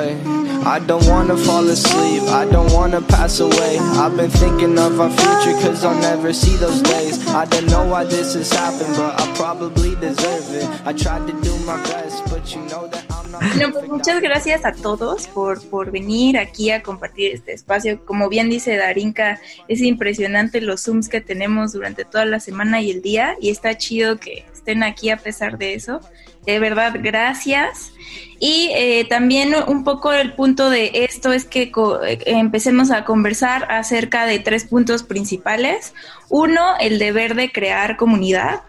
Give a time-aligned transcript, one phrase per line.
[0.00, 0.62] yeah.
[0.66, 3.78] I don't wanna fall asleep, I don't wanna pass away.
[3.78, 7.24] I've been thinking of our future, cause I'll never see those days.
[7.28, 10.68] I don't know why this has happened, but I probably deserve it.
[10.84, 13.56] I tried to do my best, but you know that I'm not.
[13.56, 18.04] No, pues muchas gracias a todos por, por venir aquí a compartir este espacio.
[18.04, 22.90] Como bien dice Darinka, es impresionante los Zooms que tenemos durante toda la semana y
[22.90, 26.00] el día, y está chido que estén aquí a pesar de eso.
[26.46, 27.92] De verdad, gracias.
[28.38, 31.72] Y eh, también un poco el punto de esto es que
[32.04, 35.94] eh, empecemos a conversar acerca de tres puntos principales.
[36.28, 38.62] Uno, el deber de crear comunidad.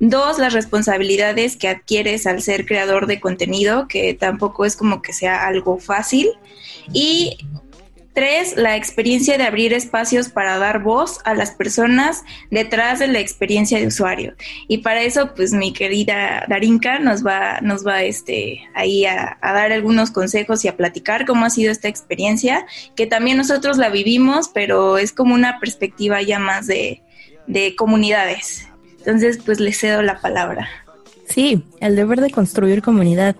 [0.00, 5.12] Dos, las responsabilidades que adquieres al ser creador de contenido, que tampoco es como que
[5.12, 6.28] sea algo fácil.
[6.92, 7.38] Y
[8.14, 13.18] Tres, la experiencia de abrir espacios para dar voz a las personas detrás de la
[13.18, 14.34] experiencia de usuario.
[14.68, 19.72] Y para eso, pues mi querida Darinka nos va, nos va este, ahí a, dar
[19.72, 24.48] algunos consejos y a platicar cómo ha sido esta experiencia, que también nosotros la vivimos,
[24.54, 27.02] pero es como una perspectiva ya más de,
[27.48, 28.68] de comunidades.
[28.98, 30.68] Entonces, pues le cedo la palabra.
[31.28, 33.34] Sí, el deber de construir comunidad.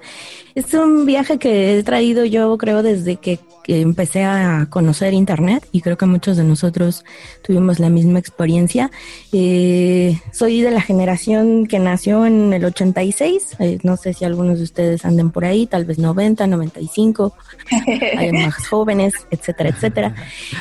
[0.55, 5.67] Es un viaje que he traído yo creo desde que que empecé a conocer Internet
[5.73, 7.03] y creo que muchos de nosotros
[7.43, 8.91] tuvimos la misma experiencia.
[9.33, 14.59] Eh, soy de la generación que nació en el 86, eh, no sé si algunos
[14.59, 17.35] de ustedes anden por ahí, tal vez 90, 95,
[18.19, 20.15] hay más jóvenes, etcétera, etcétera.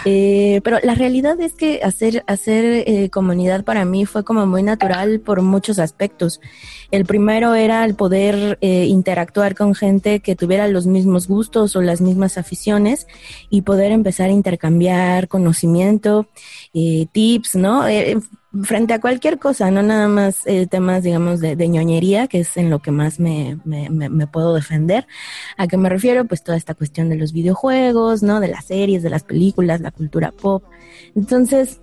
[0.06, 4.64] Eh, pero la realidad es que hacer, hacer eh, comunidad para mí fue como muy
[4.64, 6.40] natural por muchos aspectos.
[6.94, 11.82] El primero era el poder eh, interactuar con gente que tuviera los mismos gustos o
[11.82, 13.08] las mismas aficiones
[13.50, 16.28] y poder empezar a intercambiar conocimiento,
[16.72, 17.88] eh, tips, ¿no?
[17.88, 18.20] Eh,
[18.62, 22.78] frente a cualquier cosa, no nada más temas, digamos, de, ñoñería, que es en lo
[22.78, 25.08] que más me, me, me, puedo defender.
[25.58, 26.26] ¿A qué me refiero?
[26.26, 28.40] Pues toda esta cuestión de los videojuegos, ¿no?
[28.40, 30.64] De las series, de las películas, la cultura pop.
[31.16, 31.82] Entonces,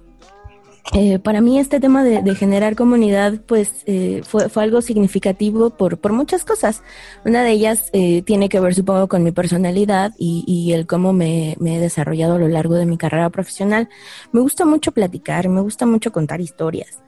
[0.93, 6.45] eh, para mí este tema de, generar comunidad pues eh, fue, algo significativo por, muchas
[6.45, 6.83] cosas.
[7.25, 11.13] Una de ellas eh, tiene que ver supongo con mi personalidad y, y el cómo
[11.13, 13.89] me, me, he desarrollado a lo largo de mi carrera profesional.
[14.33, 16.99] Me gusta mucho platicar, me gusta mucho contar historias.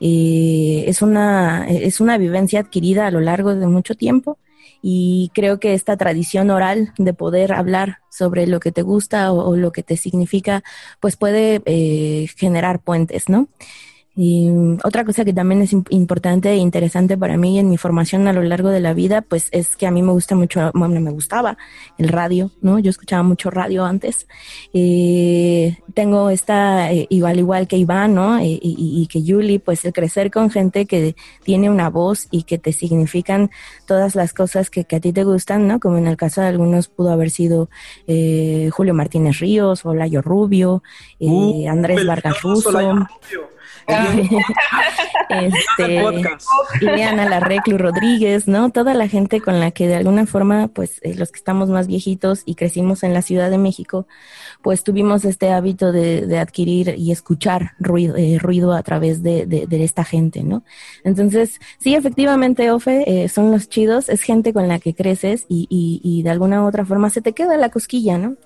[0.00, 4.38] es, una, es una vivencia adquirida a lo largo de mucho tiempo
[4.82, 9.56] y creo que esta tradición oral de poder hablar sobre lo que te gusta o,
[9.56, 10.64] lo que te significa,
[11.00, 13.48] pues puede eh, generar puentes, ¿no?
[14.14, 14.50] Y
[14.84, 18.42] otra cosa que también es importante e interesante para mí en mi formación a lo
[18.42, 21.56] largo de la vida, pues es que a mí me gusta mucho, bueno, me gustaba
[21.96, 22.78] el radio, ¿no?
[22.78, 24.26] Yo escuchaba mucho radio antes.
[24.74, 28.38] Eh, tengo esta, eh, igual igual que Iván, ¿no?
[28.38, 32.58] Eh, y, que Julie, pues el crecer con gente que tiene una voz y que
[32.58, 33.50] te significan
[33.86, 35.80] todas las cosas que, a ti te gustan, ¿no?
[35.80, 37.70] Como en el caso de algunos pudo haber sido
[38.06, 40.82] Julio Martínez Ríos, Olayo Rubio,
[41.18, 42.70] uh, Andrés Vargas Russo
[45.28, 46.04] este,
[46.80, 48.70] Ileana Larreclu Rodríguez, ¿no?
[48.70, 51.86] Toda la gente con la que de alguna forma, pues eh, los que estamos más
[51.86, 54.06] viejitos y crecimos en la Ciudad de México,
[54.62, 59.84] pues tuvimos este hábito de, adquirir y escuchar ruido, eh, ruido a través de, de,
[59.84, 60.62] esta gente, ¿no?
[61.04, 65.66] Entonces, sí, efectivamente, Ofe, eh, son los chidos, es gente con la que creces y,
[65.68, 68.36] y, y de alguna u otra forma se te queda la cosquilla, ¿no?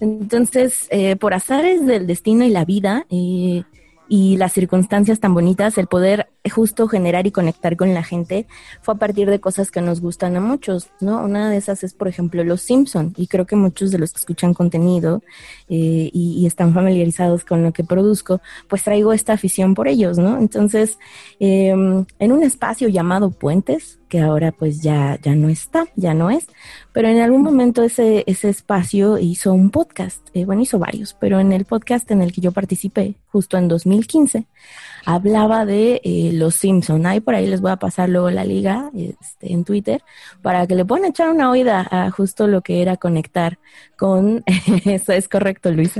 [0.00, 3.64] Entonces, eh, por azares del destino y la vida, eh,
[4.08, 8.46] y las circunstancias tan bonitas, el poder justo generar y conectar con la gente
[8.80, 11.22] fue a partir de cosas que nos gustan a muchos, ¿no?
[11.22, 14.18] Una de esas es, por ejemplo, Los Simpson y creo que muchos de los que
[14.18, 15.22] escuchan contenido
[15.68, 20.38] eh, y, están familiarizados con lo que produzco, pues traigo esta afición por ellos, ¿no?
[20.38, 20.98] Entonces,
[21.40, 26.30] em, en un espacio llamado Puentes, que ahora pues ya, ya no está, ya no
[26.30, 26.46] es,
[26.92, 31.38] pero en algún momento ese, ese espacio hizo un podcast, eh, bueno, hizo varios, pero
[31.40, 34.46] en el podcast en el que yo participé, justo en 2015,
[35.04, 37.06] hablaba de eh, los Simpson.
[37.06, 40.02] Ahí por ahí les voy a pasar luego la liga este, en Twitter
[40.42, 43.58] para que le puedan echar una oída a justo lo que era conectar
[43.96, 44.44] con
[44.84, 45.92] eso es correcto, Luis.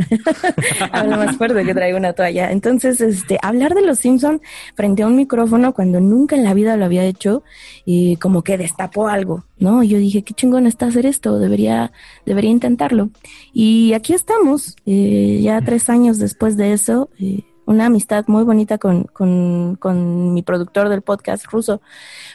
[0.93, 2.51] Hablo más fuerte que traigo una toalla.
[2.51, 4.41] Entonces, este, hablar de los Simpson
[4.75, 7.43] frente a un micrófono cuando nunca en la vida lo había hecho
[7.85, 9.83] y como que destapó algo, ¿no?
[9.83, 11.93] Yo dije, qué chingón está hacer esto, debería,
[12.27, 13.11] debería intentarlo.
[13.53, 17.11] Y aquí estamos, eh, ya tres años después de eso.
[17.19, 21.83] Eh, una amistad muy bonita con, con, con mi productor del podcast ruso.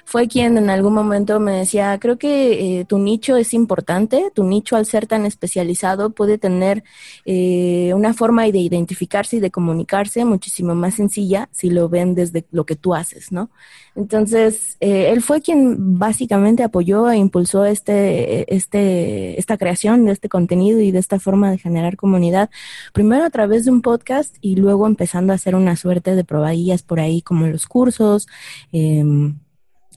[0.05, 4.43] Fue quien en algún momento me decía, creo que eh, tu nicho es importante, tu
[4.43, 6.83] nicho al ser tan especializado puede tener
[7.25, 12.45] eh, una forma de identificarse y de comunicarse muchísimo más sencilla si lo ven desde
[12.51, 13.49] lo que tú haces, ¿no?
[13.95, 20.29] Entonces, eh, él fue quien básicamente apoyó e impulsó este, este, esta creación de este
[20.29, 22.51] contenido y de esta forma de generar comunidad,
[22.91, 26.83] primero a través de un podcast y luego empezando a hacer una suerte de probadillas
[26.83, 28.27] por ahí como los cursos,
[28.73, 29.03] eh,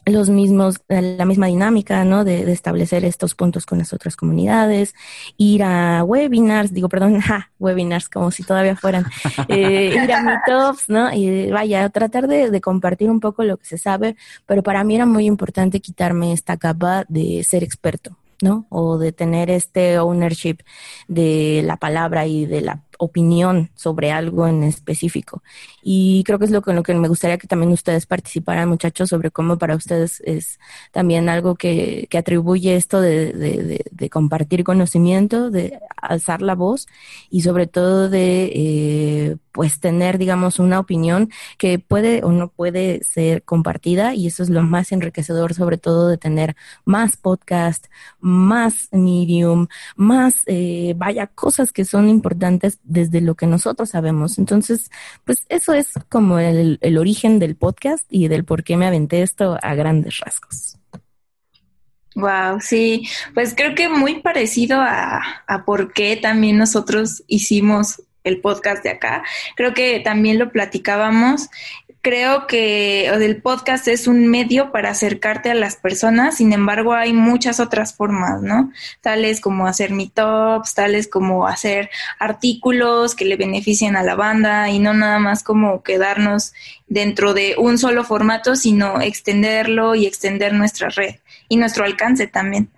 [0.06, 2.24] los mismos, la misma dinámica, ¿no?
[2.24, 4.94] De, establecer estos puntos con las otras comunidades,
[5.36, 7.20] ir a webinars, digo, perdón,
[7.58, 9.04] webinars, como si todavía fueran,
[9.48, 11.12] eh, ir a meetups, ¿no?
[11.12, 14.94] Y vaya, tratar de, de, compartir un poco lo que se sabe, pero para mí
[14.94, 18.66] era muy importante quitarme esta capa de ser experto, ¿no?
[18.68, 20.58] O de tener este ownership
[21.08, 25.42] de la palabra y de la opinión sobre algo en específico.
[25.82, 29.08] Y creo que es lo con lo que me gustaría que también ustedes participaran, muchachos,
[29.08, 30.58] sobre cómo para ustedes es
[30.92, 36.86] también algo que, que atribuye esto de, de, de, compartir conocimiento, de alzar la voz
[37.30, 43.02] y sobre todo de eh, pues tener, digamos, una opinión que puede o no puede
[43.02, 47.86] ser compartida y eso es lo más enriquecedor, sobre todo de tener más podcast,
[48.20, 49.66] más medium,
[49.96, 54.38] más, eh, vaya, cosas que son importantes desde lo que nosotros sabemos.
[54.38, 54.90] Entonces,
[55.24, 59.22] pues eso es como el, el origen del podcast y del por qué me aventé
[59.22, 60.78] esto a grandes rasgos.
[62.14, 68.40] Wow, sí, pues creo que muy parecido a, a por qué también nosotros hicimos el
[68.40, 69.22] podcast de acá.
[69.54, 71.48] Creo que también lo platicábamos
[72.06, 77.12] creo que el podcast es un medio para acercarte a las personas, sin embargo hay
[77.12, 78.70] muchas otras formas, ¿no?
[79.00, 84.78] Tales como hacer meetups, tales como hacer artículos que le beneficien a la banda y
[84.78, 86.52] no nada más como quedarnos
[86.86, 91.16] dentro de un solo formato, sino extenderlo y extender nuestra red
[91.48, 92.70] y nuestro alcance también.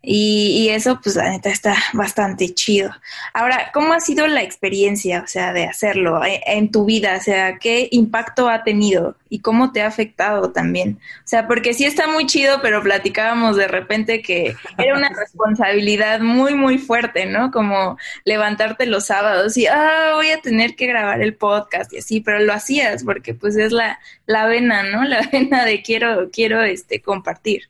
[0.00, 2.90] Y, eso, pues la neta está bastante chido.
[3.34, 7.16] Ahora, ¿cómo ha sido la experiencia, o sea, de hacerlo eh, en, tu vida?
[7.18, 11.00] O sea, ¿qué impacto ha tenido y cómo te ha afectado también?
[11.24, 16.20] O sea, porque sí está muy chido, pero platicábamos de repente que era una responsabilidad
[16.20, 17.50] muy, muy fuerte, ¿no?
[17.50, 22.20] Como levantarte los sábados y, ah, voy a tener que grabar el podcast y así,
[22.20, 25.04] pero lo hacías porque pues es la, la vena, ¿no?
[25.08, 27.68] La vena de quiero, quiero, este, compartir.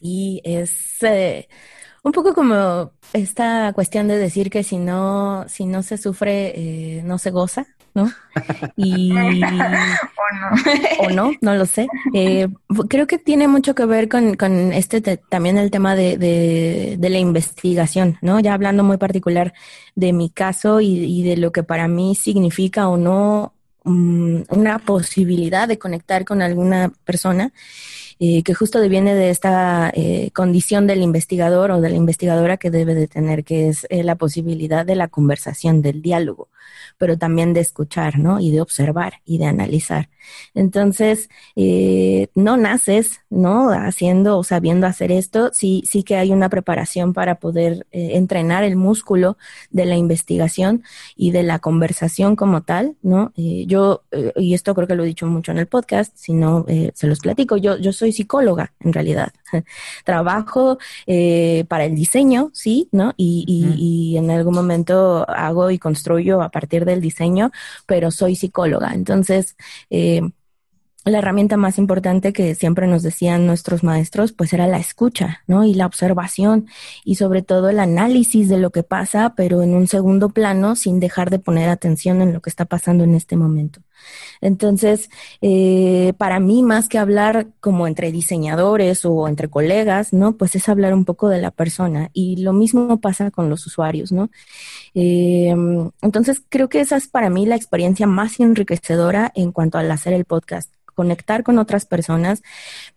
[0.00, 1.48] Y es eh,
[2.02, 7.02] un poco como esta cuestión de decir que si no, si no se sufre, eh,
[7.04, 8.10] no se goza, ¿no?
[8.76, 10.98] Y, o no.
[11.00, 11.88] o no, no lo sé.
[12.14, 12.48] Eh,
[12.88, 17.10] creo que tiene mucho que ver con, con este también el tema de, de, de,
[17.10, 18.40] la investigación, ¿no?
[18.40, 19.52] Ya hablando muy particular
[19.94, 23.54] de mi caso y, y de lo que para mí significa o no
[23.84, 27.52] um, una posibilidad de conectar con alguna persona.
[28.20, 32.70] Eh, que justo viene de esta eh, condición del investigador o de la investigadora que
[32.70, 36.48] debe de tener, que es eh, la posibilidad de la conversación, del diálogo,
[36.98, 38.40] pero también de escuchar, ¿no?
[38.40, 40.08] Y de observar y de analizar.
[40.54, 41.28] Entonces,
[42.34, 43.70] no naces, ¿no?
[43.70, 48.76] Haciendo o sabiendo hacer esto, sí, sí que hay una preparación para poder entrenar el
[48.76, 49.36] músculo
[49.70, 50.82] de la investigación
[51.16, 53.32] y de la conversación como tal, ¿no?
[53.36, 54.02] yo,
[54.36, 57.20] y esto creo que lo he dicho mucho en el podcast, si no, se los
[57.20, 59.32] platico, yo, yo soy psicóloga, en realidad.
[60.04, 63.14] Trabajo eh, para el diseño, sí, ¿no?
[63.16, 67.50] Y, y, en algún momento hago y construyo a partir del diseño,
[67.86, 68.92] pero soy psicóloga.
[68.94, 69.56] Entonces,
[69.90, 70.17] eh,
[71.08, 75.64] la herramienta más importante que siempre nos decían nuestros maestros, pues era la escucha, ¿no?
[75.64, 76.66] Y la observación
[77.04, 81.00] y sobre todo el análisis de lo que pasa, pero en un segundo plano sin
[81.00, 83.80] dejar de poner atención en lo que está pasando en este momento.
[84.40, 85.10] Entonces,
[85.40, 90.36] eh, para mí, más que hablar como entre diseñadores o entre colegas, ¿no?
[90.36, 92.10] Pues es hablar un poco de la persona.
[92.12, 94.30] Y lo mismo pasa con los usuarios, ¿no?
[94.94, 95.54] Eh,
[96.02, 100.12] entonces, creo que esa es para mí la experiencia más enriquecedora en cuanto al hacer
[100.12, 102.42] el podcast conectar con otras personas,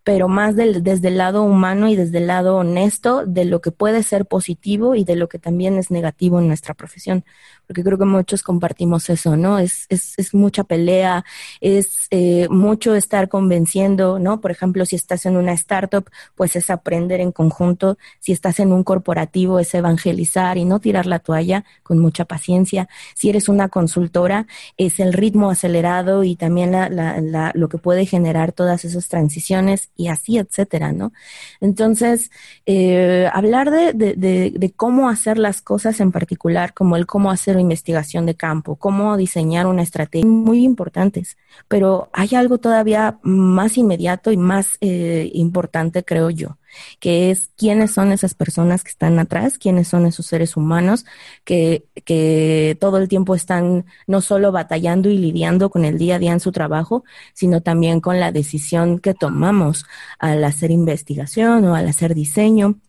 [0.03, 3.69] pero más del, desde el lado humano y desde el lado honesto de lo que
[3.69, 7.23] puede ser positivo y de lo que también es negativo en nuestra profesión
[7.71, 9.57] porque creo que muchos compartimos eso, ¿no?
[9.57, 11.23] Es, es, mucha pelea,
[11.61, 14.41] es eh, mucho estar convenciendo, ¿no?
[14.41, 18.73] Por ejemplo, si estás en una startup, pues es aprender en conjunto, si estás en
[18.73, 23.69] un corporativo, es evangelizar y no tirar la toalla con mucha paciencia, si eres una
[23.69, 29.09] consultora, es el ritmo acelerado y también la, lo que puede puede generar todas esas
[29.09, 31.11] transiciones y así, etcétera, ¿no?
[31.59, 32.31] Entonces,
[32.65, 34.15] eh, hablar de, de,
[34.55, 39.17] de, cómo hacer las cosas en particular, como el cómo hacer investigación de campo, cómo
[39.17, 41.35] diseñar una estrategia, muy importantes,
[41.67, 46.57] pero hay algo todavía más inmediato y más eh, importante, creo yo
[46.99, 51.05] que es quiénes son esas personas que están atrás, quiénes son esos seres humanos
[51.43, 56.19] que, que todo el tiempo están no solo batallando y lidiando con el día a
[56.19, 59.85] día en su trabajo, sino también con la decisión que tomamos
[60.19, 62.79] al hacer investigación o al hacer diseño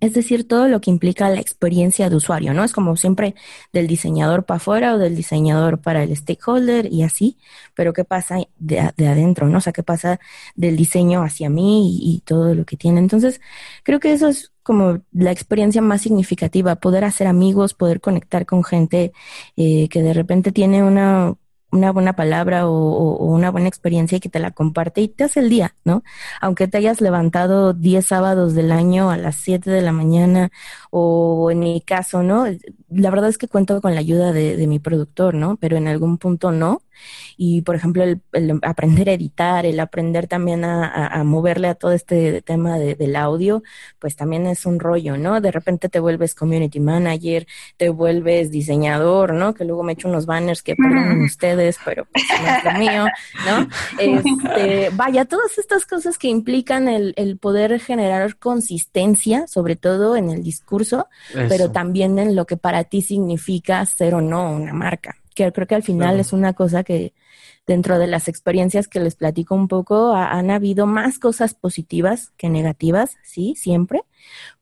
[0.00, 2.64] es decir, todo lo que implica la experiencia de usuario, ¿no?
[2.64, 3.34] Es como siempre
[3.72, 7.38] del diseñador para afuera o del diseñador para el stakeholder y así,
[7.74, 9.58] pero ¿qué pasa de, adentro, ¿no?
[9.58, 10.20] O sea, ¿qué pasa
[10.56, 13.00] del diseño hacia mí y, todo lo que tiene?
[13.00, 13.40] Entonces,
[13.82, 18.64] creo que eso es como la experiencia más significativa, poder hacer amigos, poder conectar con
[18.64, 19.12] gente
[19.56, 21.34] eh, que de repente tiene una
[21.72, 25.40] una buena palabra o, una buena experiencia y que te la comparte y te hace
[25.40, 26.02] el día, ¿no?
[26.40, 30.50] Aunque te hayas levantado 10 sábados del año a las 7 de la mañana
[30.90, 32.46] o en mi caso, ¿no?
[32.90, 35.56] La verdad es que cuento con la ayuda de, de mi productor, ¿no?
[35.56, 36.82] Pero en algún punto no.
[37.36, 38.20] Y, por ejemplo, el,
[38.62, 43.62] aprender a editar, el aprender también a, moverle a todo este tema del audio,
[43.98, 45.40] pues también es un rollo, ¿no?
[45.40, 49.54] De repente te vuelves community manager, te vuelves diseñador, ¿no?
[49.54, 53.06] Que luego me echo unos banners que perdonen ustedes, pero pues no es lo mío,
[53.46, 53.68] ¿no?
[54.00, 60.42] Este, vaya, todas estas cosas que implican el, poder generar consistencia, sobre todo en el
[60.42, 61.08] discurso,
[61.48, 65.66] pero también en lo que para ti significa ser o no una marca que creo
[65.66, 67.14] que al final es una cosa que
[67.66, 72.48] dentro de las experiencias que les platico un poco, han habido más cosas positivas que
[72.48, 74.02] negativas, sí, siempre,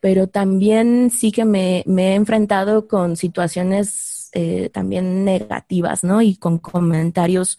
[0.01, 6.21] pero también sí que me, he enfrentado con situaciones eh, también negativas, ¿no?
[6.21, 7.59] Y con comentarios,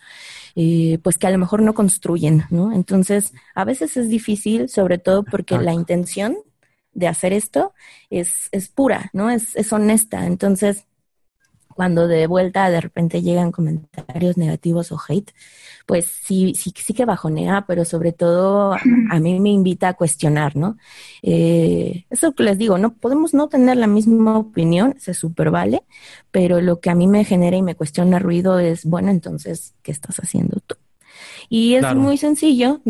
[0.56, 2.72] eh, pues que a lo mejor no construyen, ¿no?
[2.72, 6.38] Entonces, a veces es difícil, sobre todo porque la intención
[6.94, 7.74] de hacer esto
[8.12, 9.32] es, es pura, ¿no?
[9.32, 10.28] Es, es honesta.
[10.28, 10.86] Entonces,
[11.80, 15.32] cuando de vuelta de repente llegan comentarios negativos o hate,
[15.86, 20.58] pues sí, sí, sí que bajonea, pero sobre todo a mí me invita a cuestionar,
[20.58, 20.76] ¿no?
[21.22, 25.84] Eh, eso que les digo, no podemos no tener la misma opinión, se super vale,
[26.32, 29.94] pero lo que a mí me genera y me cuestiona ruido es, bueno, entonces, ¿qué
[29.94, 30.76] estás haciendo tú?
[31.50, 32.82] Y es muy sencillo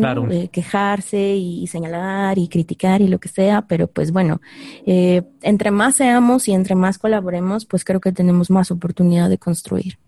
[0.52, 4.40] quejarse y señalar y criticar y lo que sea, pero pues bueno,
[4.86, 9.38] eh, entre más seamos y entre más colaboremos, pues creo que tenemos más oportunidad de
[9.38, 9.98] construir.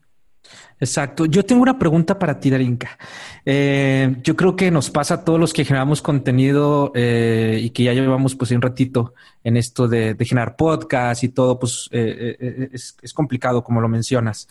[0.81, 1.27] Exacto.
[1.27, 2.99] Yo tengo una pregunta para ti, Darinka.
[3.47, 7.85] Eh, yo creo que nos pasa a todos los que generamos contenido eh, y que
[7.85, 9.15] ya llevamos pues un ratito
[9.45, 14.49] en esto de, generar podcast y todo, pues es, es, complicado como lo mencionas.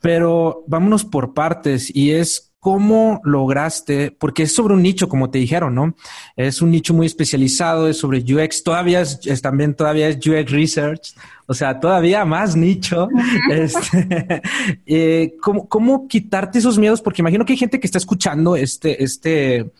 [0.00, 4.10] Pero vámonos por partes y es ¿Cómo lograste?
[4.10, 5.94] Porque es sobre un nicho, como te dijeron, ¿no?
[6.34, 11.14] Es un nicho muy especializado, es sobre UX, todavía es, también todavía es UX Research,
[11.46, 13.08] o sea, todavía más nicho.
[13.52, 14.42] este,
[14.86, 17.00] eh, ¿cómo, ¿cómo, quitarte esos miedos?
[17.00, 19.70] Porque imagino que hay gente que está escuchando este, este,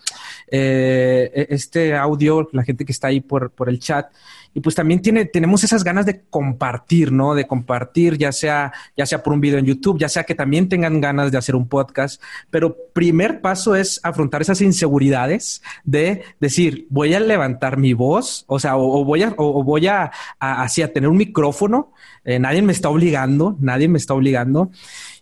[0.49, 4.13] eh, este audio, la gente que está ahí por, por el chat,
[4.57, 7.35] y pues también tiene, tenemos esas ganas de compartir, ¿no?
[7.35, 10.71] De compartir, ya sea, ya sea por un video en YouTube, ya sea que también
[10.71, 12.23] tengan ganas de hacer un podcast.
[12.49, 18.59] Pero primer paso es afrontar esas inseguridades de decir, voy a levantar mi voz, o
[18.59, 20.11] sea, o, voy a, o, voy a,
[20.41, 21.93] a tener un micrófono,
[22.25, 24.71] eh, nadie me está obligando, nadie me está obligando,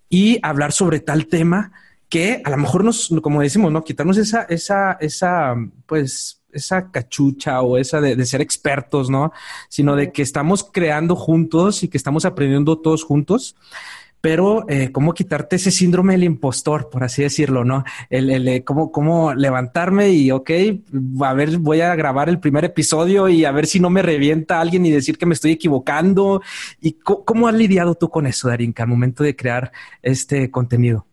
[0.08, 1.72] y hablar sobre tal tema
[2.08, 3.82] que a lo mejor nos, como decimos, ¿no?
[3.82, 9.32] Quitarnos esa, esa, esa, pues, esa cachucha o esa de, ser expertos, ¿no?
[9.68, 13.56] Sino de que estamos creando juntos y que estamos aprendiendo todos juntos.
[14.20, 17.84] Pero, eh, ¿cómo quitarte ese síndrome del impostor, por así decirlo, no?
[18.08, 20.50] El, el, cómo, cómo levantarme y, ok,
[21.20, 24.62] a ver, voy a grabar el primer episodio y a ver si no me revienta
[24.62, 26.40] alguien y decir que me estoy equivocando.
[26.80, 31.06] ¿Y cómo, has lidiado tú con eso, Darinka, al momento de crear este contenido?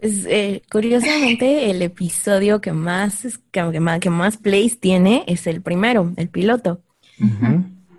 [0.00, 5.60] Pues eh, curiosamente el episodio que más, que, más, que más plays tiene es el
[5.60, 6.82] primero, el piloto.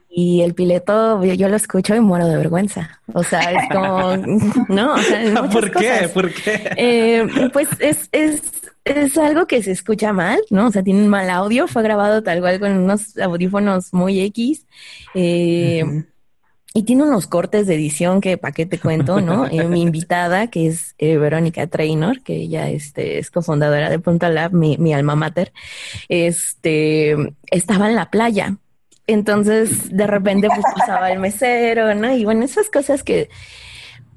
[0.10, 3.01] Y el piloto yo, lo escucho y muero de vergüenza.
[3.13, 4.15] O sea, es como,
[4.70, 6.10] no, o sea, ¿Por qué?
[6.13, 6.72] ¿Por qué?
[6.77, 8.41] Eh, pues es, es,
[8.86, 10.68] es algo que se escucha mal, ¿no?
[10.68, 14.65] O sea, tiene un mal audio, fue grabado tal cual con unos audífonos muy X.
[15.13, 15.84] Eh,
[16.74, 19.48] y tiene unos cortes de edición que, ¿para qué te cuento, no?
[19.52, 24.30] Eh, mi invitada, que es eh, Verónica Trainor, que ella este, es cofundadora de Punta
[24.30, 25.52] Lab, mi, mi alma mater,
[26.08, 27.16] este,
[27.50, 28.58] estaba en la playa.
[29.08, 32.16] Entonces, de repente, pues pasaba el mesero, ¿no?
[32.16, 33.30] Y bueno, esas cosas que...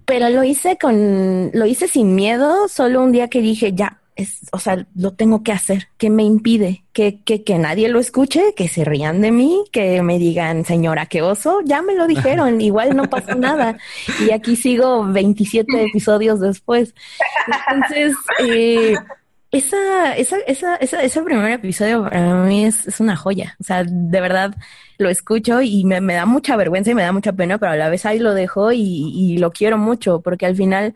[0.05, 1.51] Pero lo hice con...
[1.55, 5.43] Lo hice sin miedo, solo un día que dije, ya, es, o sea, lo tengo
[5.43, 5.89] que hacer.
[5.97, 6.85] ¿Qué me impide?
[6.93, 11.07] Que, que, que nadie lo escuche, que se rían de mí, que me digan, señora,
[11.07, 11.61] qué oso.
[11.65, 13.79] Ya me lo dijeron, igual no pasó nada.
[14.27, 16.95] Y aquí sigo 27 episodios después.
[17.71, 18.17] Entonces,
[18.47, 18.97] eh,
[19.51, 23.57] esa, esa, esa, esa, ese primer episodio para mí es, es, una joya.
[23.61, 24.55] O sea, de verdad
[24.99, 27.77] lo escucho y me, me, da mucha vergüenza y me da mucha pena, pero a
[27.77, 30.95] la vez ahí lo dejo y, y lo quiero mucho porque al final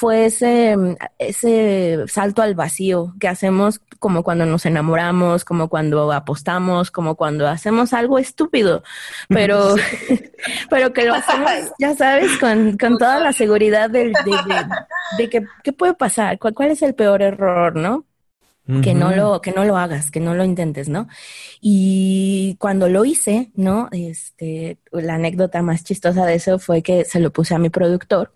[0.00, 0.74] fue ese,
[1.18, 7.46] ese salto al vacío que hacemos como cuando nos enamoramos, como cuando apostamos, como cuando
[7.46, 8.82] hacemos algo estúpido,
[9.28, 9.74] pero,
[10.70, 14.66] pero que lo hacemos, ya sabes, con, con toda la seguridad de, de,
[15.18, 18.06] de, que qué puede pasar, ¿Cuál, cuál es el peor error, ¿no?
[18.82, 21.08] que no lo que no lo hagas, que no lo intentes, ¿no?
[21.60, 23.88] Y cuando lo hice, ¿no?
[23.90, 28.32] Este, la anécdota más chistosa de eso fue que se lo puse a mi productor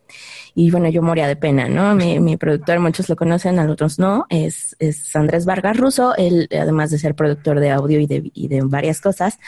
[0.57, 1.97] y bueno, yo moría de pena, ¿no?
[1.97, 6.49] Mi, mi productor, muchos lo conocen, a otros no, es, es Andrés Vargas Russo, él
[6.53, 9.41] además de ser productor de audio y de, y de varias cosas,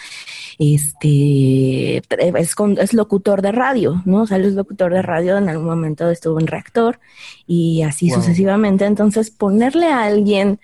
[0.59, 4.23] este, es, con, es locutor de radio, ¿no?
[4.23, 6.99] O sea, él es locutor de radio, en algún momento estuvo en reactor
[7.47, 8.17] y así wow.
[8.17, 10.59] sucesivamente, entonces ponerle a alguien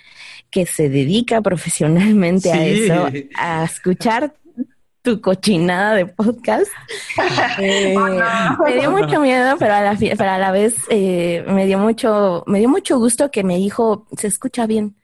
[0.51, 2.59] que se dedica profesionalmente sí.
[2.59, 4.35] a eso, a escuchar
[5.03, 6.71] tu cochinada de podcast.
[7.59, 8.65] Eh, oh, no.
[8.65, 12.45] Me dio mucho miedo, pero a la, pero a la vez eh, me dio mucho,
[12.47, 14.97] me dio mucho gusto que me dijo, se escucha bien.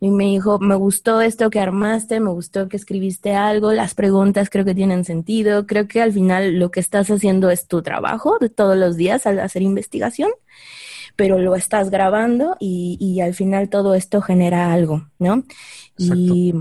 [0.00, 4.48] Y me dijo, me gustó esto que armaste, me gustó que escribiste algo, las preguntas
[4.48, 8.38] creo que tienen sentido, creo que al final lo que estás haciendo es tu trabajo
[8.38, 10.30] de todos los días al hacer investigación,
[11.16, 15.42] pero lo estás grabando y, y al final todo esto genera algo, ¿no?
[15.98, 16.14] Exacto.
[16.16, 16.54] Y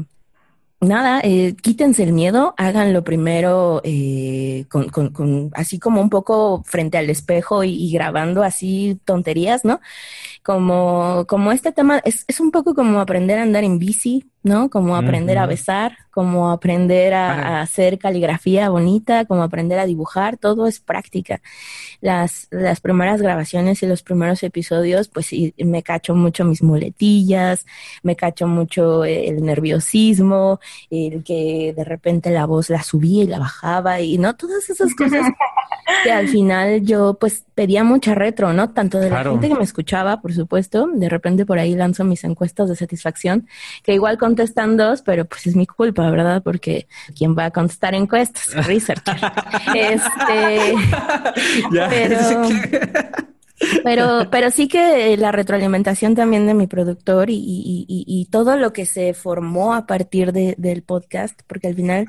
[0.79, 6.63] nada, eh, quítense el miedo, háganlo primero eh, con, con, con, así como un poco
[6.65, 9.79] frente al espejo y, y, grabando así tonterías, ¿no?
[10.43, 14.69] Como, como este tema, es, es un poco como aprender a andar en bici, ¿no?
[14.69, 15.43] Como aprender uh -huh.
[15.43, 20.79] a besar, como aprender a, a, hacer caligrafía bonita, como aprender a dibujar, todo es
[20.79, 21.41] práctica.
[22.01, 27.67] Las, las primeras grabaciones y los primeros episodios, pues me cacho mucho mis muletillas,
[28.01, 30.59] me cacho mucho el nerviosismo,
[30.89, 34.95] el que de repente la voz la subía y la bajaba y no todas esas
[34.95, 35.21] cosas
[36.03, 38.71] que al final yo pues pedía mucha retro, ¿no?
[38.71, 42.23] Tanto de la gente que me escuchaba, por supuesto, de repente por ahí lanzo mis
[42.23, 43.47] encuestas de satisfacción,
[43.83, 46.41] que igual contestan dos, pero pues es mi culpa, ¿verdad?
[46.43, 48.53] Porque ¿quién va a contestar encuestas?
[48.67, 49.17] Researcher.
[49.75, 50.75] este,
[51.89, 52.49] pero,
[53.83, 58.57] pero, pero sí que la retroalimentación también de mi productor y, y, y, y todo
[58.57, 62.07] lo que se formó a partir de, del podcast, porque al final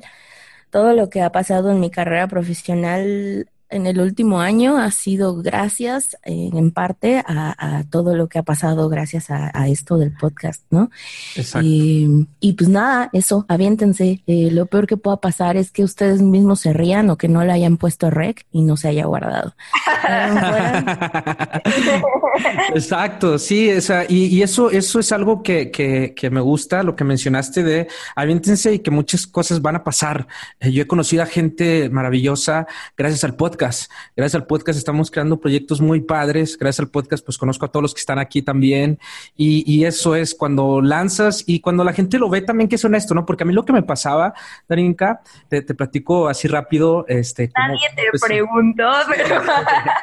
[0.70, 5.36] todo lo que ha pasado en mi carrera profesional en el último año ha sido
[5.36, 9.98] gracias eh, en parte a, a, todo lo que ha pasado gracias a, a esto
[9.98, 10.90] del podcast, ¿no?
[11.36, 11.66] Exacto.
[11.66, 14.22] Y, y pues nada, eso, aviéntense.
[14.26, 17.44] Eh, lo peor que pueda pasar es que ustedes mismos se rían o que no
[17.44, 19.54] le hayan puesto rec y no se haya guardado.
[22.74, 26.96] Exacto, sí, esa, y, y, eso, eso es algo que, que, que, me gusta, lo
[26.96, 30.26] que mencionaste de aviéntense y que muchas cosas van a pasar.
[30.60, 33.90] Eh, yo he conocido a gente maravillosa gracias al podcast podcast.
[34.16, 36.56] Gracias al podcast estamos creando proyectos muy padres.
[36.56, 39.00] Gracias al podcast, pues conozco a todos los que están aquí también.
[39.36, 42.84] Y, y eso es cuando lanzas y cuando la gente lo ve también que es
[42.84, 43.26] honesto, ¿no?
[43.26, 44.32] Porque a mí lo que me pasaba,
[44.68, 47.04] Darinka, te, te platico así rápido.
[47.08, 49.42] Este, Nadie como, te pues, preguntó, pero,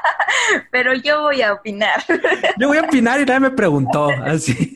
[0.72, 2.04] pero, yo voy a opinar.
[2.60, 4.10] Yo voy a opinar y nadie me preguntó.
[4.10, 4.76] Así.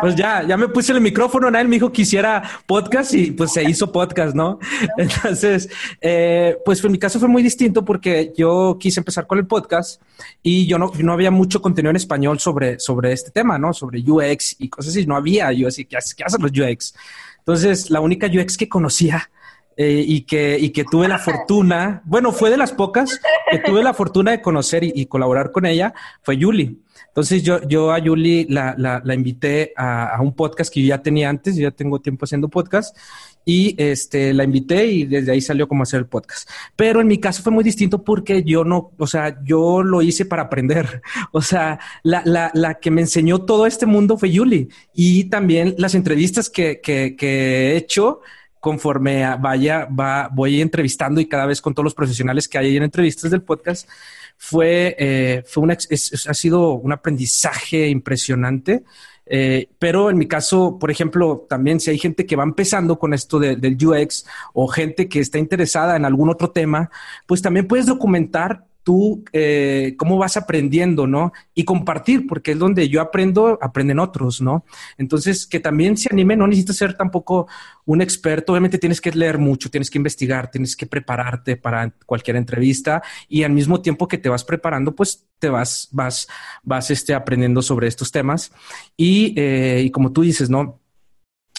[0.00, 3.52] pues ya, ya me puse el micrófono, nadie me dijo que hiciera podcast y pues
[3.52, 4.58] se hizo podcast, ¿no?
[4.98, 5.68] Entonces,
[6.00, 10.00] eh, pues en mi caso fue muy distinto porque yo quise empezar con el podcast
[10.42, 13.72] y yo no, no había mucho contenido en español sobre, sobre este tema, ¿no?
[13.72, 15.06] Sobre UX y cosas así.
[15.06, 15.52] No había.
[15.52, 16.94] Yo así, ¿qué, qué hacen los UX?
[17.38, 19.30] Entonces, la única UX que conocía
[19.76, 23.82] eh, y, que, y que tuve la fortuna, bueno, fue de las pocas que tuve
[23.82, 26.82] la fortuna de conocer y, y colaborar con ella, fue Yuli.
[27.16, 30.88] Entonces yo, yo a Yuli la, la, la invité a, a, un podcast que yo
[30.88, 32.94] ya tenía antes, yo ya tengo tiempo haciendo podcast
[33.42, 36.50] y este, la invité y desde ahí salió como hacer el podcast.
[36.76, 40.26] Pero en mi caso fue muy distinto porque yo no, o sea, yo lo hice
[40.26, 41.00] para aprender.
[41.32, 45.74] O sea, la, la, la que me enseñó todo este mundo fue Yuli y también
[45.78, 48.20] las entrevistas que, que, que he hecho
[48.60, 52.82] conforme vaya, va, voy entrevistando y cada vez con todos los profesionales que hay en
[52.82, 53.88] entrevistas del podcast,
[54.36, 58.84] fue, eh, fue una, ha sido un aprendizaje impresionante.
[59.28, 63.12] Eh, pero en mi caso, por ejemplo, también si hay gente que va empezando con
[63.12, 66.90] esto de, del UX o gente que está interesada en algún otro tema,
[67.26, 71.32] pues también puedes documentar tú eh, cómo vas aprendiendo, ¿no?
[71.54, 74.64] Y compartir, porque es donde yo aprendo, aprenden otros, ¿no?
[74.96, 77.48] Entonces, que también se anime, no necesitas ser tampoco
[77.84, 82.36] un experto, obviamente tienes que leer mucho, tienes que investigar, tienes que prepararte para cualquier
[82.36, 86.28] entrevista y al mismo tiempo que te vas preparando, pues te vas, vas,
[86.62, 88.52] vas este, aprendiendo sobre estos temas.
[88.96, 90.78] Y, eh, como tú dices, ¿no?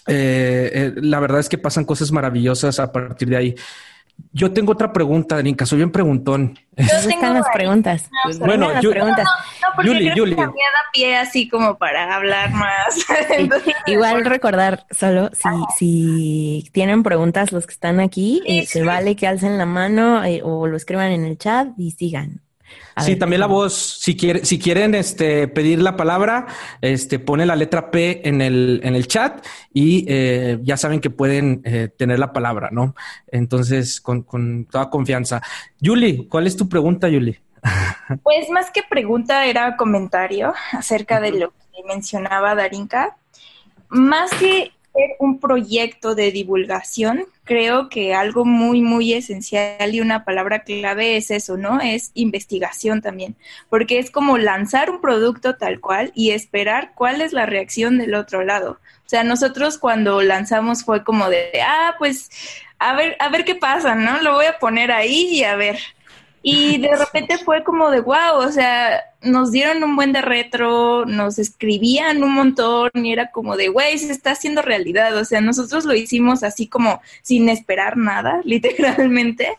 [0.08, 3.56] Eh, la verdad es que pasan cosas maravillosas a partir de ahí.
[4.34, 6.60] Yo tengo otra pregunta, Darinka, soy bien preguntón.
[6.76, 8.10] están las preguntas.
[8.24, 9.26] Pues, bueno, las preguntas.
[9.26, 10.36] No, porque Yuli, Yuli.
[10.36, 10.52] da
[10.94, 13.06] pie así como para hablar más.
[13.88, 19.28] igual recordar solo si, si tienen preguntas los que están aquí, eh, se vale que
[19.28, 22.42] alcen la mano o lo escriban en el chat y sigan
[22.98, 26.48] sí, también la voz, si, quiere, si quieren este, pedir la palabra,
[26.82, 31.10] este, pone la letra P en el, en el chat y eh, ya saben que
[31.10, 32.96] pueden eh, tener la palabra, ¿no?
[33.32, 35.42] Entonces, con, con toda confianza.
[35.80, 37.38] Yuli, ¿cuál es tu pregunta, Yuli?
[38.24, 43.18] Pues más que pregunta era comentario acerca de lo que mencionaba Darinka.
[43.90, 44.72] Más que
[45.20, 51.32] un proyecto de divulgación, creo que algo muy, muy esencial y una palabra clave es
[51.32, 51.82] eso, ¿no?
[51.82, 53.36] Es investigación también,
[53.70, 58.14] porque es como lanzar un producto tal cual y esperar cuál es la reacción del
[58.14, 58.80] otro lado.
[59.06, 62.30] O sea, nosotros cuando lanzamos fue como de, ah, pues,
[62.78, 64.22] a ver, a ver qué pasa, ¿no?
[64.22, 65.80] Lo voy a poner ahí y a ver.
[66.44, 71.06] Y de repente fue como de wow, o sea, nos dieron un buen de retro,
[71.06, 75.18] nos escribían un montón y era como de güey, se está haciendo realidad.
[75.18, 79.58] O sea, nosotros lo hicimos así como sin esperar nada, literalmente.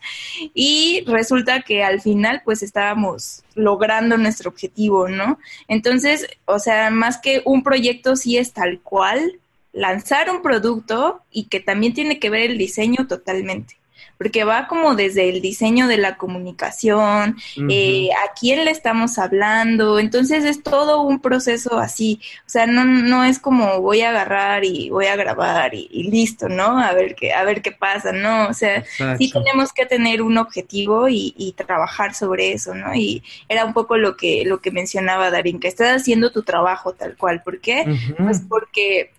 [0.55, 5.39] Y resulta que al final, pues estábamos logrando nuestro objetivo, ¿no?
[5.67, 9.41] Entonces, o sea, más que un proyecto, sí es tal cual
[9.73, 13.78] lanzar un producto y que también tiene que ver el diseño totalmente
[14.19, 17.37] porque va como desde el diseño de la comunicación,
[17.71, 22.85] eh, a quién le estamos hablando, entonces es todo un proceso así, o sea, no,
[22.85, 26.79] no es como voy a agarrar y voy a grabar y, listo, ¿no?
[26.79, 28.49] A ver qué, a ver qué pasa, ¿no?
[28.49, 28.85] O sea,
[29.19, 32.95] sí tenemos que tener un objetivo y, y, trabajar sobre eso, ¿no?
[32.95, 36.93] Y era un poco lo que, lo que mencionaba Darín, que estás haciendo tu trabajo
[36.93, 37.85] tal cual, ¿por qué?
[38.17, 39.13] Pues porque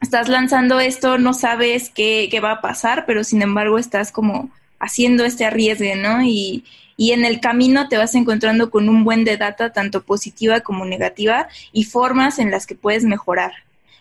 [0.00, 4.50] estás lanzando esto, no sabes qué, qué, va a pasar, pero sin embargo estás como
[4.78, 6.22] haciendo este arriesgue, ¿no?
[6.22, 6.64] Y,
[6.96, 10.84] y en el camino te vas encontrando con un buen de data, tanto positiva como
[10.84, 13.52] negativa, y formas en las que puedes mejorar.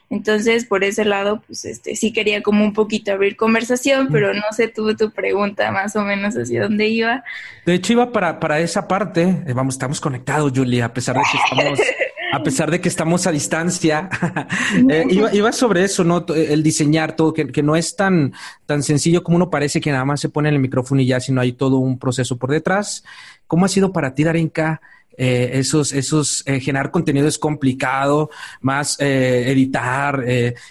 [0.10, 4.42] Entonces, por ese lado, pues este, sí quería como un poquito abrir conversación, pero no
[4.52, 7.24] sé, tuve tu pregunta más o menos hacia dónde iba.
[7.66, 9.44] De hecho, iba para, para esa parte.
[9.46, 11.80] Eh, vamos, estamos conectados, Julia, a pesar de que estamos
[12.32, 14.10] a pesar de que estamos a distancia,
[14.90, 16.26] eh, iba, sobre eso, ¿no?
[16.28, 18.34] El diseñar todo, que, que, no es tan,
[18.66, 21.20] tan sencillo como uno parece que nada más se pone en el micrófono y ya,
[21.20, 23.04] sino hay todo un proceso por detrás.
[23.50, 24.80] ¿Cómo ha sido para ti, Darinka?
[25.18, 28.30] Eh, esos, esos, eh, generar contenido es complicado,
[28.62, 30.24] más eh, editar,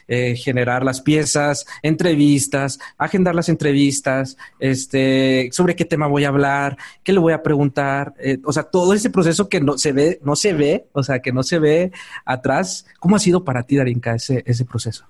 [0.07, 7.13] generar las piezas, entrevistas, agendar las entrevistas, este, sobre qué tema voy a hablar, qué
[7.13, 8.15] le voy a preguntar,
[8.45, 11.33] o sea, todo ese proceso que no se ve, no se ve, o sea, que
[11.33, 11.91] no se ve
[12.25, 12.87] atrás.
[13.01, 15.05] ¿Cómo ha sido para ti, Darinka, ese, ese proceso?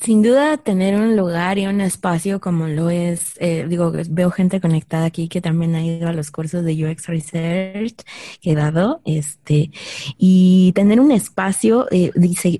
[0.00, 4.60] Sin duda, tener un lugar y un espacio como lo es, eh, digo, veo gente
[4.60, 7.94] conectada aquí que también ha ido a los cursos de UX Research
[8.40, 9.70] que he dado, este,
[10.18, 12.10] y tener un espacio eh,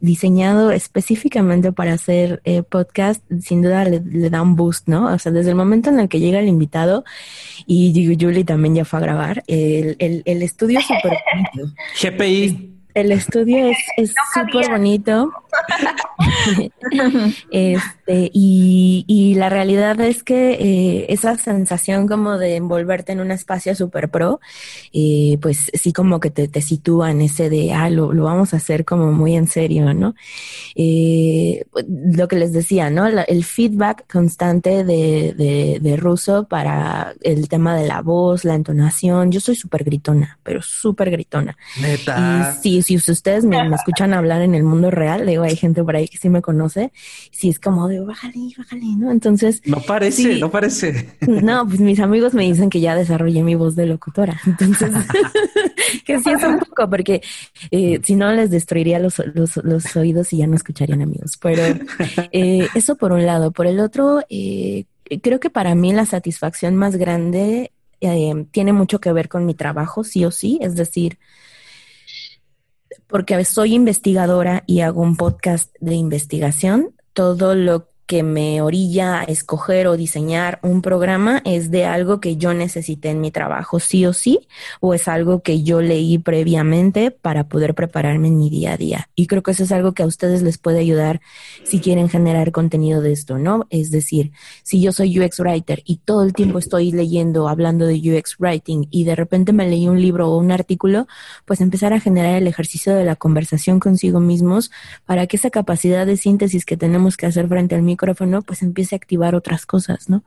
[0.01, 5.13] diseñado específicamente para hacer eh, podcast, sin duda le, da un boost, ¿no?
[5.13, 7.05] O sea, desde el momento en el que llega el invitado,
[7.67, 11.19] y Julie también ya fue a grabar, el, el, el estudio es súper
[12.01, 12.75] GPI.
[12.95, 15.31] El estudio es súper bonito.
[17.51, 23.31] este, y, y, la realidad es que eh, esa sensación como de envolverte en un
[23.31, 24.41] espacio super pro,
[24.93, 28.55] eh, pues sí como que te, te, sitúa en ese de, ah, lo, lo, vamos
[28.55, 30.15] a hacer como muy en serio, ¿no?
[30.75, 33.07] Eh, lo que les decía, ¿no?
[33.07, 39.33] el feedback constante de, de, de Russo para el tema de la voz, la entonación.
[39.33, 41.57] Yo soy súper gritona, pero súper gritona.
[41.81, 42.59] Neta.
[42.59, 45.95] Y sí, si ustedes me, escuchan hablar en el mundo real, digo, hay gente por
[45.95, 46.91] ahí que sí me conoce,
[47.31, 49.11] si es como de bájale, bájale, ¿no?
[49.11, 49.61] Entonces.
[49.67, 51.11] No parece, no parece.
[51.21, 54.41] No, pues mis amigos me dicen que ya desarrollé mi voz de locutora.
[54.47, 54.91] Entonces,
[56.07, 57.21] que sí es un poco, porque
[57.71, 61.39] eh, si no les destruiría los, los, oídos y ya no escucharían amigos.
[61.43, 61.63] Pero
[62.33, 63.51] eh, eso por un lado.
[63.51, 64.85] Por el otro, eh,
[65.23, 67.73] creo que para mí la satisfacción más grande
[68.53, 70.59] tiene mucho que ver con mi trabajo, sí o sí.
[70.63, 71.19] Es decir,
[73.09, 79.25] porque soy investigadora y hago un podcast de investigación, todo lo que me orilla a
[79.25, 84.07] escoger o diseñar un programa es de algo que yo necesité en mi trabajo sí
[84.07, 84.49] o sí,
[84.81, 89.11] o es algo que yo leí previamente para poder prepararme en mi día a día.
[89.15, 91.21] Y creo que eso es algo que a ustedes les puede ayudar
[91.65, 93.67] si quieren generar contenido de esto, ¿no?
[93.69, 97.97] Es decir, si yo soy UX Writer y todo el tiempo estoy leyendo, hablando de
[97.97, 101.09] UX Writing y de repente me leí un libro o un artículo,
[101.45, 104.71] pues empezar a generar el ejercicio de la conversación consigo mismos
[105.05, 108.63] para que esa capacidad de síntesis que tenemos que hacer frente al micrófono micrófono, pues
[108.63, 110.23] empiece a activar otras cosas, ¿no?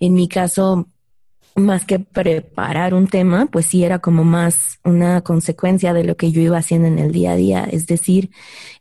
[0.00, 0.88] En mi caso,
[1.56, 6.32] más que preparar un tema, pues sí era como más una consecuencia de lo que
[6.32, 7.64] yo iba haciendo en el día a día.
[7.64, 8.30] Es decir,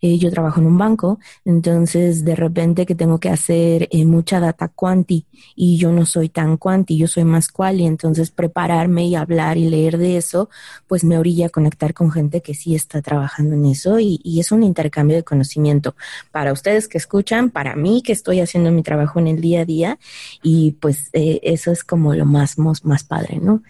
[0.01, 4.39] eh, yo trabajo en un banco, entonces de repente que tengo que hacer eh, mucha
[4.39, 9.15] data quanti y yo no soy tan quanti, yo soy más quali, entonces prepararme y
[9.15, 10.49] hablar y leer de eso,
[10.88, 14.39] pues me orilla a conectar con gente que sí está trabajando en eso y, y
[14.39, 15.95] es un intercambio de conocimiento
[16.32, 19.65] para ustedes que escuchan, para mí que estoy haciendo mi trabajo en el día a
[19.65, 19.99] día
[20.43, 23.63] y pues eh, eso es como lo más más padre, ¿no?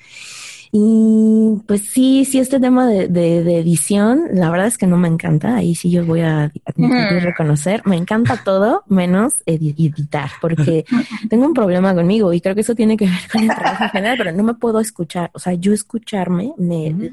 [0.72, 5.08] Y pues sí, sí, este tema de, de, edición, la verdad es que no me
[5.08, 10.86] encanta, ahí sí yo voy a admitir reconocer, me encanta todo menos editar, porque
[11.30, 13.90] tengo un problema conmigo y creo que eso tiene que ver con el trabajo en
[13.90, 17.12] general, pero no me puedo escuchar, o sea, yo escucharme me...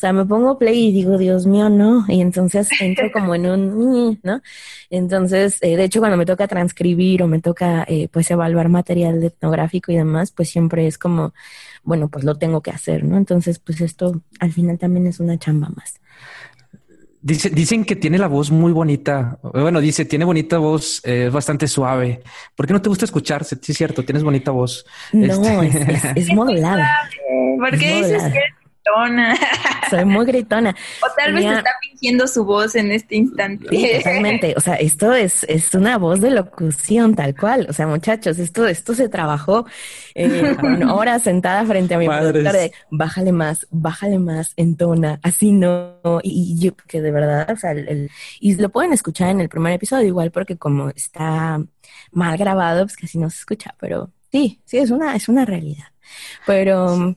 [0.00, 2.06] O sea, me pongo play y digo, Dios mío, no.
[2.08, 4.40] Y entonces entro como en un, ¿no?
[4.88, 9.22] Entonces, eh, de hecho, cuando me toca transcribir o me toca, eh, pues, evaluar material
[9.22, 11.34] etnográfico y demás, pues siempre es como,
[11.82, 13.18] bueno, pues lo tengo que hacer, ¿no?
[13.18, 16.00] Entonces, pues esto al final también es una chamba más.
[17.20, 19.38] Dice, dicen que tiene la voz muy bonita.
[19.42, 22.22] Bueno, dice, tiene bonita voz, eh, es bastante suave.
[22.56, 23.58] ¿Por qué no te gusta escucharse?
[23.60, 24.86] Sí, es cierto, tienes bonita voz.
[25.12, 26.90] No, este, es, es, modulada.
[27.58, 28.59] ¿Por qué dices que
[29.90, 30.74] Soy muy gritona.
[31.02, 33.66] O tal vez está fingiendo su voz en este instante.
[33.98, 34.54] totalmente.
[34.56, 37.66] O sea, esto es, es una voz de locución tal cual.
[37.68, 39.66] O sea, muchachos, esto, esto se trabajó
[40.14, 45.52] eh, con horas sentada frente a mi productor de bájale más, bájale más, entona, así
[45.52, 46.20] no.
[46.22, 49.72] Y, yo, que de verdad, o sea, el, y lo pueden escuchar en el primer
[49.72, 51.60] episodio igual porque como está
[52.12, 55.86] mal grabado, pues casi no se escucha, pero sí, sí, es una, es una realidad.
[56.46, 57.14] Pero,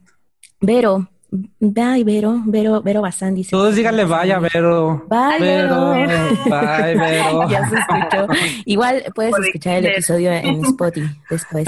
[0.66, 1.10] Vero,
[1.60, 3.52] Bye, Vero, Vero, Vero Bazán dice.
[3.52, 5.06] Todos díganle vaya, Vero.
[5.10, 5.92] Bye, Vero.
[5.94, 7.50] Bye, Vero.
[7.50, 8.28] ya se escuchó.
[8.66, 11.68] Igual puedes escuchar el episodio en Spotify después.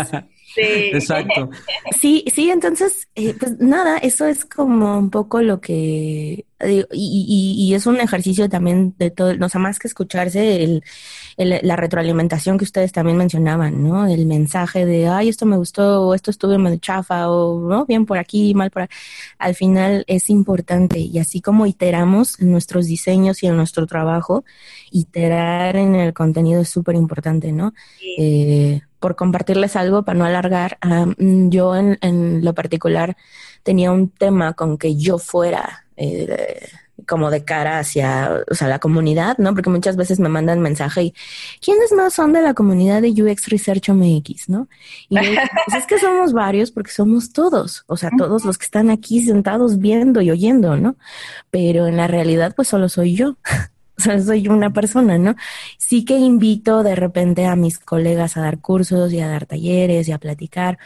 [0.54, 0.62] Sí.
[0.94, 1.50] Exacto.
[2.00, 7.56] Sí, sí, entonces, eh, pues nada, eso es como un poco lo que, y, y,
[7.58, 10.84] y, es un ejercicio también de todo, no sea, más que escucharse el,
[11.38, 14.08] la retroalimentación que ustedes también mencionaban, ¿no?
[14.08, 18.06] El mensaje de, ay, esto me gustó, o esto estuvo medio chafa, o no, bien
[18.06, 18.96] por aquí, mal por aquí.
[19.38, 24.46] Al final es importante, y así como iteramos en nuestros diseños y en nuestro trabajo,
[24.92, 27.74] iterar en el contenido es súper importante, ¿no?
[28.18, 30.78] Eh, por compartirles algo, para no alargar,
[31.18, 33.18] yo en, en, lo particular
[33.62, 36.68] tenía un tema con que yo fuera eh,
[37.08, 39.54] como de cara hacia o sea, la comunidad, ¿no?
[39.54, 41.14] Porque muchas veces me mandan mensaje y
[41.62, 44.68] ¿quiénes más son de la comunidad de UX Research MX, no?
[45.10, 45.40] Y pues
[45.78, 49.80] es que somos varios porque somos todos, o sea, todos los que están aquí sentados
[49.80, 50.96] viendo y oyendo, ¿no?
[51.52, 53.38] Pero en la realidad pues solo soy yo.
[53.98, 55.36] O sea, soy una persona, ¿no?
[55.78, 60.10] Sí que invito de repente a mis colegas a dar cursos y a dar talleres
[60.10, 60.78] y a platicar,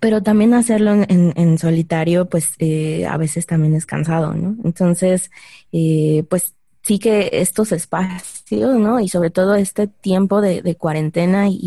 [0.00, 4.56] pero también hacerlo en, en, solitario, pues eh, a veces también es cansado, ¿no?
[4.64, 5.30] Entonces,
[5.72, 6.54] eh, pues
[6.84, 9.00] sí que estos espacios, ¿no?
[9.00, 11.58] Y sobre todo este tiempo de, cuarentena y,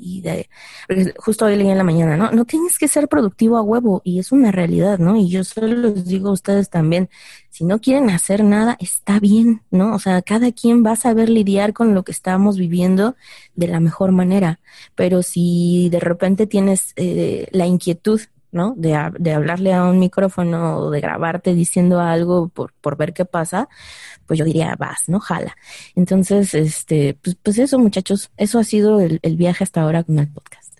[0.00, 0.48] y, de,
[1.18, 2.30] justo hoy leí en la mañana, ¿no?
[2.32, 5.16] No tienes que ser productivo a huevo y es una realidad, ¿no?
[5.16, 7.10] Y yo solo les digo a ustedes también,
[7.50, 9.94] si no quieren hacer nada, está bien, ¿no?
[9.94, 13.14] O sea, cada quien va a saber lidiar con lo que estamos viviendo
[13.54, 14.58] de la mejor manera,
[14.94, 18.74] pero si de repente tienes eh, la inquietud ¿no?
[18.76, 23.24] De, de, hablarle a un micrófono o de grabarte diciendo algo por, por ver qué
[23.24, 23.68] pasa,
[24.26, 25.20] pues yo diría, vas, ¿no?
[25.20, 25.56] Jala.
[25.96, 30.18] Entonces, este, pues, pues eso, muchachos, eso ha sido el, el viaje hasta ahora con
[30.18, 30.71] el podcast.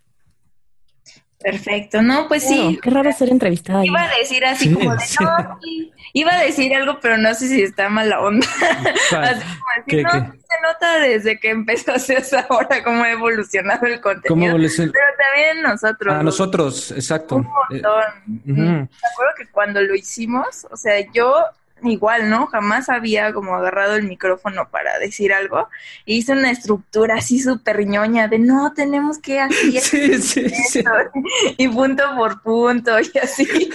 [1.42, 2.78] Perfecto, no, pues sí.
[2.82, 3.84] Qué raro ser entrevistada.
[3.84, 5.58] Iba a decir así como de, no,
[6.12, 8.46] iba a decir algo, pero no sé si está mala onda.
[9.20, 13.86] así como decir, no, se nota desde que empezó a hacerse ahora cómo ha evolucionado
[13.86, 14.56] el contenido.
[14.56, 16.14] Pero también nosotros.
[16.14, 17.36] A nosotros, exacto.
[17.36, 18.04] Un montón.
[18.44, 21.44] Me acuerdo que cuando lo hicimos, o sea, yo
[21.90, 22.46] igual, ¿no?
[22.46, 25.68] Jamás había como agarrado el micrófono para decir algo.
[26.06, 30.84] E hice una estructura así súper ñoña de no, tenemos que hacer sí, sí, sí.
[31.56, 33.70] y punto por punto y así.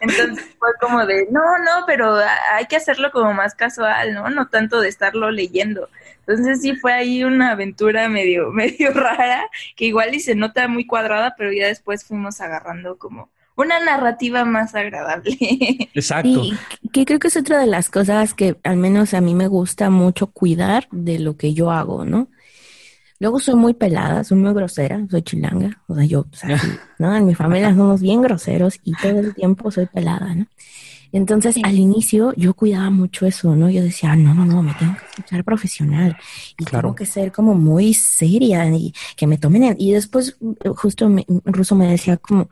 [0.00, 2.16] Entonces fue como de, no, no, pero
[2.52, 4.28] hay que hacerlo como más casual, ¿no?
[4.30, 5.88] No tanto de estarlo leyendo.
[6.26, 10.86] Entonces sí fue ahí una aventura medio, medio rara, que igual y se nota muy
[10.86, 15.36] cuadrada, pero ya después fuimos agarrando como una narrativa más agradable.
[15.94, 16.42] Exacto.
[16.82, 19.46] Y que creo que es otra de las cosas que al menos a mí me
[19.46, 22.28] gusta mucho cuidar de lo que yo hago, ¿no?
[23.18, 26.58] Luego soy muy pelada, soy muy grosera, soy chilanga, o sea, yo, o sea,
[26.98, 27.14] ¿no?
[27.14, 30.46] En mi familia somos bien groseros y todo el tiempo soy pelada, ¿no?
[31.12, 33.68] Entonces, al inicio yo cuidaba mucho eso, ¿no?
[33.68, 36.16] Yo decía, no, no, no, me tengo que escuchar profesional
[36.56, 39.64] y tengo que ser como muy seria y que me tomen.
[39.64, 39.76] En...
[39.78, 40.36] Y después,
[40.76, 42.48] justo me, Ruso me decía como,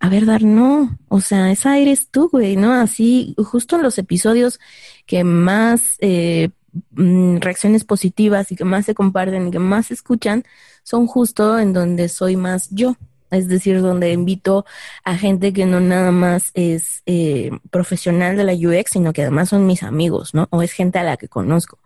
[0.00, 2.72] a ver, Dar, no, o sea, esa eres tú, güey, ¿no?
[2.72, 4.60] Así, justo en los episodios
[5.06, 6.50] que más eh,
[6.92, 10.44] mm, reacciones positivas y que más se comparten y que más se escuchan,
[10.82, 12.96] son justo en donde soy más yo.
[13.30, 14.64] Es decir, donde invito
[15.04, 19.48] a gente que no nada más es eh, profesional de la UX, sino que además
[19.48, 20.46] son mis amigos, ¿no?
[20.50, 21.78] O es gente a la que conozco.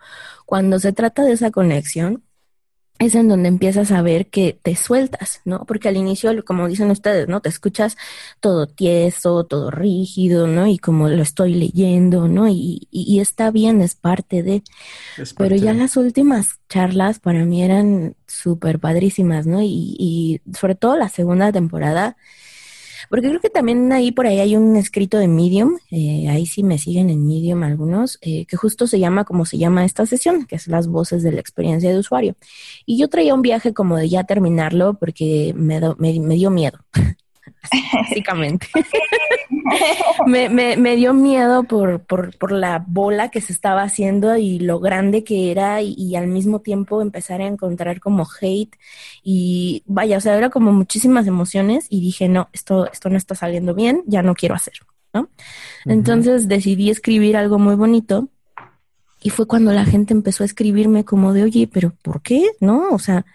[0.44, 2.22] Cuando se trata de esa conexión,
[2.98, 5.64] es en donde empiezas a ver que te sueltas, ¿no?
[5.66, 7.40] Porque al inicio, como dicen ustedes, ¿no?
[7.40, 7.96] Te escuchas
[8.40, 10.66] todo tieso, todo rígido, ¿no?
[10.66, 12.48] Y como lo estoy leyendo, ¿no?
[12.48, 14.62] Y, y, está bien, es parte de...
[15.36, 19.62] Pero ya las últimas charlas para mí eran súper padrísimas, ¿no?
[19.62, 22.16] Y, y sobre todo la segunda temporada
[23.08, 26.62] porque creo que también ahí por ahí hay un escrito de Medium, eh, ahí sí
[26.62, 30.46] me siguen en Medium algunos, eh, que justo se llama como se llama esta sesión,
[30.46, 32.36] que es las voces de la experiencia de usuario.
[32.86, 36.78] Y yo traía un viaje como de ya terminarlo porque me, me dio miedo.
[37.92, 38.68] básicamente.
[40.26, 44.58] me, me, me, dio miedo por, por, por, la bola que se estaba haciendo y
[44.58, 48.76] lo grande que era y, al mismo tiempo empezar a encontrar como hate
[49.22, 53.34] y vaya, o sea, era como muchísimas emociones y dije, no, esto, esto no está
[53.34, 55.28] saliendo bien, ya no quiero hacerlo, ¿no?
[55.84, 58.28] Entonces decidí escribir algo muy bonito
[59.20, 62.50] y fue cuando la gente empezó a escribirme como de, oye, pero ¿por qué?
[62.60, 63.26] No, o sea,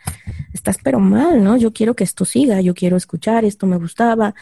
[0.53, 1.57] estás pero mal, ¿no?
[1.57, 4.33] Yo quiero que esto siga, yo quiero escuchar, esto me gustaba.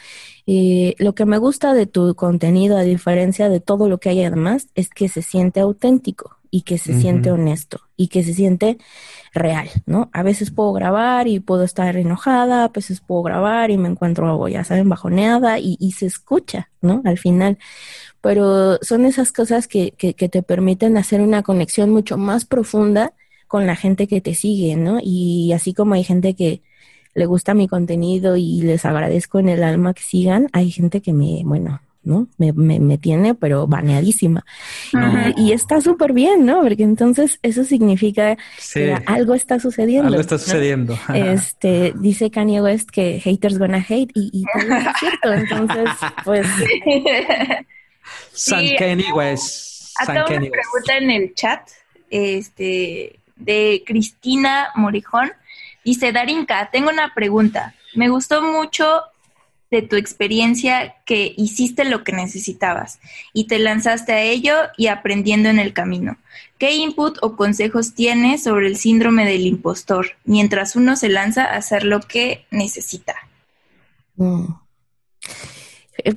[0.45, 4.23] Eh, lo que me gusta de tu contenido, a diferencia de todo lo que hay
[4.23, 8.77] además, es que se siente auténtico y que se siente honesto y que se siente
[9.33, 10.09] real, ¿no?
[10.11, 14.47] A veces puedo grabar y puedo estar enojada, a veces puedo grabar y me encuentro,
[14.49, 17.01] ya saben, bajoneada y, y se escucha, ¿no?
[17.05, 17.57] Al final
[18.21, 23.13] pero son esas cosas que, que, que, te permiten hacer una conexión mucho más profunda
[23.47, 24.99] con la gente que te sigue, ¿no?
[25.01, 26.61] Y así como hay gente que
[27.13, 31.11] le gusta mi contenido y les agradezco en el alma que sigan, hay gente que
[31.11, 32.27] me, bueno, ¿no?
[32.37, 34.45] Me, me, me tiene, pero baneadísima.
[35.35, 36.61] Y, está súper bien, ¿no?
[36.61, 38.37] Porque entonces eso significa
[38.73, 40.07] que algo está sucediendo.
[40.07, 40.97] Algo está sucediendo.
[41.13, 45.33] Este, dice Kanye West que haters gonna hate y, y todo es cierto.
[45.33, 45.89] Entonces,
[46.23, 46.47] pues...
[48.33, 49.93] San Kenny West.
[49.99, 51.69] Acá una pregunta en el chat
[52.09, 55.31] este, de Cristina Morijón.
[55.83, 57.75] Dice, Darinka, tengo una pregunta.
[57.95, 59.03] Me gustó mucho
[59.71, 62.99] de tu experiencia que hiciste lo que necesitabas
[63.33, 66.17] y te lanzaste a ello y aprendiendo en el camino.
[66.57, 71.55] ¿Qué input o consejos tienes sobre el síndrome del impostor mientras uno se lanza a
[71.55, 73.15] hacer lo que necesita?
[74.17, 74.47] Mm.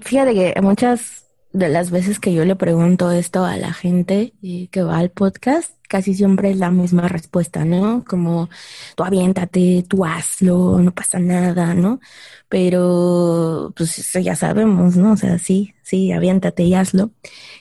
[0.02, 1.23] Fíjate que muchas
[1.54, 5.10] de las veces que yo le pregunto esto a la gente eh, que va al
[5.10, 8.04] podcast, casi siempre es la misma respuesta, ¿no?
[8.04, 8.50] Como
[8.96, 12.00] tú aviéntate, tú hazlo, no pasa nada, ¿no?
[12.48, 15.12] Pero pues eso ya sabemos, ¿no?
[15.12, 17.12] O sea, sí, sí, aviéntate y hazlo.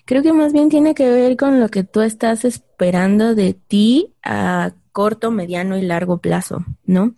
[0.06, 4.16] Creo que más bien tiene que ver con lo que tú estás esperando de ti
[4.24, 7.14] a corto, mediano y largo plazo, ¿no?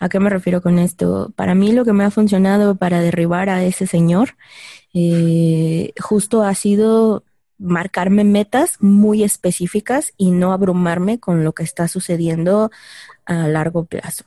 [0.00, 1.32] ¿A qué me refiero con esto?
[1.36, 4.30] Para mí lo que me ha funcionado para derribar a ese señor
[4.94, 7.24] eh, justo ha sido
[7.58, 12.70] marcarme metas muy específicas y no abrumarme con lo que está sucediendo
[13.26, 14.24] a largo plazo.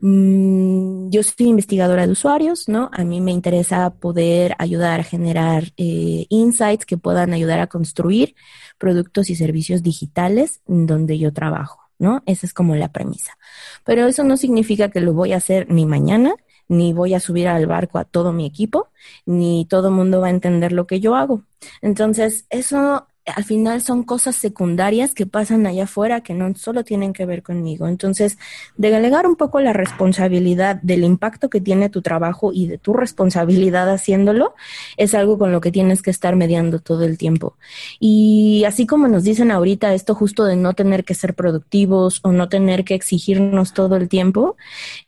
[0.00, 2.90] Mm, yo soy investigadora de usuarios, ¿no?
[2.92, 8.34] A mí me interesa poder ayudar a generar eh, insights que puedan ayudar a construir
[8.78, 12.22] productos y servicios digitales donde yo trabajo, ¿no?
[12.26, 13.38] Esa es como la premisa.
[13.84, 16.34] Pero eso no significa que lo voy a hacer ni mañana,
[16.68, 18.88] ni voy a subir al barco a todo mi equipo,
[19.26, 21.42] ni todo el mundo va a entender lo que yo hago.
[21.82, 27.12] Entonces, eso al final son cosas secundarias que pasan allá afuera que no solo tienen
[27.12, 27.88] que ver conmigo.
[27.88, 28.38] Entonces,
[28.76, 33.90] delegar un poco la responsabilidad del impacto que tiene tu trabajo y de tu responsabilidad
[33.90, 34.54] haciéndolo
[34.96, 37.56] es algo con lo que tienes que estar mediando todo el tiempo.
[37.98, 42.32] Y así como nos dicen ahorita esto justo de no tener que ser productivos o
[42.32, 44.56] no tener que exigirnos todo el tiempo,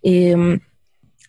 [0.02, 0.58] eh,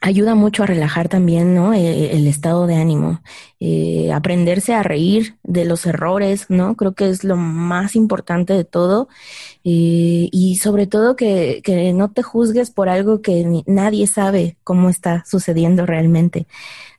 [0.02, 1.74] ayuda mucho a relajar también, ¿no?
[1.74, 3.22] E, e, el, estado de ánimo.
[3.60, 6.76] Eh, aprenderse a reír de los errores, ¿no?
[6.76, 9.08] Creo que es lo más importante de todo.
[9.64, 14.90] Eh, y sobre todo que, que, no te juzgues por algo que nadie sabe cómo
[14.90, 16.46] está sucediendo realmente.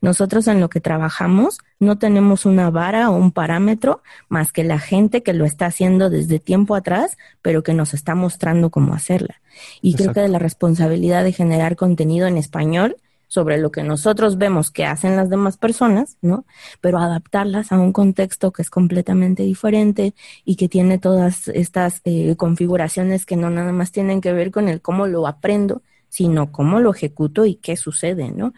[0.00, 4.80] Nosotros en lo que trabajamos no tenemos una vara o un parámetro más que la
[4.80, 9.40] gente que lo está haciendo desde tiempo atrás, pero que nos está mostrando cómo hacerla.
[9.80, 12.96] Y creo que de la responsabilidad de generar contenido en español
[13.28, 16.44] sobre lo que nosotros vemos que hacen las demás personas, ¿no?
[16.80, 20.14] Pero adaptarlas a un contexto que es completamente diferente
[20.44, 24.68] y que tiene todas estas eh, configuraciones que no nada más tienen que ver con
[24.68, 28.54] el cómo lo aprendo, sino cómo lo ejecuto y qué sucede, ¿no?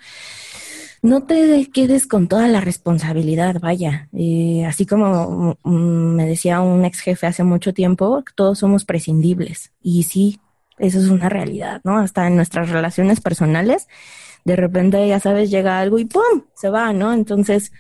[1.03, 4.09] No te quedes con toda la responsabilidad, vaya.
[4.12, 9.73] Eh, así como mm, me decía un ex jefe hace mucho tiempo, todos somos prescindibles.
[9.83, 10.41] Y sí,
[10.81, 11.99] eso es una realidad, ¿no?
[11.99, 13.87] Hasta en nuestras relaciones personales
[14.45, 16.43] de repente, ya sabes, llega algo y ¡pum!
[16.55, 17.12] se va, ¿no?
[17.12, 17.72] Entonces,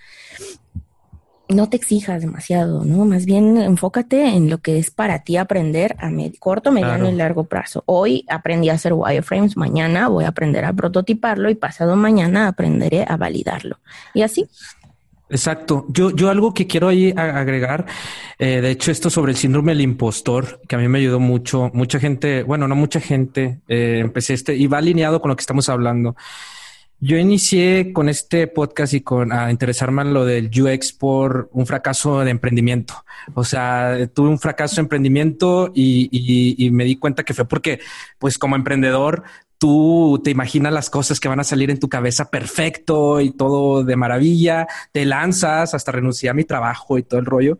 [1.48, 3.04] no te exijas demasiado, ¿no?
[3.04, 7.44] Más bien enfócate en lo que es para ti aprender a corto, mediano y largo
[7.44, 7.82] plazo.
[7.86, 13.04] Hoy aprendí a hacer wireframes, mañana voy a aprender a prototiparlo y pasado mañana aprenderé
[13.08, 13.80] a validarlo.
[14.14, 14.48] Y así.
[15.30, 15.86] Exacto.
[15.88, 17.86] Yo, yo algo que quiero ahí agregar,
[18.38, 21.70] eh, de hecho, esto sobre el síndrome del impostor, que a mí me ayudó mucho.
[21.72, 25.42] Mucha gente, bueno, no mucha gente, eh, empecé este y va alineado con lo que
[25.42, 26.16] estamos hablando.
[26.98, 31.64] Yo inicié con este podcast y con a interesarme en lo del UX por un
[31.64, 33.04] fracaso de emprendimiento.
[33.32, 37.46] O sea, tuve un fracaso de emprendimiento y, y, y me di cuenta que fue
[37.46, 37.80] porque,
[38.18, 39.22] pues como emprendedor,
[39.60, 43.84] tú te imaginas las cosas que van a salir en tu cabeza perfecto y todo
[43.84, 47.58] de maravilla, te lanzas, hasta renuncié a mi trabajo y todo el rollo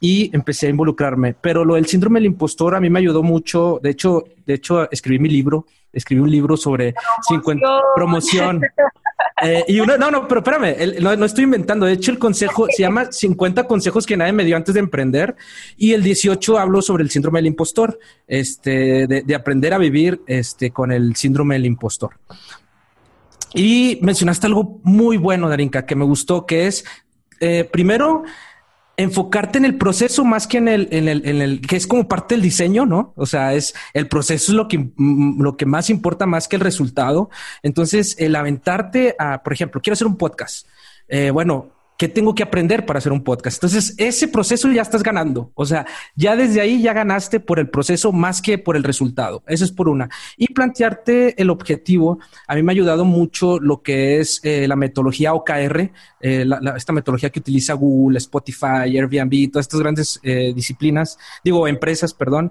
[0.00, 1.32] y empecé a involucrarme.
[1.32, 3.80] Pero lo del síndrome del impostor a mí me ayudó mucho.
[3.82, 6.94] De hecho, de hecho, escribí mi libro, escribí un libro sobre
[7.28, 8.62] 50 promoción.
[9.42, 11.86] Eh, y uno, no, no, pero espérame, no, estoy inventando.
[11.86, 15.36] De hecho, el consejo se llama 50 consejos que nadie me dio antes de emprender.
[15.76, 20.70] Y el 18 hablo sobre el síndrome del impostor, este, de, aprender a vivir este,
[20.70, 22.18] con el síndrome del impostor.
[23.54, 26.84] Y mencionaste algo muy bueno, Darinka, que me gustó, que es,
[27.40, 28.22] eh, primero,
[29.02, 32.06] enfocarte en el proceso más que en el, en el, en el, que es como
[32.06, 33.14] parte del diseño, ¿no?
[33.16, 36.56] O sea, es el proceso es lo que, mm, lo que más importa más que
[36.56, 37.30] el resultado.
[37.62, 40.66] Entonces, el aventarte a, por ejemplo, quiero hacer un podcast.
[41.08, 41.70] Eh, bueno,
[42.00, 43.58] ¿Qué tengo que aprender para hacer un podcast?
[43.58, 45.52] Entonces, ese proceso ya estás ganando.
[45.54, 45.84] O sea,
[46.16, 49.42] ya desde ahí ya ganaste por el proceso más que por el resultado.
[49.46, 50.08] Eso es por una.
[50.38, 52.18] Y plantearte el objetivo.
[52.48, 55.90] A mí me ha ayudado mucho lo que es eh, la metodología OKR,
[56.22, 62.14] eh, esta metodología que utiliza Google, Spotify, Airbnb, todas estas grandes eh, disciplinas, digo, empresas,
[62.14, 62.50] perdón,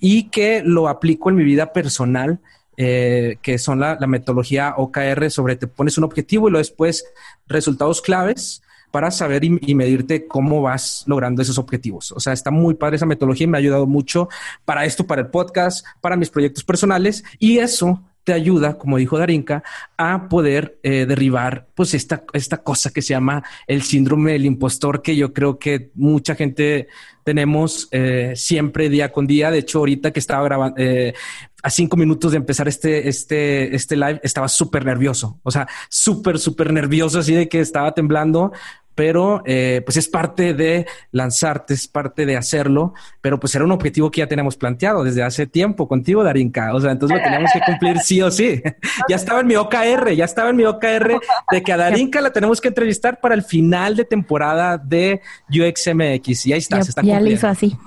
[0.00, 2.40] y que lo aplico en mi vida personal.
[2.76, 7.04] que son la, la, metodología OKR sobre te pones un objetivo y luego después
[7.48, 12.12] resultados claves para saber y, medirte cómo vas logrando esos objetivos.
[12.12, 14.28] O sea, está muy padre esa metodología y me ha ayudado mucho
[14.64, 19.16] para esto, para el podcast, para mis proyectos personales y eso te ayuda, como dijo
[19.16, 19.62] Darinka,
[19.96, 25.00] a poder eh, derribar pues esta, esta cosa que se llama el síndrome del impostor,
[25.00, 26.88] que yo creo que mucha gente
[27.24, 29.50] tenemos eh, siempre día con día.
[29.50, 31.14] De hecho, ahorita que estaba grabando, eh,
[31.62, 35.40] a cinco minutos de empezar este, este, este live, estaba súper nervioso.
[35.42, 38.52] O sea, súper, súper nervioso, así de que estaba temblando,
[38.98, 43.70] pero eh, pues es parte de lanzarte, es parte de hacerlo, pero pues era un
[43.70, 46.74] objetivo que ya tenemos planteado desde hace tiempo contigo, Darinka.
[46.74, 48.60] O sea, entonces lo tenemos que cumplir sí o sí.
[49.08, 51.20] ya estaba en mi OKR, ya estaba en mi OKR
[51.52, 56.46] de que a Darinka la tenemos que entrevistar para el final de temporada de UXMX.
[56.46, 57.78] Y ahí está, se está Ya lo hizo así.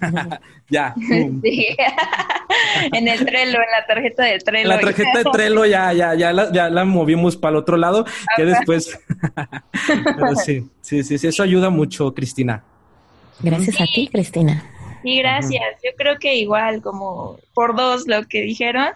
[0.70, 0.94] ya.
[2.92, 4.68] en el Trello, en la tarjeta de Trello.
[4.68, 8.04] La tarjeta de Trello ya, ya, ya la, ya la movimos para el otro lado,
[8.36, 8.98] que después.
[9.86, 12.62] Pero sí, sí, sí, sí, eso ayuda mucho, Cristina.
[13.40, 14.62] Gracias a ti, Cristina.
[15.02, 15.62] Sí, gracias.
[15.84, 18.88] Yo creo que igual, como por dos lo que dijeron,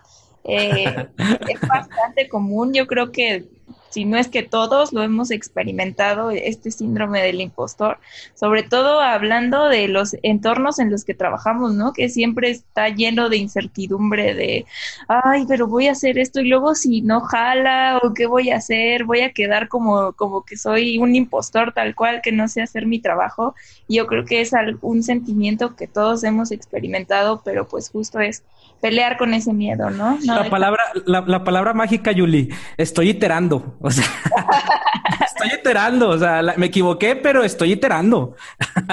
[0.45, 1.07] eh,
[1.49, 2.73] es bastante común.
[2.73, 3.45] Yo creo que
[3.91, 7.99] si no es que todos lo hemos experimentado, este síndrome del impostor,
[8.35, 11.93] sobre todo hablando de los entornos en los que trabajamos, ¿no?
[11.93, 14.67] Que siempre está lleno de incertidumbre de,
[15.09, 18.57] ay, pero voy a hacer esto y luego si no jala o qué voy a
[18.57, 22.63] hacer, voy a quedar como, como que soy un impostor tal cual, que no sé
[22.63, 23.55] hacer mi trabajo.
[23.87, 28.43] Y yo creo que es un sentimiento que todos hemos experimentado, pero pues justo es
[28.81, 30.19] pelear con ese miedo, ¿no?
[30.25, 33.49] la palabra, la, la palabra mágica, Yuli, estoy iterando
[33.81, 34.05] O sea,
[35.25, 36.11] estoy iterando.
[36.11, 38.37] O sea, me equivoqué, pero estoy iterando.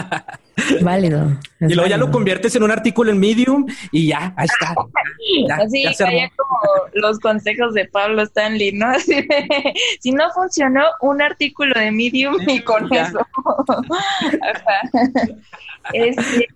[0.82, 1.38] Válido.
[1.60, 4.74] Y luego ya lo conviertes en un artículo en Medium y ya, ahí está.
[5.62, 5.84] Así,
[6.36, 6.60] como
[6.94, 8.88] los consejos de Pablo Stanley, ¿no?
[10.00, 13.20] si no funcionó, un artículo de Medium y con eso.
[15.94, 16.48] Este,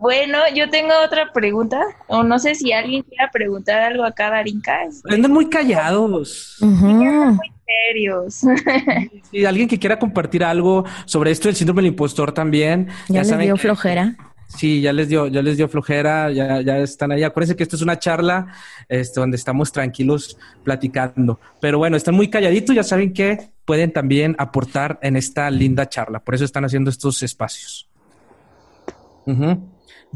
[0.00, 4.78] bueno, yo tengo otra pregunta, o no sé si alguien quiera preguntar algo acá, Darinka.
[5.10, 6.56] Andan muy callados.
[6.60, 8.42] muy serios.
[9.30, 12.88] Si alguien que quiera compartir algo sobre esto del síndrome del impostor también.
[13.08, 14.16] Ya, les dio flojera.
[14.48, 17.22] Sí, ya les dio, ya les dio flojera, ya, ya están ahí.
[17.22, 18.54] Acuérdense que esto es una charla
[18.88, 21.38] este, donde estamos tranquilos platicando.
[21.60, 26.20] Pero bueno, están muy calladitos, ya saben que pueden también aportar en esta linda charla.
[26.20, 27.86] Por eso están haciendo estos espacios.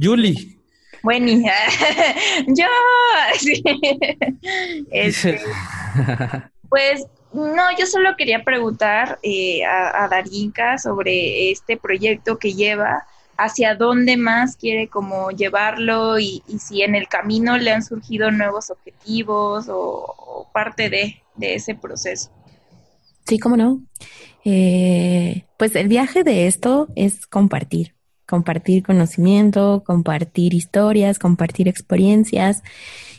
[0.00, 0.58] Julie.
[1.02, 1.26] Bueno,
[2.46, 2.66] yo,
[4.90, 5.40] este,
[6.68, 13.04] pues no, yo solo quería preguntar eh, a, a Darinka sobre este proyecto que lleva,
[13.36, 18.70] hacia dónde más quiere como llevarlo y, si en el camino le han surgido nuevos
[18.70, 22.30] objetivos o, parte de, ese proceso.
[23.26, 23.80] Sí, cómo no.
[24.44, 27.94] Eh, pues el viaje de esto es compartir,
[28.32, 32.62] compartir conocimiento, compartir historias, compartir experiencias.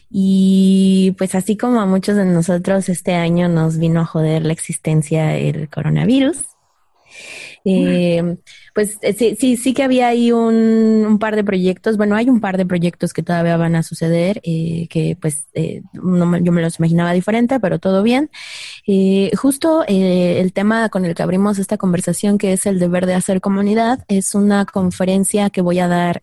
[0.10, 4.54] Y pues así como a muchos de nosotros este año nos vino a joder la
[4.54, 6.38] existencia el coronavirus,
[7.66, 8.38] eh,
[8.74, 12.42] pues eh, sí, sí, sí que había ahí un, par de proyectos, bueno, hay un
[12.42, 15.48] par de proyectos que todavía van a suceder, eh, que pues
[15.94, 18.30] no, yo me los imaginaba diferente, pero todo bien.
[19.36, 23.40] justo el tema con el que abrimos esta conversación, que es el deber de hacer
[23.40, 26.22] comunidad, es una conferencia que voy a dar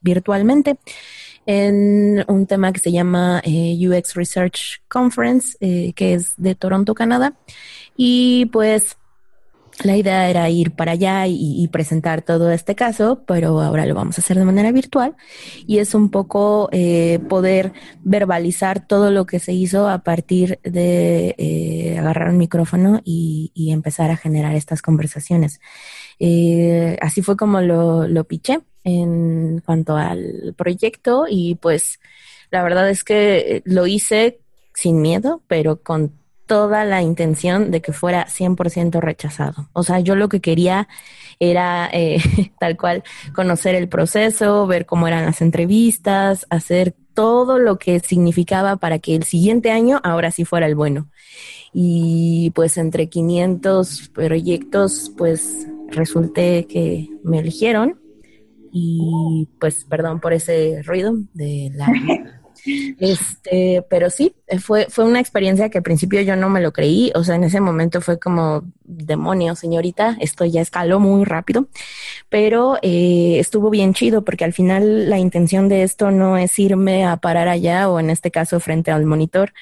[0.00, 0.78] virtualmente
[1.46, 7.34] en un tema que se llama UX Research Conference, que es de Toronto, Canadá.
[7.96, 8.96] Y pues
[9.82, 14.18] la idea era ir para allá y, presentar todo este caso, pero ahora lo vamos
[14.18, 15.14] a hacer de manera virtual
[15.66, 17.72] y es un poco eh, poder
[18.02, 24.10] verbalizar todo lo que se hizo a partir de eh, agarrar un micrófono y, empezar
[24.10, 25.60] a generar estas conversaciones.
[26.18, 32.00] Eh, así fue como lo, lo piché en cuanto al proyecto y pues
[32.50, 34.40] la verdad es que lo hice
[34.74, 36.19] sin miedo, pero con
[36.50, 39.68] toda la intención de que fuera 100% rechazado.
[39.72, 40.88] O sea, yo lo que quería
[41.38, 42.18] era eh,
[42.58, 48.78] tal cual conocer el proceso, ver cómo eran las entrevistas, hacer todo lo que significaba
[48.78, 51.08] para que el siguiente año ahora sí fuera el bueno.
[51.72, 58.00] Y pues entre 500 proyectos, pues resulté que me eligieron
[58.72, 61.86] y pues perdón por ese ruido de la
[62.98, 67.12] Este, pero sí, fue, fue una experiencia que al principio yo no me lo creí,
[67.14, 71.68] o sea, en ese momento fue como, demonio, señorita, esto ya escaló muy rápido,
[72.28, 77.04] pero eh, estuvo bien chido porque al final la intención de esto no es irme
[77.04, 79.52] a parar allá o en este caso frente al monitor,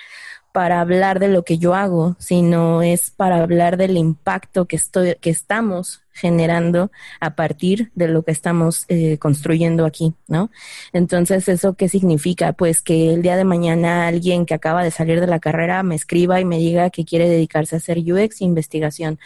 [0.53, 5.17] para hablar de lo que yo hago, sino es para hablar del impacto que estoy,
[5.21, 6.91] que estamos generando
[7.21, 10.51] a partir de lo que estamos eh, construyendo aquí, ¿no?
[10.93, 12.53] Entonces, ¿eso qué significa?
[12.53, 15.95] Pues que el día de mañana alguien que acaba de salir de la carrera me
[15.95, 19.19] escriba y me diga que quiere dedicarse a hacer UX investigación,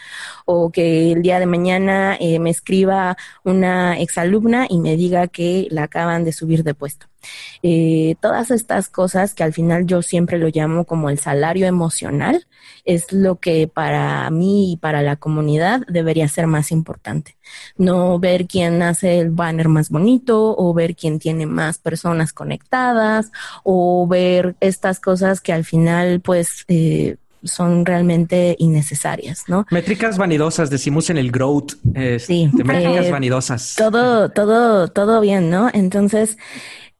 [0.45, 5.67] o que el día de mañana eh, me escriba una exalumna y me diga que
[5.71, 7.12] la acaban de subir de puesto.
[7.61, 12.45] Eh, todas estas cosas que al final yo siempre lo llamo como el salario emocional,
[12.85, 17.37] es lo que para mí y para la comunidad debería ser más importante.
[17.77, 23.31] No ver quién hace el banner más bonito o ver quién tiene más personas conectadas
[23.63, 29.65] o ver estas cosas que al final pues eh, son realmente innecesarias, ¿no?
[29.69, 31.73] Métricas vanidosas, decimos en el growth.
[32.19, 33.75] sí, métricas eh, vanidosas.
[33.77, 35.69] Todo, todo, todo bien, ¿no?
[35.73, 36.37] Entonces,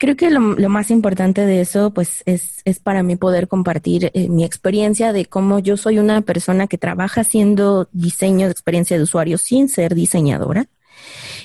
[0.04, 4.43] Creo que lo, más importante de eso, pues, es, para mí poder compartir eh, mi
[4.43, 9.38] experiencia de cómo yo soy una persona que trabaja haciendo diseño de experiencia de usuario
[9.38, 10.68] sin ser diseñadora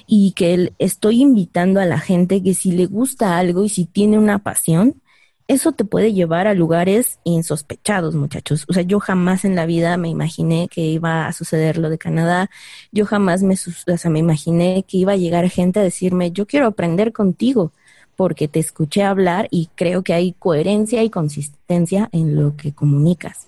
[0.09, 4.19] y que estoy invitando a la gente que si le gusta algo y si tiene
[4.19, 5.01] una pasión,
[5.47, 8.65] eso te puede llevar a lugares insospechados, muchachos.
[8.69, 11.99] O sea, yo jamás en la vida me imaginé que iba a suceder lo de
[11.99, 12.51] Canadá.
[12.91, 16.45] Yo jamás me, o sea, me imaginé que iba a llegar gente a decirme, yo
[16.45, 17.73] quiero aprender contigo
[18.19, 23.47] porque te escuché hablar y creo que hay coherencia y consistencia en lo que comunicas.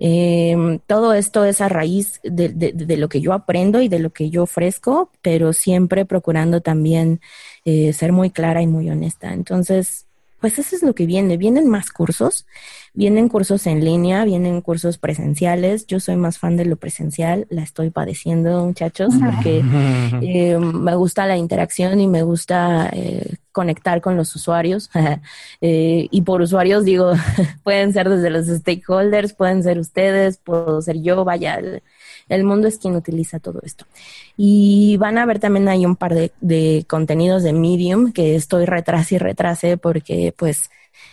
[0.00, 4.28] Em, todo esto es a raíz de, lo que yo aprendo y de lo que
[4.28, 7.20] yo ofrezco, pero siempre procurando también
[7.64, 9.32] eh, ser muy clara y muy honesta.
[9.32, 10.08] Entonces,
[10.40, 11.36] pues eso es lo que viene.
[11.36, 12.46] Vienen más cursos,
[12.94, 15.86] vienen cursos en línea, vienen cursos presenciales.
[15.86, 19.62] Yo soy más fan de lo presencial, la estoy padeciendo, muchachos, porque
[20.22, 24.90] eh, me gusta la interacción y me gusta eh, conectar con los usuarios.
[25.62, 27.12] Eh, y por usuarios digo,
[27.64, 31.60] pueden ser desde los stakeholders, pueden ser ustedes, puedo ser yo, vaya.
[32.28, 33.84] El, mundo es quien utiliza todo esto.
[34.42, 38.64] Y van a ver también hay un par de, de contenidos de Medium que estoy
[38.64, 40.70] retrase y retrase porque pues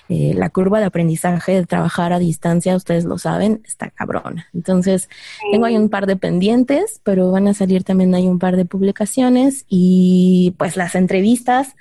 [0.09, 4.47] eh, la curva de aprendizaje de trabajar a distancia, ustedes lo saben, está cabrona.
[4.53, 5.09] Entonces,
[5.51, 8.63] tengo ahí un par de pendientes, pero van a salir también hay un par de
[8.63, 11.75] publicaciones y pues las entrevistas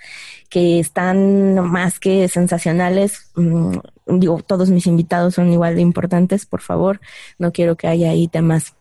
[0.50, 3.30] que están más que sensacionales.
[3.36, 3.78] Mm,
[4.18, 7.00] digo, todos mis invitados son igual de importantes, por favor.
[7.38, 8.75] No quiero que haya ahí temas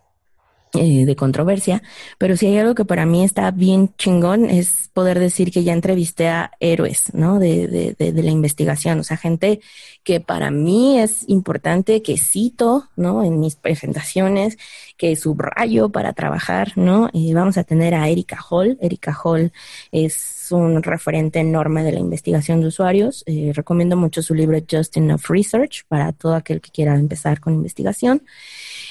[0.77, 1.81] eh, de controversia,
[2.17, 5.73] pero si hay algo que para mí está bien chingón es poder decir que ya
[5.73, 7.39] entrevisté a héroes, ¿no?
[7.39, 9.59] De, de, de, la investigación, o sea, gente
[10.03, 13.23] que para mí es importante, que cito, ¿no?
[13.23, 14.57] En mis presentaciones,
[14.97, 17.09] que subrayo para trabajar, ¿no?
[17.33, 18.77] Vamos a tener a Erika Hall.
[18.81, 19.51] Erika Hall
[19.91, 23.23] es un referente enorme de la investigación de usuarios.
[23.25, 27.53] Eh, recomiendo mucho su libro Just Enough Research para todo aquel que quiera empezar con
[27.53, 28.21] investigación.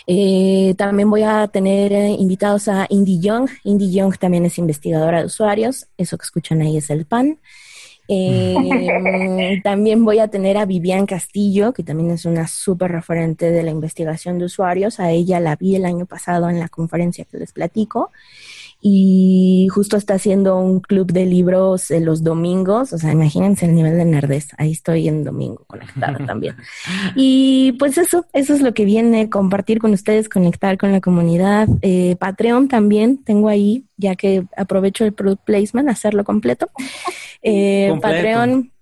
[0.07, 3.49] Eh, también voy a tener eh, invitados a Indy Young.
[3.65, 5.87] Indy Young también es investigadora de usuarios.
[5.97, 7.39] Eso que escuchan ahí es el PAN.
[8.07, 13.63] Eh, también voy a tener a Vivian Castillo, que también es una súper referente de
[13.63, 15.01] la investigación de usuarios.
[15.01, 18.11] A ella la vi el año pasado en la conferencia que les platico
[18.87, 23.97] y justo está haciendo un club de libros los domingos, o sea, imagínense el nivel
[23.97, 26.55] de nerdez, ahí estoy en domingo conectada también.
[27.17, 31.67] Y pues eso, eso es lo que viene, compartir con ustedes, conectar con la comunidad.
[31.81, 36.69] Eh, Patreon también tengo ahí, ya que aprovecho el product placement, hacerlo completo.
[37.47, 38.73] Eh, Patreon.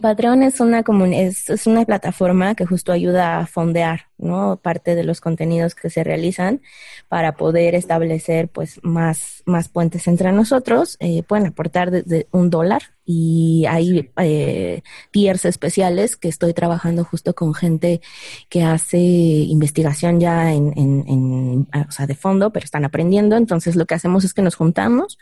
[0.00, 0.82] Patreon es una,
[1.12, 4.56] es, es una plataforma que justo ayuda a fondear ¿no?
[4.56, 6.60] Parte de los contenidos que se realizan
[7.08, 10.96] para poder establecer pues más, más puentes entre nosotros.
[11.00, 17.34] Eh, pueden aportar desde un dólar y hay eh, tiers especiales que estoy trabajando justo
[17.34, 18.00] con gente
[18.48, 23.36] que hace investigación ya en, en, o sea, de fondo, pero están aprendiendo.
[23.36, 25.18] Entonces lo que hacemos es que nos juntamos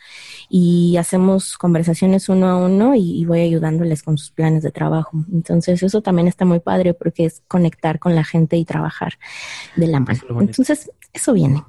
[0.48, 5.24] y hacemos conversaciones uno a uno y, y voy ayudándoles con sus planes de trabajo.
[5.32, 9.18] Entonces eso también está muy padre porque es conectar con la gente y trabajar trabajar
[9.76, 10.40] de la mano.
[10.40, 11.62] Entonces, eso viene.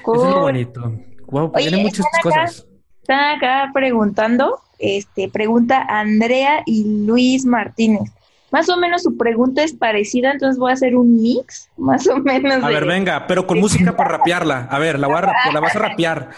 [0.00, 0.92] Eso es bonito.
[1.26, 2.66] Wow, pues Oye, muchas cosas.
[3.00, 8.10] están acá preguntando, este, pregunta Andrea y Luis Martínez.
[8.50, 12.18] Más o menos su pregunta es parecida, entonces voy a hacer un mix, más o
[12.18, 12.62] menos.
[12.62, 14.68] A ver, venga, pero con música para rapearla.
[14.70, 16.30] A ver, la, voy a, la vas a rapear.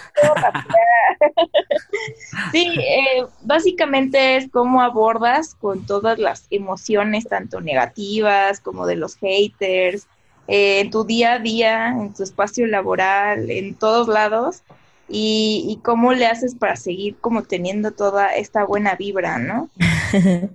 [2.53, 9.17] sí, eh, básicamente es cómo abordas con todas las emociones, tanto negativas como de los
[9.17, 10.07] haters,
[10.49, 14.63] eh, en tu día a día, en tu espacio laboral, en todos lados,
[15.09, 19.71] y, cómo le haces para seguir como teniendo toda esta buena vibra, ¿no?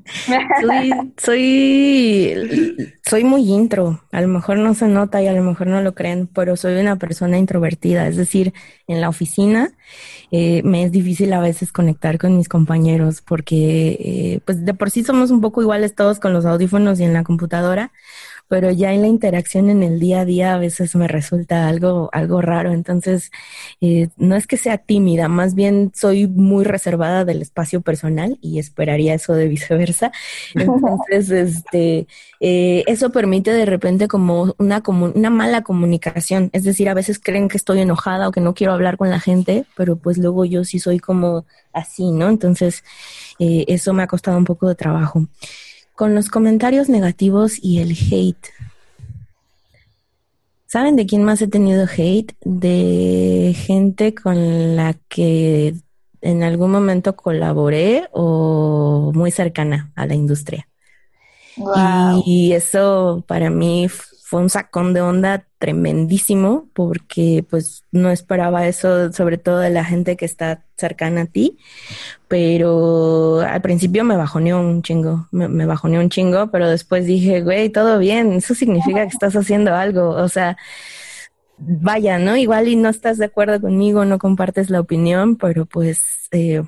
[0.61, 5.67] soy, soy, soy muy intro, a lo mejor no se nota y a lo mejor
[5.67, 8.53] no lo creen, pero soy una persona introvertida, es decir,
[8.87, 9.71] en la oficina
[10.31, 14.89] eh, me es difícil a veces conectar con mis compañeros porque eh, pues de por
[14.89, 17.91] sí somos un poco iguales todos con los audífonos y en la computadora,
[18.51, 22.09] pero ya en la interacción en el día a día a veces me resulta algo,
[22.11, 22.73] algo raro.
[22.73, 23.31] Entonces,
[23.79, 28.59] eh, no es que sea tímida, más bien soy muy reservada del espacio personal y
[28.59, 30.11] esperaría eso de viceversa.
[30.55, 32.07] Entonces, este,
[32.41, 36.49] eh, eso permite de repente como una, como una mala comunicación.
[36.51, 39.21] Es decir, a veces creen que estoy enojada o que no quiero hablar con la
[39.21, 42.27] gente, pero pues luego yo sí soy como así, ¿no?
[42.27, 42.83] Entonces,
[43.39, 45.25] eh, eso me ha costado un poco de trabajo
[45.95, 48.47] con los comentarios negativos y el hate.
[50.67, 52.33] ¿Saben de quién más he tenido hate?
[52.45, 55.75] De gente con la que
[56.21, 60.67] en algún momento colaboré o muy cercana a la industria.
[62.25, 69.13] Y eso para mí fue un sacón de onda tremendísimo porque pues no esperaba eso,
[69.13, 71.59] sobre todo de la gente que está cercana a ti,
[72.27, 77.41] pero al principio me bajoneó un chingo, me, me bajoneó un chingo, pero después dije,
[77.41, 80.57] güey, todo bien, eso significa que estás haciendo algo, o sea,
[81.59, 82.35] vaya, ¿no?
[82.35, 86.27] Igual y no estás de acuerdo conmigo, no compartes la opinión, pero pues...
[86.31, 86.63] Eh,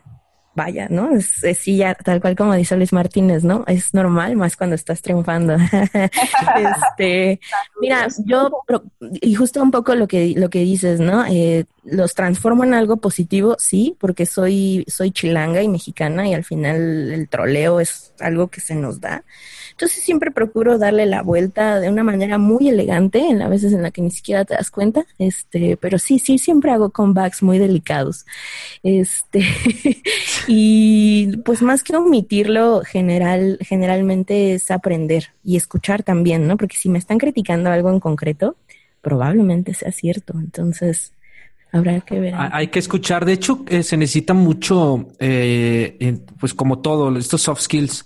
[0.55, 1.15] vaya, ¿no?
[1.15, 3.63] Es, es, sí, ya tal cual como dice Luis Martínez, ¿no?
[3.67, 5.55] Es normal, más cuando estás triunfando.
[6.95, 7.39] este,
[7.81, 8.63] mira, yo,
[8.99, 11.25] y justo un poco lo que, lo que dices, ¿no?
[11.25, 16.43] Eh, los transformo en algo positivo, sí, porque soy, soy chilanga y mexicana y al
[16.43, 19.23] final el troleo es algo que se nos da.
[19.73, 23.81] Entonces siempre procuro darle la vuelta de una manera muy elegante, en las veces en
[23.81, 27.57] la que ni siquiera te das cuenta, este, pero sí, sí, siempre hago comebacks muy
[27.57, 28.25] delicados.
[28.83, 29.43] Este,
[30.47, 36.55] y pues más que omitirlo, general, generalmente es aprender y escuchar también, ¿no?
[36.55, 38.55] Porque si me están criticando algo en concreto,
[39.01, 40.33] probablemente sea cierto.
[40.37, 41.13] Entonces,
[41.73, 42.35] Habrá que ver.
[42.37, 43.25] Hay que escuchar.
[43.25, 48.05] De hecho, eh, se necesita mucho, eh, pues como todo, estos soft skills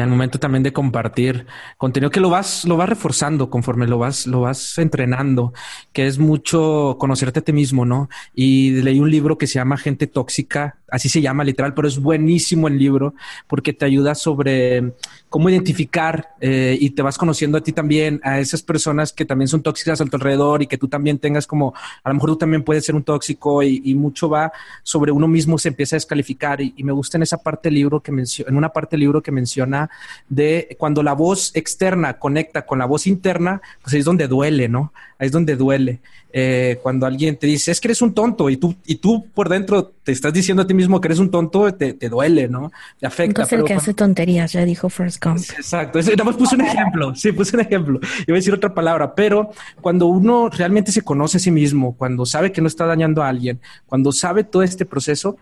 [0.00, 1.46] al momento también de compartir
[1.76, 5.52] contenido que lo vas, lo vas reforzando conforme lo vas, lo vas entrenando,
[5.92, 8.08] que es mucho conocerte a ti mismo, ¿no?
[8.34, 11.98] Y leí un libro que se llama Gente Tóxica, así se llama literal, pero es
[11.98, 13.14] buenísimo el libro
[13.46, 14.92] porque te ayuda sobre
[15.28, 19.48] cómo identificar eh, y te vas conociendo a ti también, a esas personas que también
[19.48, 22.36] son tóxicas a tu alrededor y que tú también tengas como, a lo mejor tú
[22.36, 24.52] también puedes ser un tóxico y, mucho va
[24.84, 27.74] sobre uno mismo, se empieza a descalificar y, y me gusta en esa parte del
[27.74, 29.90] libro que menciona, en una parte del libro que menciona
[30.28, 34.68] de cuando la voz externa conecta con la voz interna, pues ahí es donde duele,
[34.68, 34.92] ¿no?
[35.18, 36.00] Ahí es donde duele.
[36.30, 39.48] Eh, cuando alguien te dice, es que eres un tonto y tú, y tú por
[39.48, 42.72] dentro te estás diciendo a ti mismo que eres un tonto, te, duele, ¿no?
[42.98, 43.42] Te afecta.
[43.42, 45.38] Entonces el que hace tonterías, ya dijo First Gump.
[45.38, 48.00] Exacto, nada más puse un ejemplo, sí, puse un ejemplo.
[48.26, 49.50] Iba a decir otra palabra, pero
[49.80, 53.28] cuando uno realmente se conoce a sí mismo, cuando sabe que no está dañando a
[53.28, 55.36] alguien, cuando sabe todo este proceso,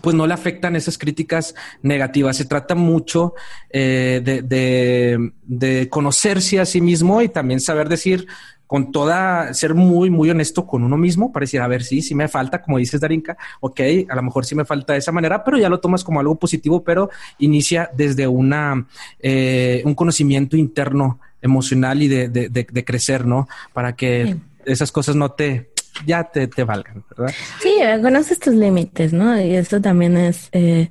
[0.00, 2.36] pues no le afectan esas críticas negativas.
[2.36, 3.34] Se trata mucho
[3.70, 8.26] eh, de, conocerse a sí mismo y también saber decir
[8.66, 12.14] con toda, ser muy, muy honesto con uno mismo, para decir, a ver, sí, sí
[12.14, 15.44] me falta, como dices, Darinka, ok, a lo mejor sí me falta de esa manera,
[15.44, 18.86] pero ya lo tomas como algo positivo, pero inicia desde una,
[19.20, 23.48] eh, un conocimiento interno, emocional y de, crecer, ¿no?
[23.72, 25.70] Para que esas cosas no te,
[26.04, 27.32] ya te, te valgan, ¿verdad?
[27.60, 29.40] Sí, conoces tus límites, ¿no?
[29.40, 30.90] Y esto también es eh,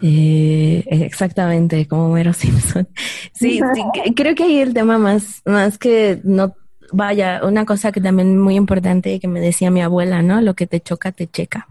[0.00, 2.88] eh, exactamente como Mero Simpson.
[3.32, 3.60] Sí,
[4.16, 6.54] creo que ahí el tema más, más que no
[6.92, 10.40] vaya, una cosa que también muy importante que me decía mi abuela, ¿no?
[10.40, 11.68] Lo que te choca, te checa.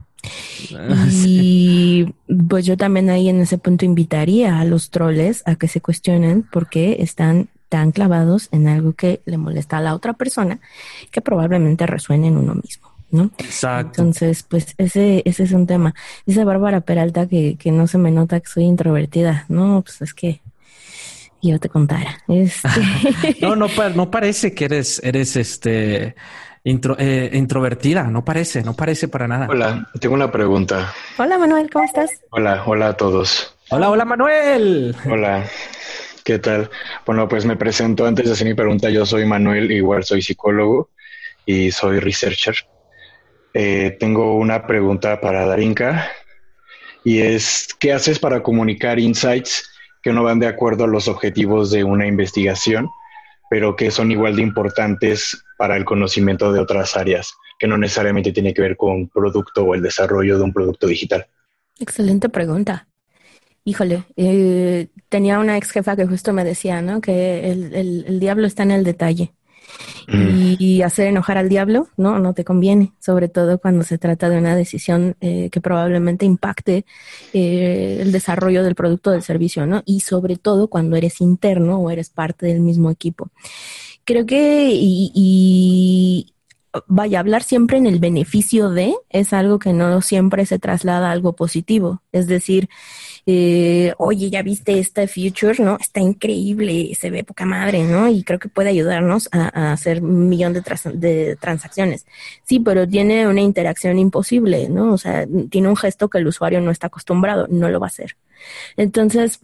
[0.76, 2.14] Ah, y
[2.48, 6.44] pues yo también ahí en ese punto invitaría a los troles a que se cuestionen
[6.44, 10.60] por qué están tan clavados en algo que le molesta a la otra persona
[11.12, 12.90] que probablemente resuene en uno mismo.
[13.12, 13.32] ¿no?
[13.38, 14.02] Exacto.
[14.02, 15.96] Entonces, pues ese, ese es un tema.
[16.26, 19.46] Dice Bárbara Peralta que, que no se me nota que soy introvertida.
[19.50, 20.42] No, pues es que
[21.42, 22.18] yo te contara.
[22.28, 22.68] Este...
[23.42, 26.16] no, no, no parece que eres, eres este
[26.66, 29.48] eh, introvertida, no parece, no parece para nada.
[29.50, 30.94] Hola, tengo una pregunta.
[31.18, 32.12] Hola Manuel, ¿cómo estás?
[32.32, 33.56] Hola, hola a todos.
[33.70, 34.96] Hola, hola Manuel.
[35.10, 35.46] Hola.
[36.24, 36.70] ¿Qué tal?
[37.06, 38.90] Bueno, pues me presento antes de hacer mi pregunta.
[38.90, 40.90] Yo soy Manuel, igual soy psicólogo
[41.46, 42.56] y soy researcher.
[43.54, 46.12] Eh, tengo una pregunta para Darinka
[47.04, 49.69] y es, ¿qué haces para comunicar insights
[50.02, 52.90] que no van de acuerdo a los objetivos de una investigación,
[53.50, 58.32] pero que son igual de importantes para el conocimiento de otras áreas, que no necesariamente
[58.32, 61.28] tiene que ver con producto o el desarrollo de un producto digital?
[61.80, 62.88] Excelente pregunta.
[63.66, 67.02] Híjole, eh, tenía una ex jefa que justo me decía, ¿no?
[67.02, 69.34] Que el, el, diablo está en el detalle.
[70.12, 74.38] Y, hacer enojar al diablo, no, no te conviene, sobre todo cuando se trata de
[74.40, 76.86] una decisión eh, que probablemente impacte
[77.34, 79.84] eh, el desarrollo del producto o del servicio, ¿no?
[79.86, 83.30] Y sobre todo cuando eres interno o eres parte del mismo equipo.
[84.04, 86.34] Creo que, y, y
[86.88, 91.12] vaya, hablar siempre en el beneficio de es algo que no siempre se traslada a
[91.12, 92.02] algo positivo.
[92.12, 92.70] Es decir,
[93.32, 95.78] eh, oye, ya viste esta future, ¿no?
[95.80, 98.10] Está increíble, se ve poca madre, ¿no?
[98.10, 100.64] Y creo que puede ayudarnos a, hacer un millón de,
[100.96, 102.08] de transacciones.
[102.44, 104.94] Sí, pero tiene una interacción imposible, ¿no?
[104.94, 107.90] O sea, tiene un gesto que el usuario no está acostumbrado, no lo va a
[107.90, 108.18] hacer.
[108.78, 109.42] Entonces,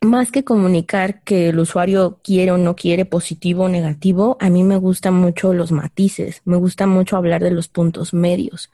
[0.00, 4.62] más que comunicar que el usuario quiere o no quiere, positivo o negativo, a mí
[4.64, 8.70] me gustan mucho los matices, me gusta mucho hablar de los puntos medios.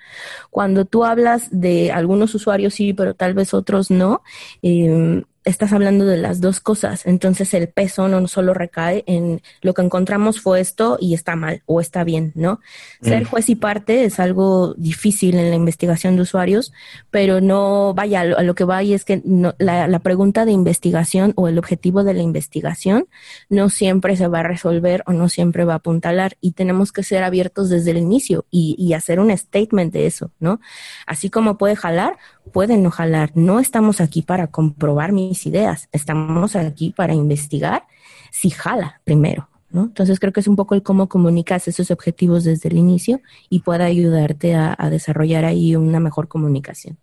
[0.50, 4.22] Cuando tú hablas de algunos usuarios sí, pero tal vez otros no,
[4.62, 7.06] em, estás hablando de las dos cosas.
[7.06, 11.62] Entonces el peso no solo recae en lo que encontramos fue esto y está mal
[11.66, 12.60] o está bien, ¿no?
[13.02, 13.26] Ser mm.
[13.26, 16.72] juez y parte es algo difícil en la investigación de usuarios,
[17.10, 19.22] pero no, vaya, a lo, que vaya es que
[19.58, 23.06] la, la, pregunta de investigación o el objetivo de la investigación
[23.48, 27.02] no siempre se va a resolver o no siempre va a apuntalar y tenemos que
[27.02, 30.60] ser abiertos desde el inicio y, y hacer un statement de eso, ¿no?
[31.06, 32.16] Así como puede jalar,
[32.52, 33.32] puede no jalar.
[33.34, 37.88] No estamos aquí para comprobar mis ideas, estamos aquí para investigar
[38.30, 39.48] si jala primero.
[39.70, 39.82] ¿no?
[39.82, 43.20] Entonces creo que es un poco el cómo comunicas esos objetivos desde el inicio
[43.50, 46.96] y puede ayudarte a, desarrollar ahí una mejor comunicación.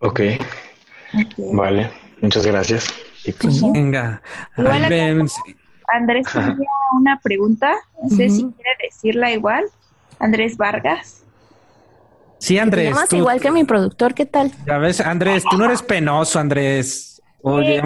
[0.00, 0.20] Ok.
[1.52, 2.92] Vale, muchas gracias.
[3.40, 4.20] Pues, venga.
[4.56, 9.64] Andrés tenía una pregunta, no sé si quiere decirla igual.
[10.18, 11.22] Andrés Vargas.
[12.38, 12.96] Sí, Andrés.
[13.08, 14.50] Te igual que mi productor, ¿qué tal?
[14.66, 17.13] Ya ves, Andrés, tú no eres penoso, Andrés.
[17.44, 17.82] Oye,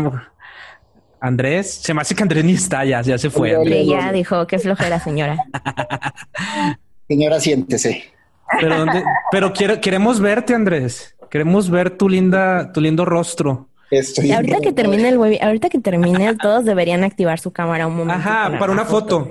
[1.21, 3.57] Andrés, se me hace que Andrés ni está, ya, ya se fue.
[3.85, 5.37] Ya dijo, qué flojera, señora.
[7.09, 8.05] señora, siéntese.
[8.61, 8.87] Pero,
[9.31, 11.17] pero queremos verte, Andrés.
[11.29, 13.69] Queremos ver tu linda, tu lindo rostro.
[13.91, 17.97] Estoy ahorita que termine el web, ahorita que termine, todos deberían activar su cámara un
[17.97, 18.21] momento.
[18.21, 19.31] Ajá, para, una foto.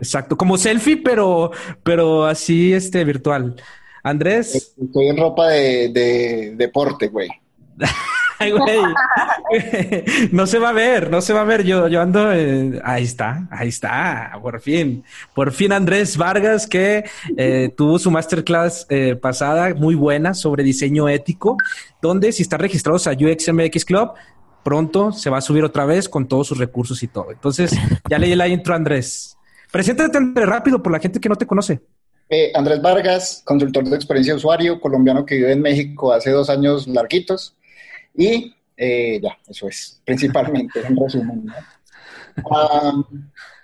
[0.00, 1.50] Exacto, como selfie, pero,
[1.82, 3.56] pero así, este, virtual.
[4.02, 4.74] Andrés.
[4.80, 7.28] Estoy en ropa de, deporte, güey.
[10.32, 11.64] No se va a ver, no se va a ver.
[11.64, 12.28] Yo, yo ando.
[12.28, 14.38] ahí está, ahí está.
[14.40, 15.04] Por fin.
[15.34, 17.04] Por fin, Andrés Vargas, que
[17.36, 21.56] eh, tuvo su masterclass eh, pasada muy buena sobre diseño ético,
[22.00, 24.12] donde si están registrados a UXMX Club,
[24.62, 27.32] pronto se va a subir otra vez con todos sus recursos y todo.
[27.32, 27.72] Entonces,
[28.08, 29.36] ya leí la intro, Andrés.
[29.70, 31.80] Preséntate, Andrés, rápido por la gente que no te conoce.
[32.30, 36.50] Eh, Andrés Vargas, consultor de experiencia de usuario, colombiano que vive en México hace dos
[36.50, 37.57] años larguitos.
[38.18, 41.46] Y eh, ya, eso es, principalmente, en resumen.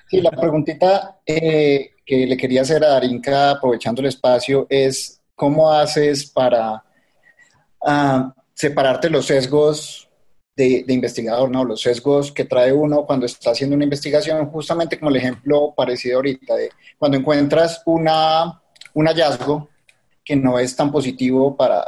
[0.08, 5.72] sí, la preguntita eh, que le quería hacer a Darinka, aprovechando el espacio, es ¿cómo
[5.72, 6.84] haces para
[8.54, 10.08] separarte los sesgos
[10.56, 11.64] de, de, investigador, ¿no?
[11.64, 16.16] Los sesgos que trae uno cuando está haciendo una investigación, justamente como el ejemplo parecido
[16.16, 18.62] ahorita, de cuando encuentras una,
[18.94, 19.68] un hallazgo
[20.24, 21.84] que no es tan positivo para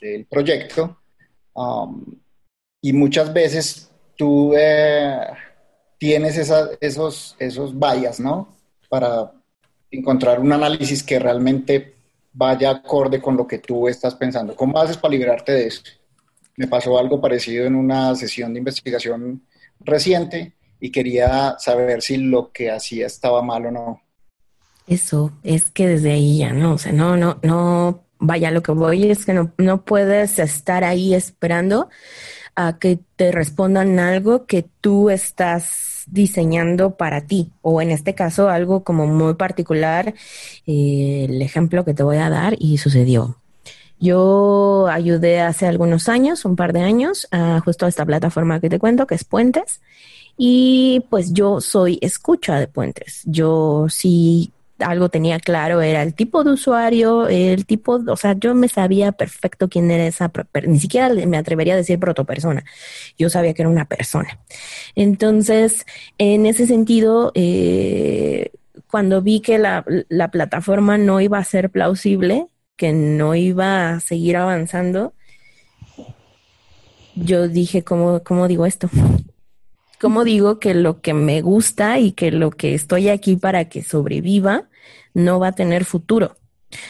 [0.00, 0.98] el proyecto,
[2.80, 5.20] y muchas veces tú eh,
[5.98, 6.36] tienes
[6.80, 8.48] esos, esos vallas, ¿no?
[8.88, 9.32] Para
[9.90, 11.94] encontrar un análisis que realmente
[12.32, 14.54] vaya acorde con lo que tú estás pensando.
[14.54, 15.82] ¿Cómo haces para liberarte de eso?
[16.56, 19.42] Me pasó algo parecido en una sesión de investigación
[19.80, 24.02] reciente y quería saber si lo que hacía estaba mal o no.
[24.86, 28.72] Eso, es que desde ahí ya no, o sea, no, no, no, vaya, lo que
[28.72, 31.88] voy es que no, no puedes estar ahí esperando
[32.54, 38.48] a que te respondan algo que tú estás diseñando para ti, o en este caso
[38.48, 40.14] algo como muy particular,
[40.66, 43.36] eh, el ejemplo que te voy a dar y sucedió.
[44.00, 47.28] Yo ayudé hace algunos años, un par de años,
[47.64, 49.80] justo a esta plataforma que te cuento, que es Puentes.
[50.36, 53.22] Y pues yo soy escucha de Puentes.
[53.24, 58.54] Yo sí algo tenía claro, era el tipo de usuario, el tipo, o sea, yo
[58.54, 60.30] me sabía perfecto quién era esa,
[60.66, 62.64] ni siquiera me atrevería a decir protopersona,
[63.18, 64.38] yo sabía que era una persona.
[64.94, 65.86] Entonces,
[66.18, 68.52] en ese sentido, eh,
[68.90, 74.00] cuando vi que la, la plataforma no iba a ser plausible, que no iba a
[74.00, 75.12] seguir avanzando,
[77.16, 78.88] yo dije, ¿cómo, cómo digo esto?
[80.00, 83.82] ¿Cómo digo que lo que me gusta y que lo que estoy aquí para que
[83.82, 84.68] sobreviva
[85.14, 86.36] no va a tener futuro?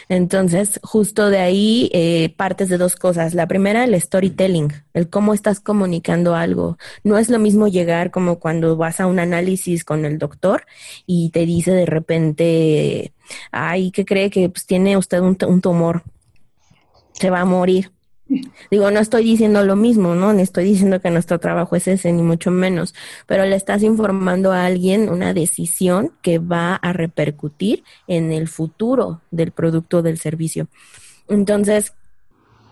[0.09, 3.35] Entonces, justo de ahí eh, partes de dos cosas.
[3.35, 6.79] La primera, el storytelling, el cómo estás comunicando algo.
[7.05, 10.67] No es lo mismo llegar como cuando vas a un análisis con el doctor
[11.07, 13.13] y te dice de repente,
[13.53, 16.03] ay, ¿qué cree que pues, tiene usted un, un tumor?
[17.13, 17.93] Se va a morir.
[18.71, 20.33] Digo, no estoy diciendo lo mismo, ¿no?
[20.33, 22.95] Ni estoy diciendo que nuestro trabajo es ese, ni mucho menos,
[23.27, 29.23] pero le estás informando a alguien una decisión que va a repercutir en el futuro
[29.31, 30.69] del producto o del servicio.
[31.29, 31.95] Entonces,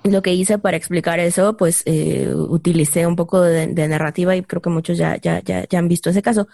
[0.04, 4.42] lo que hice para explicar eso, pues eh, utilicé un poco de, de, narrativa y
[4.42, 6.48] creo que muchos ya, ya, ya, ya han visto ese caso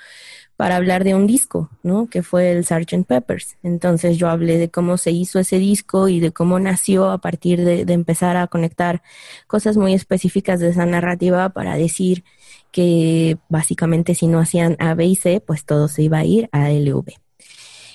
[0.57, 2.07] para hablar de un disco, ¿no?
[2.07, 3.05] Que fue el Sgt.
[3.07, 3.57] Peppers.
[3.63, 7.65] Entonces yo hablé de cómo se hizo ese disco y de cómo nació a partir
[7.65, 9.03] de, empezar a conectar
[9.47, 12.25] cosas muy específicas de esa narrativa para decir
[12.71, 16.49] que básicamente si no hacían A, B y C, pues todo se iba a ir
[16.53, 17.13] a LV.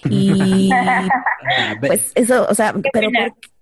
[0.10, 0.70] Y
[1.80, 3.10] pues eso, o sea, pero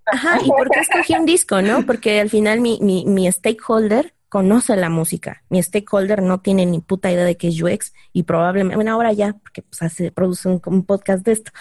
[0.07, 1.85] ajá, ¿y por qué escogí un disco, no?
[1.85, 5.43] Porque al final mi, mi, mi stakeholder conoce la música.
[5.47, 9.13] Mi stakeholder no tiene ni puta idea de qué es UX y probablemente, bueno, ahora
[9.13, 11.51] ya, porque pues hace, produce un, podcast de esto.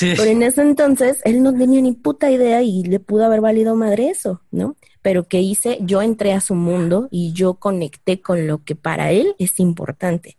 [0.00, 3.76] Pero en ese entonces él no tenía ni puta idea y le pudo haber valido
[3.76, 4.74] madre eso, ¿no?
[5.02, 5.78] Pero ¿qué hice?
[5.82, 10.36] Yo entré a su mundo y yo conecté con lo que para él es importante.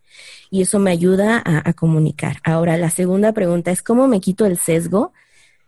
[0.52, 2.42] Y eso me ayuda a, a comunicar.
[2.44, 5.14] Ahora, la segunda pregunta es, ¿cómo me quito el sesgo?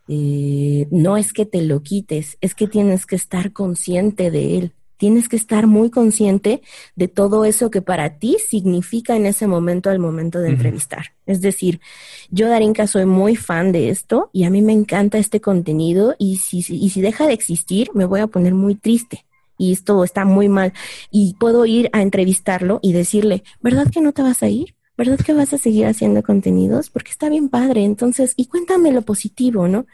[0.10, 4.74] Eh, no es que te lo quites, es que tienes que estar consciente de él.
[5.00, 6.62] Tienes que estar muy consciente
[6.98, 11.14] de todo eso que para ti significa en ese momento al momento de entrevistar.
[11.26, 11.80] Es decir,
[12.30, 16.36] yo, Darinka, soy muy fan de esto y a mí me encanta este contenido y
[16.36, 19.26] si, y si deja de existir, me voy a poner muy triste
[19.58, 20.74] y esto está muy mal.
[21.12, 24.76] Y puedo ir a entrevistarlo y decirle, ¿verdad que no te vas a ir?
[25.00, 26.90] ¿verdad que vas a seguir haciendo contenidos?
[26.90, 27.86] Porque está bien padre.
[27.86, 29.86] Entonces, y cuéntame lo positivo, ¿no?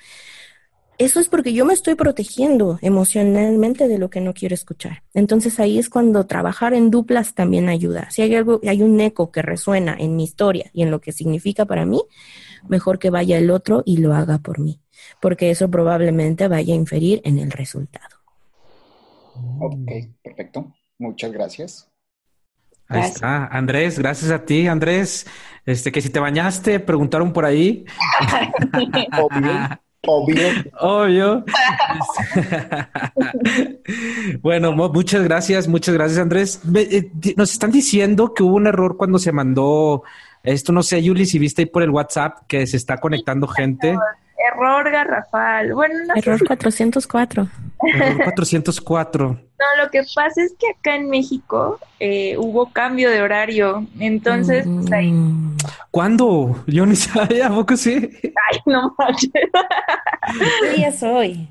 [0.97, 5.03] Eso es porque yo me estoy protegiendo emocionalmente de lo que no quiero escuchar.
[5.13, 8.09] Entonces ahí es cuando trabajar en duplas también ayuda.
[8.11, 11.11] Si hay algo, hay un eco que resuena en mi historia y en lo que
[11.11, 12.01] significa para mí,
[12.69, 14.79] mejor que vaya el otro y lo haga por mí,
[15.19, 18.15] porque eso probablemente vaya a inferir en el resultado.
[19.59, 19.91] Ok,
[20.23, 20.73] perfecto.
[20.97, 21.91] Muchas gracias.
[22.87, 25.25] Ahí está, Andrés, gracias a ti, Andrés.
[25.65, 27.83] Este, que si te bañaste, preguntaron por ahí.
[30.07, 30.47] Obvio.
[30.79, 31.43] Obvio.
[34.41, 36.59] Bueno, muchas gracias, muchas gracias, Andrés.
[36.75, 40.03] Eh, nos están diciendo que hubo un error cuando se mandó
[40.43, 43.95] esto, no sé, Yuli, si viste ahí por el WhatsApp que se está conectando gente.
[44.53, 45.73] Error garrafal.
[45.73, 47.47] Bueno, no Error 404.
[47.93, 49.27] Error 404.
[49.27, 53.85] No, lo que pasa es que acá en México eh, hubo cambio de horario.
[53.99, 55.11] Entonces, pues ahí.
[55.11, 55.57] Mm.
[55.91, 56.63] ¿Cuándo?
[56.67, 58.09] Yo ni sabía, ¿a poco sí?
[58.23, 59.31] Ay, no manches.
[60.61, 61.49] ¿Qué día soy?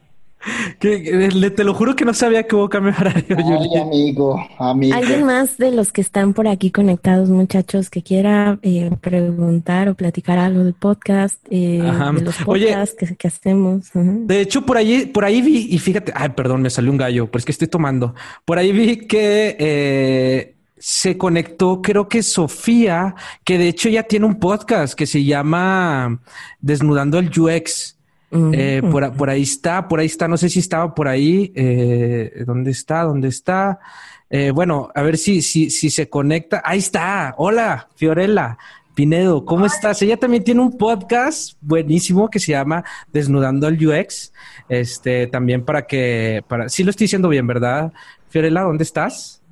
[0.78, 3.36] Que, le, te lo juro que no sabía que hubo cambio de horario.
[3.38, 4.94] Ay, amigo, amigo.
[4.94, 9.94] ¿Alguien más de los que están por aquí conectados, muchachos, que quiera eh, preguntar o
[9.94, 13.90] platicar algo del podcast, eh, de los podcasts que, hacemos?
[13.94, 17.26] De hecho, por ahí, por ahí vi, y fíjate, ay, perdón, me salió un gallo,
[17.26, 18.14] pero es que estoy tomando.
[18.44, 23.14] Por ahí vi que eh, se conectó, creo que Sofía,
[23.44, 26.20] que de hecho ya tiene un podcast que se llama
[26.60, 27.96] Desnudando el UX.
[28.52, 31.52] Eh, por, ahí está, por ahí está, no sé si estaba por ahí.
[31.54, 33.02] Eh, ¿Dónde está?
[33.02, 33.78] ¿Dónde está?
[34.28, 36.60] Eh, bueno, a ver si, si, si se conecta.
[36.64, 37.34] Ahí está.
[37.38, 38.58] Hola, Fiorella
[38.94, 40.00] Pinedo, ¿cómo estás?
[40.02, 44.32] Ella también tiene un podcast buenísimo que se llama Desnudando el UX.
[44.68, 47.92] Este, también para que, para, sí lo estoy diciendo bien, ¿verdad?
[48.28, 49.42] Fiorella, ¿dónde estás?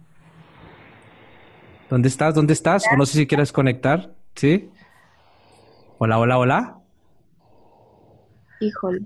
[1.88, 2.34] ¿Dónde estás?
[2.34, 2.84] ¿Dónde estás?
[2.92, 4.12] O no sé si quieres conectar.
[4.34, 4.70] ¿Sí?
[5.98, 6.81] Hola, hola, hola.
[8.62, 9.00] Híjole.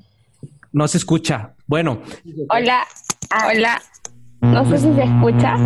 [0.73, 1.55] No se escucha.
[1.67, 2.03] Bueno.
[2.51, 2.87] Hola,
[3.51, 3.81] hola.
[4.43, 5.57] No sé si se escucha.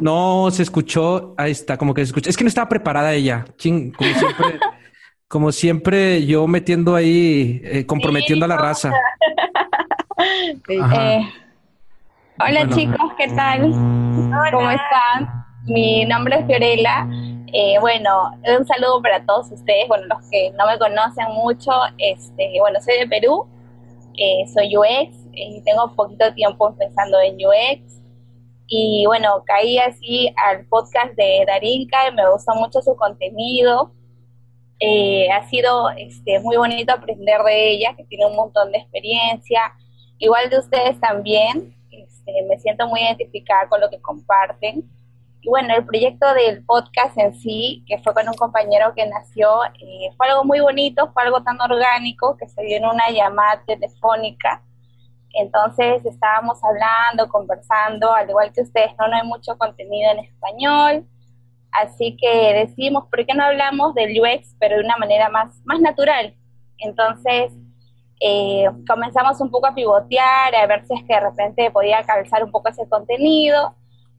[0.00, 1.34] No, se escuchó.
[1.38, 2.28] Ahí está, como que se escucha.
[2.28, 3.46] Es que no estaba preparada ella.
[3.56, 4.60] como siempre,
[5.28, 8.92] como siempre yo metiendo ahí, eh, comprometiendo a la raza.
[10.68, 11.20] Eh,
[12.38, 13.72] hola chicos, ¿qué tal?
[13.72, 15.44] ¿Cómo están?
[15.66, 17.06] Mi nombre es Fiorella.
[17.56, 22.50] Eh, bueno, un saludo para todos ustedes, bueno, los que no me conocen mucho, este,
[22.58, 23.46] bueno, soy de Perú,
[24.16, 28.02] eh, soy UX, y tengo poquito tiempo pensando en UX,
[28.66, 33.92] y bueno, caí así al podcast de Darinka, y me gustó mucho su contenido,
[34.80, 39.60] eh, ha sido este, muy bonito aprender de ella, que tiene un montón de experiencia,
[40.18, 44.90] igual de ustedes también, este, me siento muy identificada con lo que comparten,
[45.44, 49.62] y bueno, el proyecto del podcast en sí, que fue con un compañero que nació,
[49.78, 53.62] eh, fue algo muy bonito, fue algo tan orgánico que se dio en una llamada
[53.66, 54.62] telefónica.
[55.34, 61.06] Entonces estábamos hablando, conversando, al igual que ustedes, no, no hay mucho contenido en español.
[61.72, 65.78] Así que decimos, ¿por qué no hablamos del UX, pero de una manera más, más
[65.78, 66.34] natural?
[66.78, 67.52] Entonces
[68.18, 72.42] eh, comenzamos un poco a pivotear, a ver si es que de repente podía calzar
[72.42, 73.74] un poco ese contenido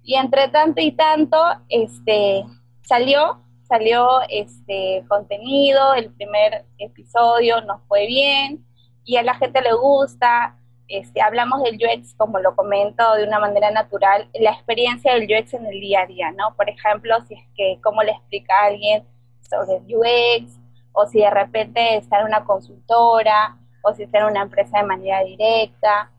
[0.06, 1.38] y entre tanto y tanto,
[1.68, 2.46] este,
[2.84, 8.64] salió, salió este contenido, el primer episodio nos fue bien
[9.04, 10.58] y a la gente le gusta.
[10.88, 15.56] Este, hablamos del UX, como lo comento, de una manera natural, la experiencia del UX
[15.56, 16.56] en el día a día, ¿no?
[16.56, 19.04] Por ejemplo, si es que, cómo le explica a alguien
[19.50, 20.60] sobre el UX,
[20.92, 24.84] o si de repente está en una consultora, o si está en una empresa de
[24.84, 26.12] manera directa,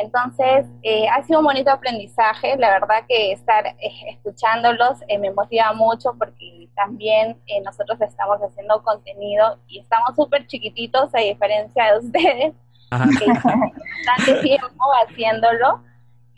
[0.00, 2.56] entonces, eh, ha sido un bonito aprendizaje.
[2.56, 3.76] La verdad que estar eh,
[4.10, 11.14] escuchándolos eh, me motiva mucho porque también nosotros estamos haciendo contenido y estamos súper chiquititos
[11.14, 12.54] a diferencia de ustedes,
[12.90, 15.82] que bastante tiempo haciéndolo.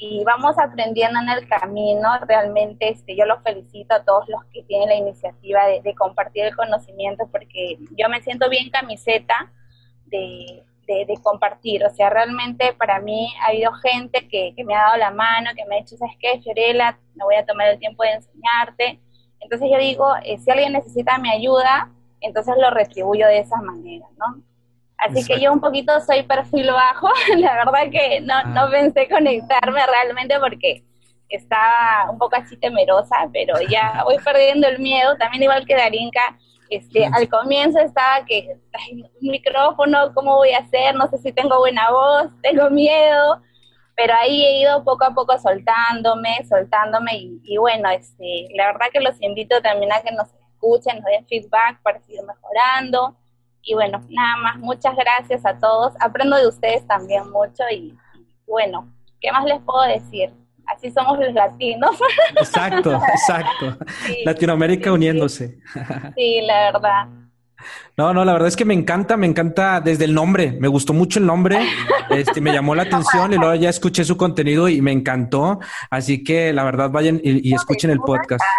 [0.02, 2.08] y vamos aprendiendo en el camino.
[2.26, 6.56] Realmente este, yo los felicito a todos los que tienen la iniciativa de, compartir el
[6.56, 9.52] conocimiento porque yo me siento bien camiseta
[10.06, 11.84] de, de, compartir.
[11.84, 15.50] O sea, realmente para mí ha habido gente que, que, me ha dado la mano,
[15.56, 16.98] que me ha dicho, ¿sabes qué, Fiorella?
[17.14, 19.00] Me voy a tomar el tiempo de enseñarte.
[19.40, 24.06] Entonces yo digo, eh, si alguien necesita mi ayuda, entonces lo retribuyo de esa manera,
[24.18, 24.42] ¿no?
[24.98, 27.08] Así que yo un poquito soy perfil bajo,
[27.38, 28.70] la verdad que no, no ah.
[28.70, 30.84] pensé conectarme realmente porque
[31.30, 36.38] estaba un poco así temerosa, pero ya voy perdiendo el miedo, también igual que Darinka,
[36.70, 38.56] este, al comienzo estaba que,
[39.20, 40.94] un micrófono, ¿cómo voy a hacer?
[40.94, 43.42] No sé si tengo buena voz, tengo miedo,
[43.96, 48.86] pero ahí he ido poco a poco soltándome, soltándome y, y bueno, este, la verdad
[48.92, 53.16] que los invito también a que nos escuchen, nos den feedback para seguir mejorando
[53.62, 55.92] y bueno, nada más, muchas gracias a todos.
[56.00, 57.96] Aprendo de ustedes también mucho y
[58.46, 60.32] bueno, ¿qué más les puedo decir?
[60.74, 61.96] Así somos los latinos.
[62.36, 63.76] Exacto, exacto.
[64.24, 65.58] Latinoamérica uniéndose.
[66.16, 67.08] Sí, la verdad.
[67.96, 70.92] No, no, la verdad es que me encanta, me encanta desde el nombre, me gustó
[70.92, 71.60] mucho el nombre,
[72.08, 75.58] este, me llamó la atención y luego ya escuché su contenido y me encantó,
[75.90, 78.42] así que la verdad vayan y, escuchen el podcast.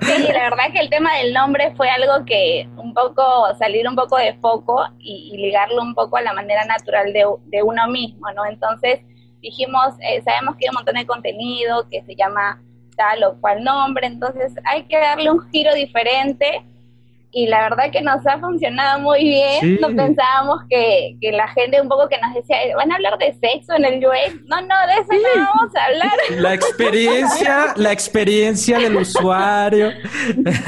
[0.00, 3.22] Sí, la verdad que el tema del nombre fue algo que un poco,
[3.58, 7.62] salir un poco de foco y, ligarlo un poco a la manera natural de, de
[7.62, 8.44] uno mismo, ¿no?
[8.46, 9.00] Entonces
[9.44, 12.60] dijimos, eh, sabemos que hay un montón de contenido que se llama
[12.96, 16.64] tal o cual nombre, entonces hay que darle un giro diferente
[17.34, 19.78] y la verdad que nos ha funcionado muy bien.
[19.80, 23.34] No pensábamos que, que, la gente un poco que nos decía, ¿van a hablar de
[23.34, 24.40] sexo en el UX?
[24.46, 26.12] No, no, de eso no vamos a hablar.
[26.40, 29.90] La experiencia, la experiencia del usuario.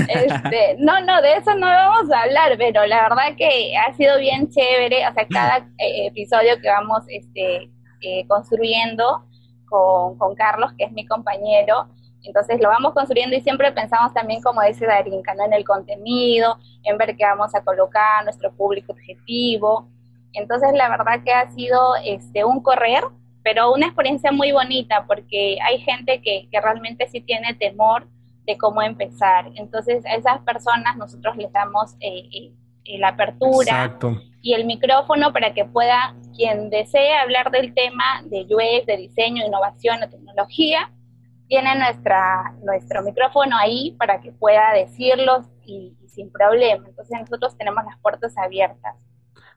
[0.09, 4.19] Este, no, no, de eso no vamos a hablar, pero la verdad que ha sido
[4.19, 7.71] bien chévere, o sea, cada eh, episodio que vamos este,
[8.07, 9.25] eh, construyendo
[9.69, 11.89] con, con Carlos, que es mi compañero,
[12.23, 15.45] entonces lo vamos construyendo y siempre pensamos también, como dice Darinka, ¿no?
[15.45, 19.89] en el contenido, en ver qué vamos a colocar, nuestro público objetivo.
[20.33, 23.05] Entonces la verdad que ha sido este, un correr,
[23.43, 28.07] pero una experiencia muy bonita porque hay gente que, que realmente sí tiene temor
[28.45, 29.51] de cómo empezar.
[29.55, 32.53] Entonces a esas personas nosotros les damos eh, eh,
[32.85, 33.97] eh, la apertura
[34.43, 39.45] y el micrófono para que pueda quien desee hablar del tema de UX, de diseño,
[39.47, 40.91] innovación o tecnología,
[41.49, 46.89] tiene nuestra, nuestro micrófono ahí para que pueda decirlos y, sin problema.
[46.89, 48.95] Entonces nosotros tenemos las puertas abiertas.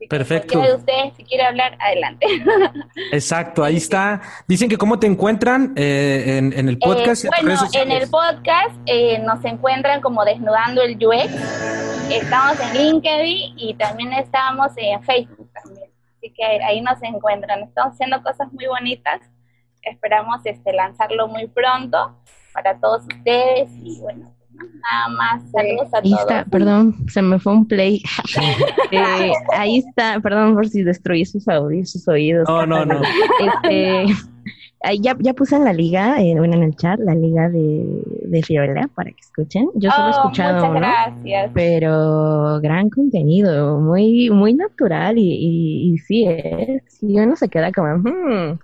[0.09, 0.61] Perfecto.
[0.61, 2.25] de ustedes, si quiere hablar, adelante.
[3.11, 4.21] Exacto, ahí está.
[4.47, 7.25] Dicen que cómo te encuentran eh, en, el eh, podcast.
[7.25, 11.33] bueno, en, el podcast eh, nos encuentran como Desnudando el UX.
[12.09, 15.88] Estamos en LinkedIn y también estamos en Facebook también.
[16.19, 17.63] Así que ahí nos encuentran.
[17.63, 19.21] Estamos haciendo cosas muy bonitas
[19.83, 22.15] Esperamos este, lanzarlo muy pronto
[22.53, 25.41] para todos ustedes y bueno, nada más.
[25.51, 28.01] Saludos a ahí Está, perdón, se me fue un play.
[28.91, 32.49] Eh, ahí está, perdón por si destruí sus audios, sus oídos.
[32.49, 32.99] No, no, no.
[33.39, 34.05] Este,
[35.01, 37.85] ya, ya puse en la liga, eh, bueno, en el chat, la liga de,
[38.23, 39.69] de Fiorella para que escuchen.
[39.75, 41.51] Yo solo he oh, escuchado muchas gracias.
[41.53, 47.97] pero gran contenido, muy muy natural y, y, sí, es, y uno se queda como,
[47.97, 48.59] hmm,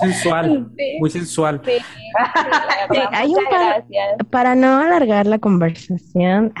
[0.00, 1.62] sensual, muy sensual.
[1.64, 6.52] Sí, hay un para no alargar la conversación.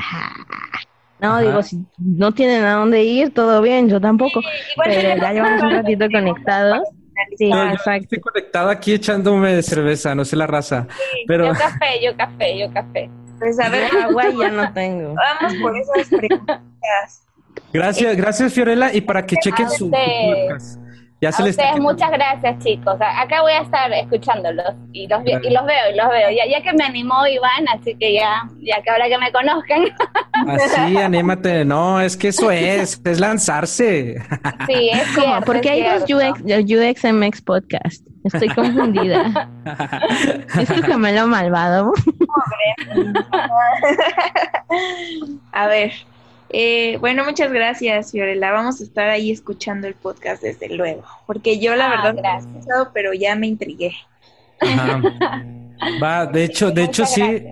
[1.18, 4.40] No, digo, si no tienen a dónde ir, todo bien, yo tampoco.
[4.82, 6.88] pero ya llevamos un ratito conectados.
[7.36, 8.02] Sí, exacto.
[8.02, 10.86] Estoy conectado aquí echándome de cerveza, no sé la raza.
[11.26, 11.46] pero...
[11.46, 13.10] Yo café, yo café, yo café.
[13.38, 15.14] Pues a ver, agua ya no tengo.
[15.14, 16.60] Vamos por esas preguntas.
[17.72, 20.78] Gracias, gracias Fiorella, y para que chequen su, podcast.
[21.20, 22.94] Ya se a ustedes, muchas gracias, chicos.
[22.98, 26.30] Acá voy a estar escuchándolos y los, y los veo y los veo.
[26.30, 29.82] Ya, ya que me animó Iván, así que ya, ya que ahora que me conozcan.
[30.48, 31.66] Así, anímate.
[31.66, 34.16] No, es que eso es, es lanzarse.
[34.66, 38.06] Sí, es como, porque hay dos UX, UXMX podcast.
[38.24, 39.48] Estoy confundida.
[40.58, 41.92] es tu gemelo malvado.
[45.52, 45.92] a ver,
[46.52, 48.50] eh, bueno, muchas gracias, Fiorella.
[48.50, 52.28] Vamos a estar ahí escuchando el podcast desde luego, porque yo la ah, verdad no
[52.28, 53.92] he escuchado, pero ya me intrigué.
[56.02, 57.44] Va, de hecho, de hecho sí.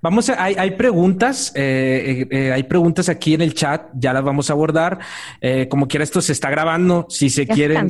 [0.00, 4.22] Vamos a, hay, hay preguntas, eh, eh, hay preguntas aquí en el chat, ya las
[4.22, 4.98] vamos a abordar.
[5.68, 7.06] como quiera, esto se está grabando.
[7.08, 7.88] Si se quieren,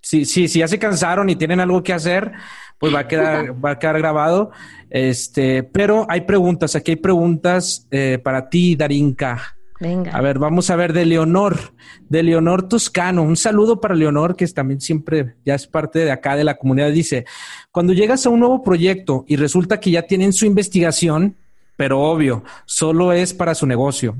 [0.00, 2.32] si, si, si, ya se cansaron y tienen algo que hacer,
[2.78, 4.50] pues va a quedar, va a quedar grabado.
[4.90, 7.88] Este, pero hay preguntas, aquí hay preguntas
[8.22, 9.55] para ti, Darinka.
[9.78, 10.10] Venga.
[10.12, 11.74] A ver, vamos a ver de Leonor,
[12.08, 13.22] de Leonor Toscano.
[13.22, 16.90] Un saludo para Leonor, que también siempre ya es parte de acá de la comunidad.
[16.90, 17.26] Dice,
[17.70, 21.36] cuando llegas a un nuevo proyecto y resulta que ya tienen su investigación,
[21.76, 24.16] pero obvio, solo es para su negocio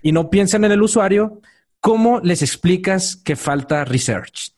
[0.00, 1.40] y no piensan en el usuario,
[1.80, 4.52] ¿cómo les explicas que falta research?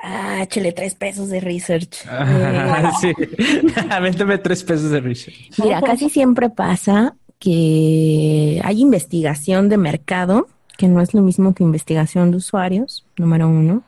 [0.00, 1.98] Ah, échale tres pesos de research.
[2.10, 3.12] Ah, sí,
[4.02, 5.50] vénteme tres pesos de research.
[5.62, 11.64] Mira, casi siempre pasa que hay investigación de mercado, que no es lo mismo que
[11.64, 13.82] investigación de usuarios, número uno.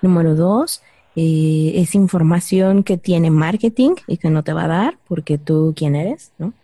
[0.00, 0.82] Número dos,
[1.14, 5.74] eh, es información que tiene marketing y que no te va a dar porque tú
[5.76, 6.54] quién eres, ¿no?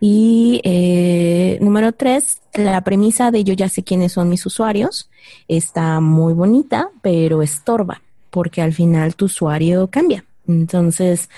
[0.00, 5.08] Y eh, número tres, la premisa de yo ya sé quiénes son mis usuarios
[5.48, 10.24] está muy bonita, pero estorba porque al final tu usuario cambia.
[10.46, 11.30] Entonces,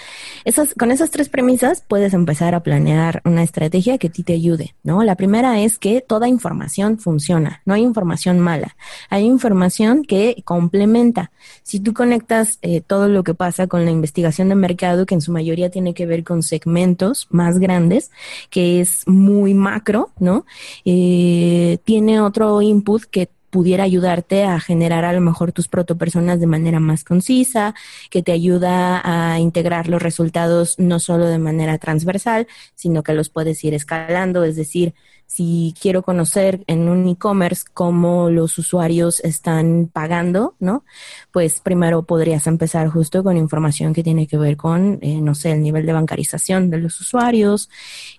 [0.45, 4.33] esas, con esas tres premisas puedes empezar a planear una estrategia que a ti te
[4.33, 5.03] ayude, ¿no?
[5.05, 8.77] La primera es que toda información funciona, no hay información mala,
[9.09, 11.31] hay información que complementa.
[11.63, 15.21] Si tú conectas eh, todo lo que pasa con la investigación de mercado, que en
[15.21, 18.11] su mayoría tiene que ver con segmentos más grandes,
[18.51, 20.47] que es muy macro, ¿no?
[20.85, 26.47] Eh, tiene otro input que pudiera ayudarte a generar a lo mejor tus protopersonas de
[26.47, 27.75] manera más concisa,
[28.11, 33.29] que te ayuda a integrar los resultados no solo de manera transversal, sino que los
[33.29, 34.95] puedes ir escalando, es decir,
[35.27, 40.85] si quiero conocer en un e-commerce cómo los usuarios están pagando, ¿no?
[41.33, 45.53] Pues primero podrías empezar justo con información que tiene que ver con, eh, no sé,
[45.53, 47.69] el nivel de bancarización de los usuarios,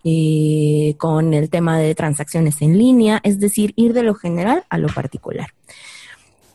[0.04, 4.78] eh, con el tema de transacciones en línea, es decir, ir de lo general a
[4.78, 5.54] lo particular.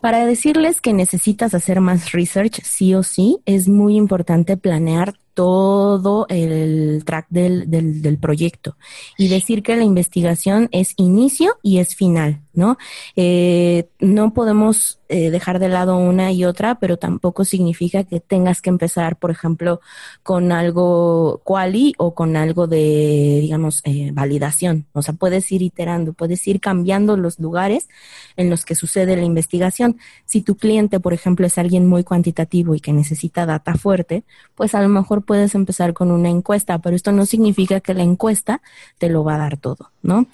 [0.00, 6.26] Para decirles que necesitas hacer más research, sí o sí, es muy importante planear todo
[6.28, 8.76] el track del, del, proyecto
[9.16, 12.76] y decir que la investigación es inicio y es final, ¿no?
[13.16, 18.62] Eh, no podemos eh, dejar de lado una y otra, pero tampoco significa que tengas
[18.62, 19.82] que empezar, por ejemplo,
[20.22, 24.86] con algo quali o con algo de, digamos, eh, validación.
[24.92, 27.88] O sea, puedes ir iterando, puedes ir cambiando los lugares
[28.36, 29.98] en los que sucede la investigación.
[30.24, 34.74] Si tu cliente, por ejemplo, es alguien muy cuantitativo y que necesita data fuerte, pues
[34.74, 34.88] a lo
[35.22, 38.60] puedes empezar con una encuesta, pero esto no significa que la encuesta
[38.98, 40.26] te lo va a dar todo, ¿no?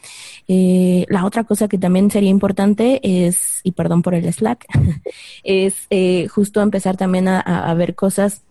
[0.49, 4.67] Eh, la otra cosa que también sería importante es, y perdón por el Slack,
[5.45, 8.43] es eh, justo empezar también a ver cosas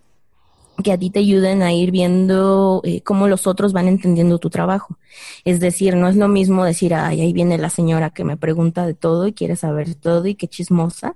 [0.83, 4.49] que a ti te ayuden a ir viendo eh, cómo los otros van entendiendo tu
[4.49, 4.97] trabajo.
[5.43, 8.85] Es decir, no es lo mismo decir, ay, ahí viene la señora que me pregunta
[8.85, 11.15] de todo y quiere saber todo y qué chismosa,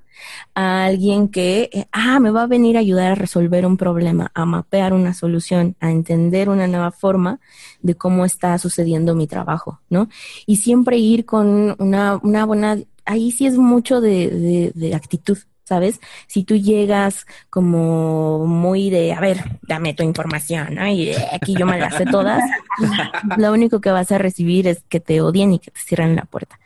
[0.56, 4.32] a alguien que, eh, ah, me va a venir a ayudar a resolver un problema,
[4.34, 7.40] a mapear una solución, a entender una nueva forma
[7.82, 10.10] de cómo está sucediendo mi trabajo, ¿no?
[10.46, 15.38] Y siempre ir con una, una buena, ahí sí es mucho de, de, de actitud,
[15.72, 16.02] ¿sabes?
[16.28, 20.86] Si tú llegas como muy de, a ver, dame tu información, ¿no?
[20.86, 22.44] Y aquí yo me las sé todas,
[23.38, 26.26] lo único que vas a recibir es que te odien y que te cierren la
[26.26, 26.60] puerta.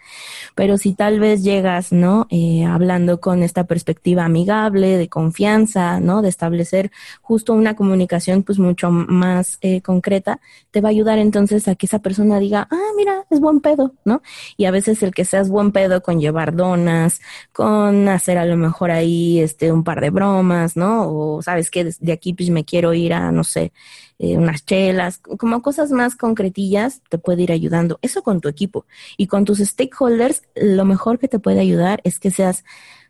[0.55, 2.27] Pero si tal vez llegas, ¿no?
[2.29, 6.21] Eh, hablando con esta perspectiva amigable, de confianza, ¿no?
[6.21, 6.91] De establecer
[7.21, 10.39] justo una comunicación pues mucho más eh, concreta,
[10.71, 13.93] te va a ayudar entonces a que esa persona diga, ah, mira, es buen pedo,
[14.05, 14.21] ¿no?
[14.57, 17.21] Y a veces el que seas buen pedo con llevar donas,
[17.51, 21.09] con hacer a lo mejor ahí este un par de bromas, ¿no?
[21.09, 23.71] O sabes que de aquí pues me quiero ir a, no sé,
[24.17, 27.99] eh, unas chelas, como cosas más concretillas, te puede ir ayudando.
[28.01, 28.85] Eso con tu equipo.
[29.17, 32.63] Y con tus stakeholders, lo mejor que te puede ayudar es que seas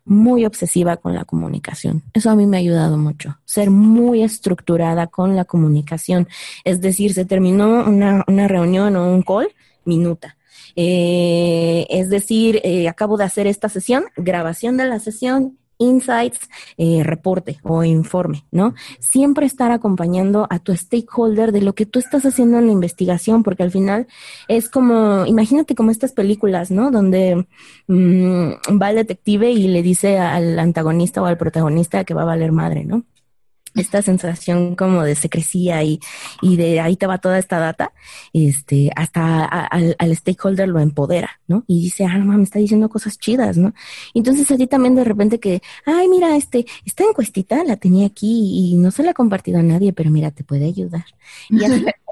[0.06, 2.04] muy obsesiva con la comunicación.
[2.14, 3.40] Eso a mí me ha ayudado mucho.
[3.46, 6.28] Ser muy estructurada con la comunicación.
[6.64, 9.50] Es decir, se terminó una, una reunión o un call,
[9.84, 10.38] minuta.
[10.76, 17.04] Eh, es decir, eh, acabo de hacer esta sesión, grabación de la sesión, insights, eh,
[17.04, 18.74] reporte o informe, ¿no?
[19.00, 23.44] Siempre estar acompañando a tu stakeholder de lo que tú estás haciendo en la investigación,
[23.44, 24.08] porque al final
[24.48, 26.92] es como, imagínate como estas películas, ¿no?
[26.92, 27.46] Donde
[27.88, 32.26] mm, va el detective y le dice al antagonista o al protagonista que va a
[32.26, 33.04] valer madre, ¿no?
[33.76, 36.00] Esta sensación como de secrecía y,
[36.42, 37.92] y de ahí te va toda esta data,
[38.34, 41.64] este, hasta al, stakeholder lo empodera, ¿no?
[41.68, 43.74] Y dice, ah, no, me está diciendo cosas chidas, ¿no?
[44.14, 48.72] Entonces a ti también de repente que, ay, mira, este, esta encuestita la tenía aquí
[48.72, 51.06] y no se la ha compartido a nadie, pero mira, te puede ayudar.
[51.50, 51.86] Y así,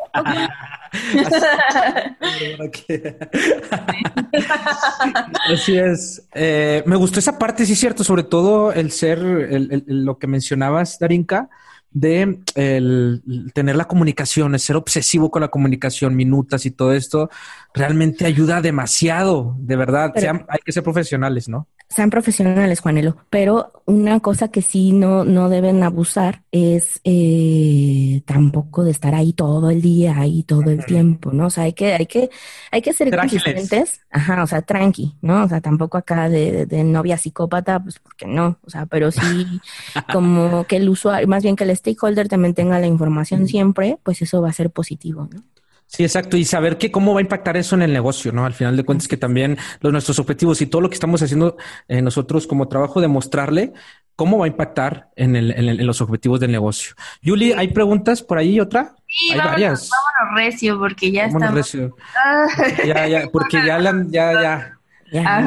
[5.52, 6.28] Así es.
[6.34, 11.00] Eh, me gustó esa parte, sí, cierto, sobre todo el ser, el, lo que mencionabas,
[11.00, 11.50] Darinka,
[11.94, 13.22] de el,
[13.54, 17.30] tener la comunicación, el ser obsesivo con la comunicación, minutas y todo esto,
[17.74, 20.14] realmente ayuda demasiado, de verdad.
[20.16, 21.68] hay que ser profesionales, ¿no?
[21.94, 28.84] sean profesionales, Juanelo, pero una cosa que sí no, no deben abusar es eh, tampoco
[28.84, 31.48] de estar ahí todo el día, ahí todo el tiempo, ¿no?
[31.48, 32.32] O sea, hay que, hay que,
[32.72, 35.44] hay que ser consistentes, ajá, o sea, tranqui, ¿no?
[35.44, 39.22] O sea, tampoco acá de, de novia psicópata, pues porque no, o sea, pero sí
[40.12, 44.22] como que el usuario, más bien que el stakeholder también tenga la información siempre, pues
[44.22, 45.44] eso va a ser positivo, ¿no?
[45.86, 46.38] Sí, exacto.
[46.38, 48.46] Y saber que cómo va a impactar eso en el negocio, ¿no?
[48.46, 51.58] Al final de cuentas que también los, nuestros objetivos y todo lo que estamos haciendo
[51.88, 53.74] eh, nosotros como trabajo, demostrarle
[54.16, 56.96] cómo va a impactar en, el, en, los objetivos del negocio.
[57.22, 58.96] Yuli, ¿hay preguntas por ahí otra?
[59.08, 59.90] Sí, hay varias.
[59.90, 61.52] Vámonos recio porque ya está.
[61.52, 61.96] recio.
[62.88, 64.78] ya, ya, porque ya, ya,
[65.12, 65.40] ya.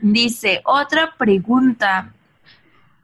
[0.00, 2.12] Dice, otra pregunta.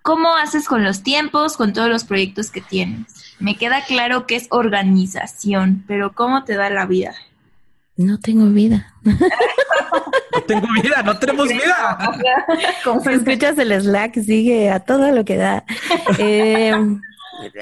[0.02, 3.36] ¿Cómo haces con los tiempos, con todos los proyectos que tienes?
[3.38, 7.14] Me queda claro que es organización, pero ¿cómo te da la vida?
[7.96, 8.94] No tengo vida.
[9.02, 12.12] no tengo vida, no tenemos vida.
[12.84, 15.64] Como si escuchas el Slack, sigue a todo lo que da.
[16.18, 16.72] Eh,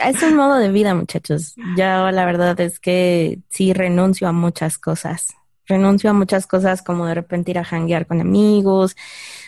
[0.04, 1.54] es un modo de vida, muchachos.
[1.76, 5.28] Ya la verdad es que sí renuncio a muchas cosas.
[5.66, 8.96] Renuncio a muchas cosas como de repente ir a janguear con amigos,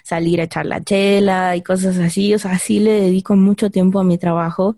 [0.02, 2.34] salir a echar la chela y cosas así.
[2.34, 4.76] O sea, sí le dedico mucho tiempo a mi trajo,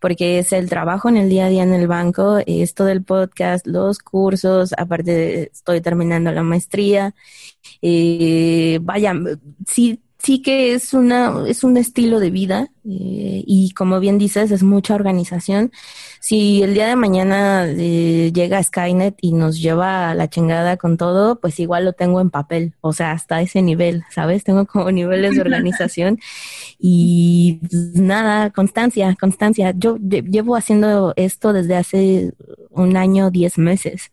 [0.00, 3.66] porque es el trabajo en el día a día en el banco, esto del podcast,
[3.66, 7.14] los cursos, aparte estoy terminando la maestría.
[7.82, 9.14] Eh, vaya,
[9.68, 14.50] sí sí que es una es un estilo de vida eh, y como bien dices
[14.50, 15.70] es mucha organización
[16.22, 20.96] si el día de mañana eh, llega Skynet y nos lleva a la chingada con
[20.96, 24.44] todo, pues igual lo tengo en papel, o sea, hasta ese nivel, ¿sabes?
[24.44, 26.20] Tengo como niveles de organización
[26.78, 29.74] y pues, nada, constancia, constancia.
[29.76, 32.34] Yo llevo haciendo esto desde hace
[32.70, 34.12] un año, diez meses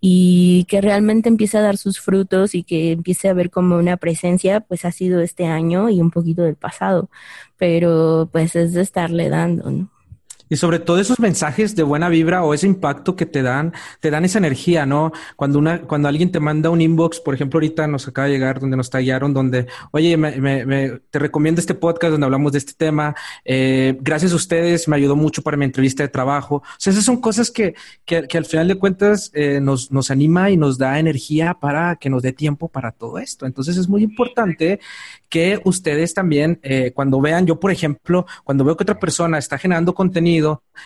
[0.00, 3.96] y que realmente empiece a dar sus frutos y que empiece a ver como una
[3.96, 7.10] presencia, pues ha sido este año y un poquito del pasado,
[7.58, 7.99] pero
[8.32, 9.90] pues es de estarle dando, ¿no?
[10.50, 14.10] Y sobre todo esos mensajes de buena vibra o ese impacto que te dan, te
[14.10, 15.12] dan esa energía, ¿no?
[15.36, 18.58] Cuando una, cuando alguien te manda un inbox, por ejemplo, ahorita nos acaba de llegar
[18.58, 22.72] donde nos tallaron, donde, oye, me, me, te recomiendo este podcast donde hablamos de este
[22.74, 23.14] tema.
[23.44, 26.56] Eh, gracias a ustedes, me ayudó mucho para mi entrevista de trabajo.
[26.56, 30.50] O sea, esas son cosas que, que, al final de cuentas eh, nos, nos anima
[30.50, 33.46] y nos da energía para que nos dé tiempo para todo esto.
[33.46, 34.80] Entonces es muy importante
[35.28, 39.56] que ustedes también, eh, cuando vean, yo por ejemplo, cuando veo que otra persona está
[39.58, 40.39] generando contenido,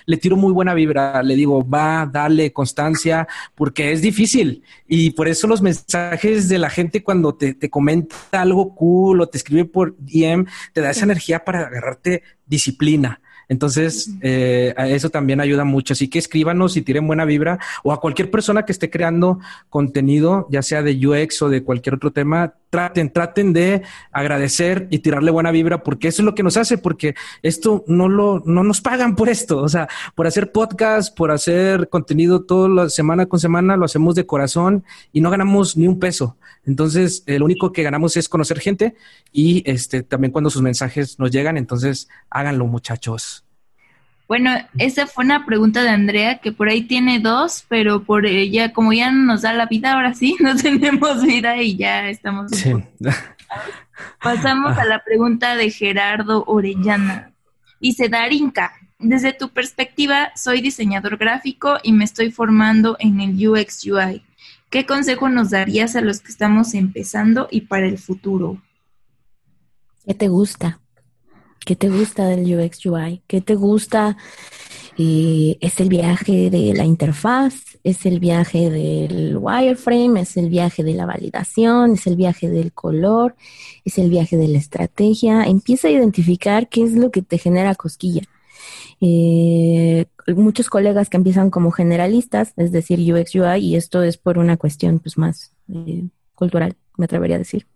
[0.06, 4.62] le tiro muy buena vibra, le digo, va, dale constancia, porque es difícil.
[4.86, 9.28] Y por eso los mensajes de la gente cuando te, te comenta algo cool o
[9.28, 13.20] te escribe por DM, te da esa energía para agarrarte disciplina.
[13.48, 15.92] Entonces, eh, eso también ayuda mucho.
[15.92, 20.46] Así que escríbanos y tiren buena vibra o a cualquier persona que esté creando contenido,
[20.50, 25.30] ya sea de UX o de cualquier otro tema, traten, traten de agradecer y tirarle
[25.30, 28.80] buena vibra porque eso es lo que nos hace, porque esto no lo, no nos
[28.80, 29.58] pagan por esto.
[29.58, 34.16] O sea, por hacer podcast, por hacer contenido toda la semana con semana, lo hacemos
[34.16, 34.82] de corazón
[35.12, 36.36] y no ganamos ni un peso.
[36.66, 38.96] Entonces, el único que ganamos es conocer gente
[39.32, 43.43] y este también cuando sus mensajes nos llegan, entonces háganlo, muchachos.
[44.26, 48.72] Bueno, esa fue una pregunta de Andrea que por ahí tiene dos, pero por ella,
[48.72, 52.50] como ya nos da la vida, ahora sí, no tenemos vida y ya estamos.
[54.22, 57.32] Pasamos a la pregunta de Gerardo Orellana.
[57.80, 63.84] Dice Darinka, desde tu perspectiva, soy diseñador gráfico y me estoy formando en el UX
[63.84, 64.22] UI.
[64.70, 68.62] ¿Qué consejo nos darías a los que estamos empezando y para el futuro?
[70.06, 70.80] ¿Qué te gusta?
[71.64, 73.22] ¿Qué te gusta del UX UI?
[73.26, 74.16] ¿Qué te gusta?
[74.98, 77.54] Eh, ¿Es el viaje de la interfaz?
[77.82, 80.20] ¿Es el viaje del wireframe?
[80.20, 81.94] ¿Es el viaje de la validación?
[81.94, 83.34] ¿Es el viaje del color?
[83.84, 85.44] ¿Es el viaje de la estrategia?
[85.44, 88.22] Empieza a identificar qué es lo que te genera cosquilla.
[89.00, 94.38] Eh, muchos colegas que empiezan como generalistas, es decir, UX UI, y esto es por
[94.38, 96.04] una cuestión pues más eh,
[96.34, 97.66] cultural, me atrevería a decir.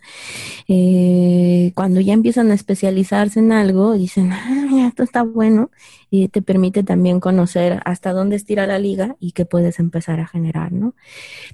[0.69, 5.71] Eh, cuando ya empiezan a especializarse en algo, dicen, ah, esto está bueno,
[6.11, 10.27] y te permite también conocer hasta dónde estira la liga y qué puedes empezar a
[10.27, 10.95] generar, ¿no?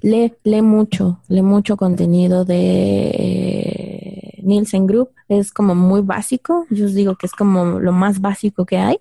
[0.01, 5.09] Lee, lee mucho, lee mucho contenido de Nielsen Group.
[5.27, 6.65] Es como muy básico.
[6.69, 8.99] Yo os digo que es como lo más básico que hay,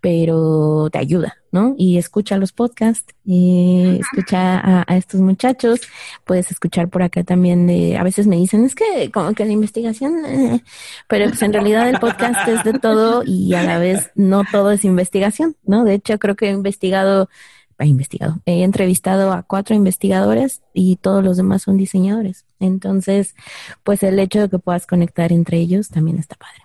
[0.00, 1.74] pero te ayuda, ¿no?
[1.78, 5.80] Y escucha los podcasts, y escucha a, estos muchachos.
[6.24, 9.52] Puedes escuchar por acá también de, a veces me dicen, es que como que la
[9.52, 10.62] investigación, eh",
[11.08, 14.70] pero pues en realidad el podcast es de todo y a la vez no todo
[14.70, 15.84] es investigación, ¿no?
[15.84, 17.30] De hecho, creo que he investigado
[17.78, 22.46] he investigado, he entrevistado a cuatro investigadores y todos los demás son diseñadores.
[22.58, 23.34] Entonces,
[23.82, 26.62] pues el hecho de que puedas conectar entre ellos también está padre.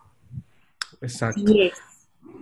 [1.01, 1.41] Exacto.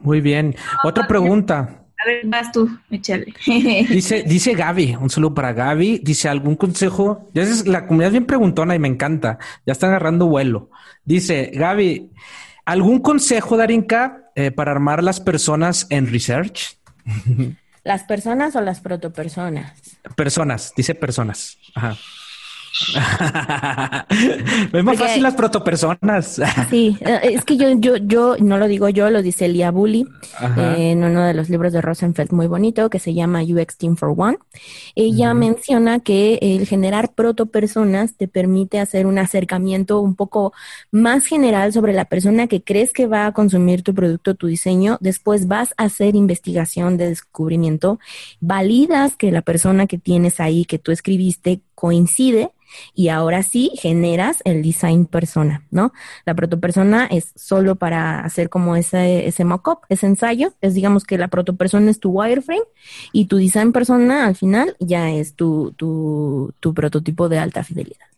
[0.01, 0.55] Muy bien.
[0.84, 1.78] Otra pregunta.
[2.01, 3.34] A ver, vas tú, échale.
[3.45, 5.99] dice, dice Gaby, un saludo para Gaby.
[6.03, 7.30] Dice, ¿algún consejo?
[7.34, 9.38] Ya es la comunidad bien preguntona y me encanta.
[9.65, 10.69] Ya está agarrando vuelo.
[11.03, 12.09] Dice, Gaby,
[12.63, 16.77] ¿algún consejo, Darinka, eh, para armar las personas en research?
[17.84, 19.73] ¿Las personas o las protopersonas?
[20.15, 21.57] Personas, dice personas.
[21.76, 21.97] Ajá.
[24.74, 26.41] es más fácil las protopersonas.
[26.70, 30.08] sí, eh, es que yo, yo, yo no lo digo yo, lo dice Elia Bully
[30.58, 33.96] eh, en uno de los libros de Rosenfeld muy bonito que se llama UX Team
[33.96, 34.38] for One.
[34.96, 40.54] Ella menciona que el generar protopersonas te permite hacer un acercamiento un poco
[40.91, 44.98] más general sobre la persona que crees que va a consumir tu producto, tu diseño.
[45.02, 48.00] Después vas a hacer investigación de descubrimiento,
[48.40, 52.52] validas que la persona que tienes ahí, que tú escribiste, coincide
[52.94, 55.91] y ahora sí generas el design persona, ¿no?
[56.26, 61.18] La protopersona es solo para hacer como ese, ese mock-up, ese ensayo, es digamos que
[61.18, 62.64] la protopersona es tu wireframe
[63.12, 68.10] y tu design persona al final ya es tu, tu, tu prototipo de alta fidelidad.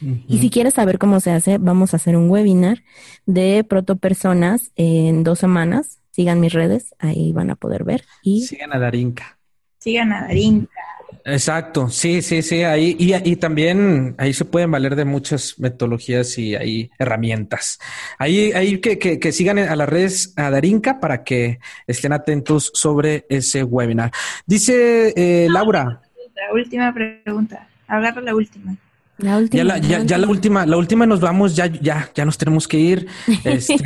[0.00, 2.84] Y si quieres saber cómo se hace, vamos a hacer un webinar
[3.26, 5.98] de protopersonas en dos semanas.
[6.12, 8.04] Sigan mis redes, ahí van a poder ver.
[8.22, 8.46] Y...
[8.46, 9.38] Sigan a Darinka.
[9.78, 10.80] Sigan a Darinka.
[11.24, 16.38] Exacto, sí, sí, sí, ahí y, y, también ahí se pueden valer de muchas metodologías
[16.38, 17.78] y hay herramientas.
[18.18, 22.70] Ahí, ahí que, que, que, sigan a las redes a Darinka para que estén atentos
[22.74, 24.10] sobre ese webinar.
[24.46, 26.00] Dice eh, Laura.
[26.34, 28.76] La última pregunta, agarra la última.
[29.18, 32.24] La última, ya, la, ya, ya, la última, la última nos vamos, ya, ya, ya
[32.24, 33.08] nos tenemos que ir.
[33.42, 33.76] Este,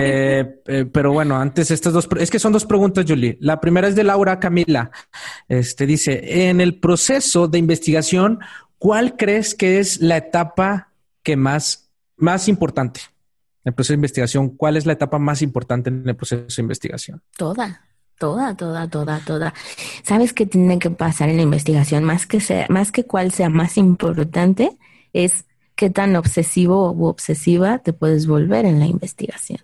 [0.67, 3.39] eh, pero bueno, antes estas dos, es que son dos preguntas, Julie.
[3.41, 4.91] La primera es de Laura Camila.
[5.49, 8.41] Este dice, en el proceso de investigación,
[8.77, 10.93] ¿cuál crees que es la etapa
[11.23, 13.01] que más, más importante?
[13.65, 16.63] En el proceso de investigación, ¿cuál es la etapa más importante en el proceso de
[16.63, 17.23] investigación?
[17.39, 17.87] Toda.
[18.19, 19.55] Toda, toda, toda, toda.
[20.05, 22.05] ¿Sabes qué tiene que pasar en la investigación?
[22.05, 24.79] Más que sea, más que cuál sea más importante,
[25.13, 29.61] es qué tan obsesivo u obsesiva te puedes volver en la investigación.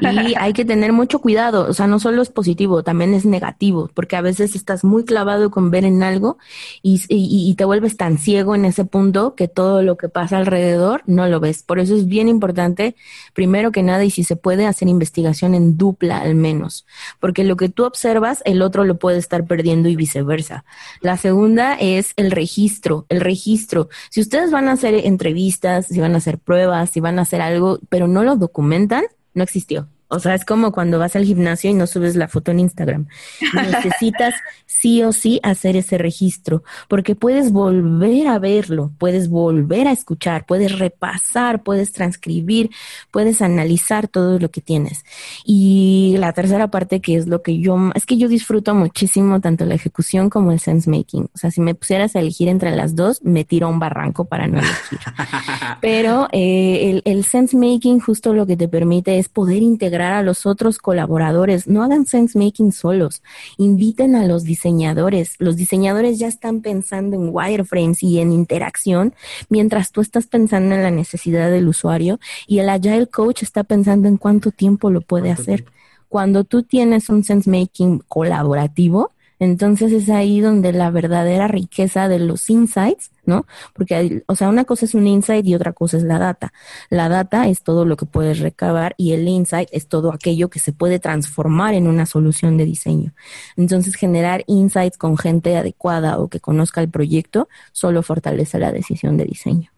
[0.00, 3.90] Y hay que tener mucho cuidado, o sea, no solo es positivo, también es negativo,
[3.94, 6.38] porque a veces estás muy clavado con ver en algo
[6.82, 11.02] y, y, te vuelves tan ciego en ese punto que todo lo que pasa alrededor
[11.06, 11.62] no lo ves.
[11.62, 12.96] Por eso es bien importante,
[13.34, 16.86] primero que nada, y si se puede, hacer investigación en dupla al menos,
[17.20, 20.64] porque lo que tú observas, el otro lo puede estar perdiendo y viceversa.
[21.00, 23.88] La segunda es el registro, el registro.
[24.10, 27.40] Si ustedes van a hacer entrevistas, si van a hacer pruebas, si van a hacer
[27.40, 29.04] algo, pero no lo documentan,
[29.34, 29.88] no existió.
[30.12, 33.06] O sea, es como cuando vas al gimnasio y no subes la foto en Instagram.
[33.54, 34.34] Necesitas
[34.66, 40.44] sí o sí hacer ese registro, porque puedes volver a verlo, puedes volver a escuchar,
[40.44, 42.70] puedes repasar, puedes transcribir,
[43.10, 45.02] puedes analizar todo lo que tienes.
[45.46, 49.64] Y la tercera parte que es lo que yo, es que yo disfruto muchísimo tanto
[49.64, 51.30] la ejecución como el sense making.
[51.34, 54.26] O sea, si me pusieras a elegir entre las dos, me tiro a un barranco
[54.26, 54.98] para no elegir.
[55.80, 60.22] Pero eh, el, el sense making justo lo que te permite es poder integrar a
[60.22, 61.68] los otros colaboradores.
[61.68, 63.22] No hagan sense making solos.
[63.58, 65.36] Inviten a los diseñadores.
[65.38, 69.14] Los diseñadores ya están pensando en wireframes y en interacción,
[69.48, 74.08] mientras tú estás pensando en la necesidad del usuario y el agile coach está pensando
[74.08, 75.66] en cuánto tiempo lo puede hacer.
[76.08, 79.12] Cuando tú tienes un sense making colaborativo,
[79.42, 83.44] entonces es ahí donde la verdadera riqueza de los insights, ¿no?
[83.74, 86.52] Porque, o sea, una cosa es un insight y otra cosa es la data.
[86.90, 90.60] La data es todo lo que puedes recabar y el insight es todo aquello que
[90.60, 93.14] se puede transformar en una solución de diseño.
[93.56, 99.16] Entonces, generar insights con gente adecuada o que conozca el proyecto solo fortalece la decisión
[99.16, 99.72] de diseño.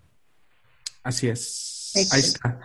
[1.03, 1.93] Así es.
[2.13, 2.61] Ahí está.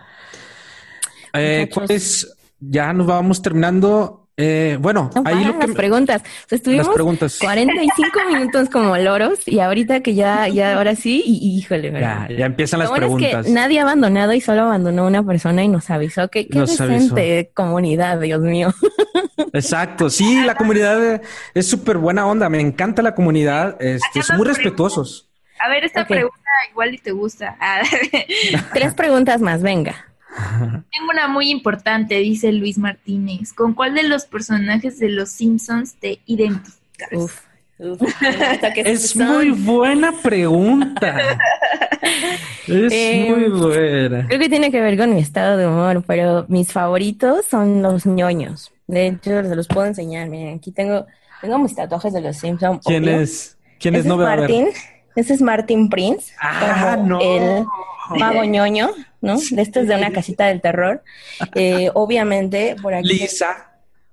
[1.32, 4.19] Eh, pues ya nos vamos terminando.
[4.42, 6.22] Eh, bueno, ahí lo que las preguntas.
[6.50, 12.26] estuvimos 45 minutos como loros y ahorita que ya, ya ahora sí, y, híjole, ya,
[12.30, 13.48] ya, empiezan las preguntas.
[13.48, 18.18] nadie ha abandonado y solo abandonó una persona y nos avisó que qué decente comunidad,
[18.18, 18.72] Dios mío.
[19.52, 21.20] Exacto, sí, la comunidad
[21.54, 25.28] es súper buena onda, me encanta la comunidad, este, son muy respetuosos.
[25.58, 26.38] A ver, esta pregunta
[26.70, 27.56] igual y te gusta.
[28.72, 30.09] Tres preguntas más, venga.
[30.92, 33.52] Tengo una muy importante, dice Luis Martínez.
[33.52, 37.12] ¿Con cuál de los personajes de los Simpsons te identificas?
[37.12, 37.50] Uf.
[38.76, 41.18] es muy buena pregunta.
[42.66, 44.26] es eh, muy buena.
[44.26, 48.04] Creo que tiene que ver con mi estado de humor, pero mis favoritos son los
[48.04, 48.70] ñoños.
[48.86, 50.28] De hecho, se los puedo enseñar.
[50.28, 51.06] Miren, aquí tengo,
[51.40, 52.84] tengo mis tatuajes de los Simpsons.
[52.84, 53.56] ¿Quién es?
[53.78, 54.04] ¿Quién es?
[54.04, 54.68] No veo Martin.
[55.16, 56.34] Ese es Martin Prince.
[56.38, 57.18] Ah, no.
[57.20, 57.64] El
[58.18, 58.90] mago ñoño,
[59.20, 59.34] ¿no?
[59.34, 61.02] Este es de una casita del terror.
[61.54, 63.08] Eh, obviamente, por aquí.
[63.08, 63.66] Lisa.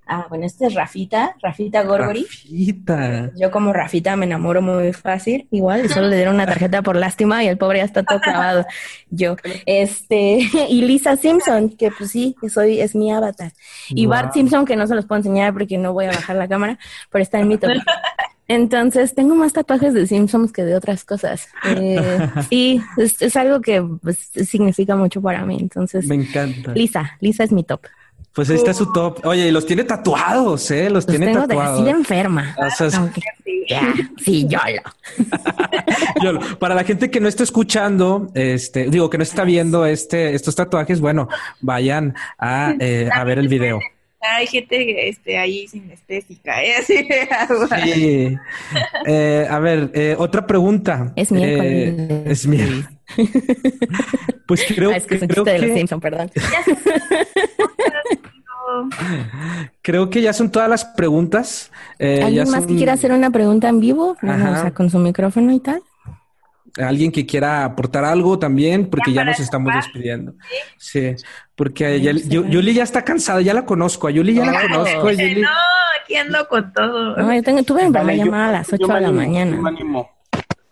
[0.09, 2.23] Ah, bueno, este es Rafita, Rafita Gorgori.
[2.23, 3.31] Rafita.
[3.35, 7.43] Yo como Rafita me enamoro muy fácil, igual, solo le dieron una tarjeta por lástima
[7.43, 8.65] y el pobre ya está todo clavado.
[9.09, 9.35] Yo,
[9.65, 10.39] este,
[10.69, 13.51] y Lisa Simpson, que pues sí, soy, es mi avatar.
[13.89, 16.47] Y Bart Simpson, que no se los puedo enseñar porque no voy a bajar la
[16.47, 16.79] cámara,
[17.11, 17.71] pero está en mi top.
[18.47, 21.47] Entonces, tengo más tatuajes de Simpsons que de otras cosas.
[21.65, 25.57] Eh, sí, es, algo que pues, significa mucho para mí.
[25.59, 26.73] Entonces, me encanta.
[26.73, 27.81] Lisa, Lisa es mi top.
[28.37, 29.25] Pues ahí está su top.
[29.25, 30.91] Oye, y los tiene tatuados, ¿eh?
[30.91, 31.79] Los, tiene tengo tatuados.
[31.79, 32.55] así de enferma.
[34.23, 34.59] sí, yo
[36.59, 40.55] Para la gente que no está escuchando, este, digo, que no está viendo este, estos
[40.55, 41.27] tatuajes, bueno,
[41.61, 43.79] vayan a, eh, a ver el video.
[44.19, 46.73] Hay gente este, ahí sinestésica, ¿eh?
[46.79, 47.07] Así
[47.93, 48.37] Sí.
[49.05, 51.13] Eh, a ver, eh, otra pregunta.
[51.15, 51.95] Es miércoles.
[51.97, 52.85] Eh, es miércoles.
[54.47, 55.51] pues creo, ah, es que, creo que...
[55.51, 56.31] De los Simpson, perdón.
[59.81, 61.71] Creo que ya son todas las preguntas.
[61.99, 64.17] Eh, ¿Alguien más que quiera hacer una pregunta en vivo?
[64.21, 65.81] o sea, con su micrófono y tal.
[66.77, 70.33] Alguien que quiera aportar algo también, porque ya, nos estamos despidiendo.
[70.77, 71.15] Sí,
[71.55, 74.07] porque Yuli ya está cansada, ya la conozco.
[74.07, 75.11] A Yuli ya la conozco.
[75.11, 75.49] No,
[76.01, 77.17] aquí ando con todo.
[77.17, 79.59] No, yo tengo, tuve una llamada a las 8 de la mañana.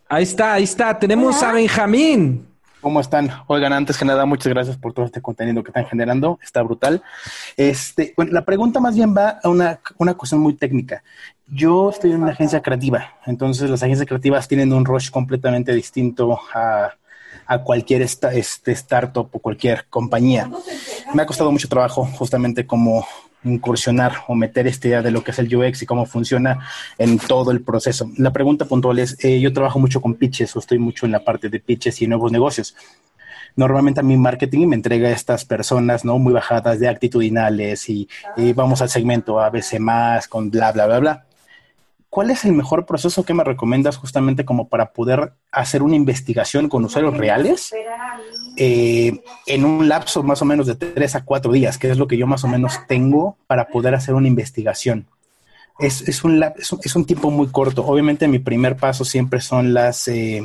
[0.08, 0.98] Ahí está, ahí está.
[0.98, 2.55] Tenemos a Benjamín.
[2.86, 3.32] ¿Cómo están?
[3.48, 6.38] Oigan, antes que nada, muchas gracias por todo este contenido que están generando.
[6.44, 7.02] Está brutal.
[7.58, 11.04] Este, bueno, la pregunta más bien va a una, una cuestión muy técnica.
[11.48, 16.40] Yo estoy en una agencia creativa, entonces las agencias creativas tienen un rush completamente distinto
[16.54, 16.94] a,
[17.48, 20.52] a cualquier este startup o cualquier compañía.
[21.12, 23.04] Me ha costado mucho trabajo justamente como
[23.46, 26.60] incursionar o meter esta idea de lo que es el UX y cómo funciona
[26.98, 28.10] en todo el proceso.
[28.18, 31.24] La pregunta puntual es, eh, yo trabajo mucho con pitches o estoy mucho en la
[31.24, 32.76] parte de pitches y nuevos negocios.
[33.56, 36.18] Normalmente a mi marketing me entrega estas personas, ¿no?
[36.18, 41.00] Muy bajadas de actitudinales y, y vamos al segmento ABC más con bla, bla, bla,
[41.00, 41.26] bla.
[42.10, 46.70] ¿Cuál es el mejor proceso que me recomiendas justamente como para poder hacer una investigación
[46.70, 47.74] con usuarios reales
[48.58, 52.08] eh, en un lapso más o menos de tres a cuatro días, que es lo
[52.08, 55.08] que yo más o menos tengo para poder hacer una investigación?
[55.80, 57.86] Es, es, un, es, un, tiempo muy corto.
[57.86, 60.42] Obviamente mi primer paso siempre son las, eh,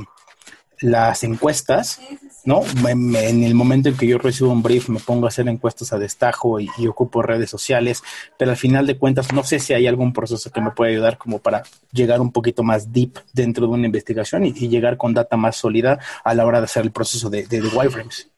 [0.81, 2.01] las encuestas,
[2.45, 2.63] ¿no?
[2.87, 5.99] En el momento en que yo recibo un brief, me pongo a hacer encuestas a
[5.99, 8.03] destajo y, ocupo redes sociales,
[8.39, 11.19] pero al final de cuentas no sé si hay algún proceso que me pueda ayudar
[11.19, 11.63] como para
[11.93, 15.99] llegar un poquito más deep dentro de una investigación y, llegar con data más sólida
[16.23, 18.29] a la hora de hacer el proceso de, de, de wireframes.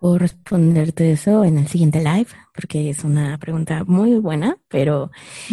[0.00, 5.10] Puedo responderte eso en el siguiente live, porque es una pregunta muy buena, pero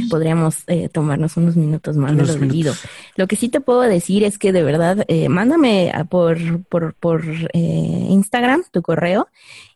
[0.09, 2.73] podríamos eh, tomarnos unos minutos más de lo debido.
[3.17, 7.25] Lo que sí te puedo decir es que de verdad, eh, mándame por, por, por
[7.53, 9.27] eh, Instagram tu correo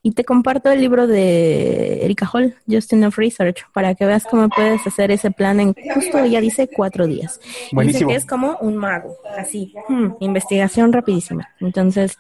[0.04, 4.48] y te comparto el libro de Erika Hall, Just Enough Research, para que veas cómo
[4.48, 7.42] puedes hacer ese plan en justo, ya dice, cuatro días.
[7.72, 11.50] Dice que es como un mago, así, hmm, investigación rapidísima.
[11.60, 12.18] Entonces,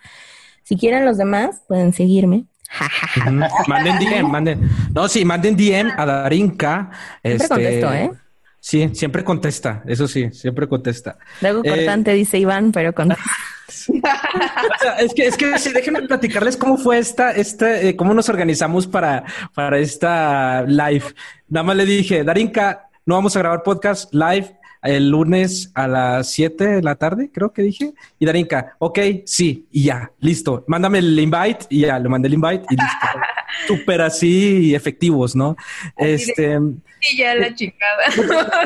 [0.64, 2.46] si quieren los demás, pueden seguirme.
[3.68, 4.70] manden DM, manden.
[4.94, 6.90] No, sí, manden DM a Darinka.
[7.22, 8.12] Siempre este, contesto, ¿eh?
[8.64, 11.18] Sí, siempre contesta, eso sí, siempre contesta.
[11.42, 13.12] Luego eh, cortante, dice Iván, pero con...
[15.00, 18.86] es que, es que sí, déjenme platicarles cómo fue esta, esta, eh, cómo nos organizamos
[18.86, 19.24] para,
[19.56, 21.06] para esta live.
[21.50, 26.32] Nada más le dije, Darinka, no vamos a grabar podcast live, el lunes a las
[26.32, 27.94] 7 de la tarde, creo que dije.
[28.20, 30.64] Y Darinka, ok, sí, y ya, listo.
[30.68, 33.08] Mándame el invite y ya, le mandé el invite y listo.
[33.68, 35.56] Súper así efectivos, ¿no?
[35.98, 36.60] este.
[37.10, 38.03] Y ya la chingada.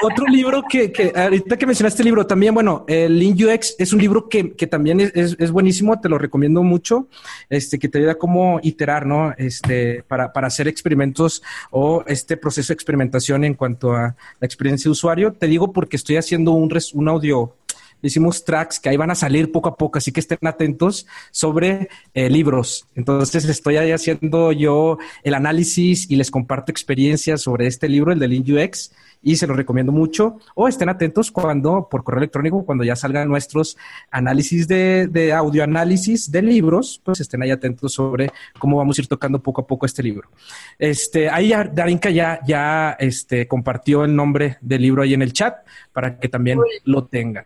[0.02, 3.92] otro, libro que, que, ahorita que mencionaste el libro, también, bueno, el Lean UX es
[3.92, 7.08] un libro que, que también es, es, buenísimo, te lo recomiendo mucho,
[7.50, 9.34] este, que te ayuda cómo iterar, ¿no?
[9.36, 14.89] Este, para, para hacer experimentos o este proceso de experimentación en cuanto a la experiencia
[14.90, 15.32] usuario.
[15.32, 17.54] Te digo porque estoy haciendo un, un audio
[18.02, 21.88] hicimos tracks que ahí van a salir poco a poco, así que estén atentos sobre
[22.14, 22.86] eh, libros.
[22.94, 28.18] Entonces estoy ahí haciendo yo el análisis y les comparto experiencias sobre este libro, el
[28.18, 30.38] de Lean UX, y se los recomiendo mucho.
[30.54, 33.76] O estén atentos cuando, por correo electrónico, cuando ya salgan nuestros
[34.10, 39.02] análisis de, de audio análisis de libros, pues estén ahí atentos sobre cómo vamos a
[39.02, 40.30] ir tocando poco a poco este libro.
[40.78, 45.32] Este, ahí ya, Darinka ya, ya este, compartió el nombre del libro ahí en el
[45.32, 45.58] chat
[45.92, 47.44] para que también lo tengan.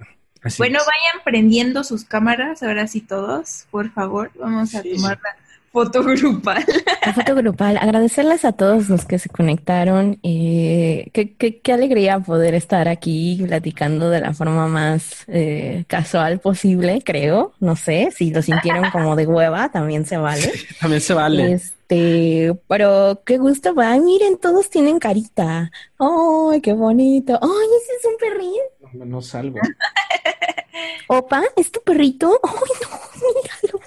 [0.59, 5.37] Bueno, vayan prendiendo sus cámaras, ahora sí todos, por favor, vamos a tomar la
[5.75, 6.65] foto grupal.
[7.05, 7.77] La foto grupal.
[7.77, 10.19] Agradecerles a todos los que se conectaron.
[10.23, 16.39] Eh, qué, qué, qué, alegría poder estar aquí platicando de la forma más eh, casual
[16.39, 17.53] posible, creo.
[17.59, 20.53] No sé, si lo sintieron como de hueva, también se vale.
[20.81, 21.53] también se vale.
[21.55, 23.75] Este, pero qué gusto.
[23.77, 25.73] Ay, miren, todos tienen carita.
[25.99, 27.39] Ay, qué bonito.
[27.43, 28.74] Ay, ese es un perrito.
[28.95, 29.59] No, no salgo.
[31.09, 32.41] Opa, ¿es tu perrito?
[32.43, 32.53] Ay,
[32.83, 32.89] no,
[33.35, 33.81] míralo.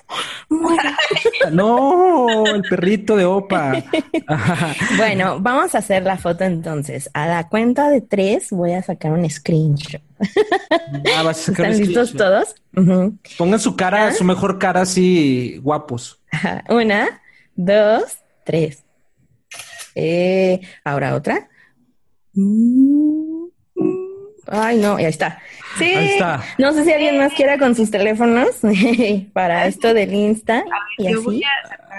[1.52, 3.84] No, el perrito de Opa.
[4.98, 7.10] bueno, vamos a hacer la foto entonces.
[7.14, 10.02] A la cuenta de tres voy a sacar un screenshot.
[11.16, 12.56] Ah, vas a sacar ¿Están listos todos?
[13.38, 14.14] Pongan su cara, ¿Ah?
[14.14, 16.22] su mejor cara así guapos.
[16.70, 17.22] Una,
[17.56, 18.84] dos, tres.
[19.96, 21.50] Eh, ahora otra.
[24.48, 25.42] Ay, no, ya está.
[25.78, 25.86] Sí.
[25.86, 26.44] Ahí está.
[26.58, 28.50] No sé si alguien más quiera con sus teléfonos
[29.34, 30.64] para esto del Insta
[30.98, 31.44] y así.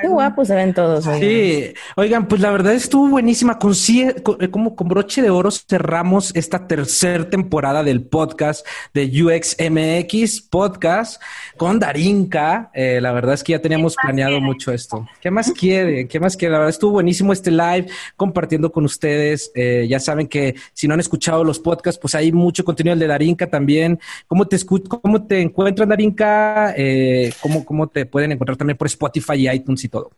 [0.01, 1.07] Qué guapos se ven todos.
[1.07, 1.21] Oigan.
[1.21, 3.59] Sí, oigan, pues la verdad estuvo buenísima.
[3.59, 8.65] Con, eh, como con broche de oro cerramos esta tercera temporada del podcast
[8.95, 11.21] de UXMX Podcast
[11.57, 12.71] con Darinka.
[12.75, 14.47] Eh, la verdad es que ya teníamos planeado quiere?
[14.47, 15.07] mucho esto.
[15.21, 16.07] ¿Qué más quiere?
[16.07, 16.53] ¿Qué más quiere?
[16.53, 17.87] La verdad estuvo buenísimo este live
[18.17, 19.51] compartiendo con ustedes.
[19.55, 23.07] Eh, ya saben que si no han escuchado los podcasts, pues hay mucho contenido de
[23.07, 23.68] Darinka también.
[24.27, 26.75] ¿Cómo te, cómo te encuentran, Darinka?
[26.77, 30.11] Eh, ¿cómo, ¿Cómo te pueden encontrar también por Spotify y iTunes y todo?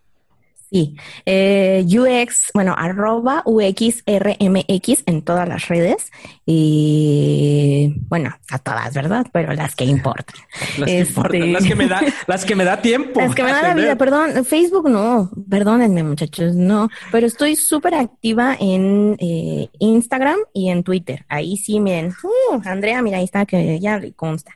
[0.71, 0.95] Sí,
[1.27, 6.13] eh, UX, bueno, arroba UXRMX en todas las redes
[6.47, 9.27] y bueno, a todas, ¿verdad?
[9.33, 10.37] Pero las que importan.
[10.79, 11.11] Las que, este...
[11.11, 13.21] importan, las que me da, las que me da tiempo.
[13.21, 17.95] Las que me da la vida, perdón, Facebook no, perdónenme muchachos, no, pero estoy súper
[17.95, 21.25] activa en eh, Instagram y en Twitter.
[21.29, 24.53] Ahí sí, miren, uh, Andrea, mira, ahí está, que ya consta.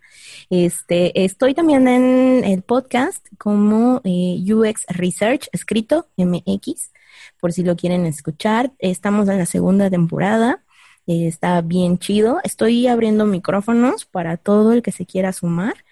[0.51, 6.93] Este, estoy también en el podcast como eh, UX Research, escrito MX,
[7.40, 8.73] por si lo quieren escuchar.
[8.78, 10.65] Estamos en la segunda temporada.
[11.06, 12.40] Eh, está bien chido.
[12.44, 15.84] Estoy abriendo micrófonos para todo el que se quiera sumar.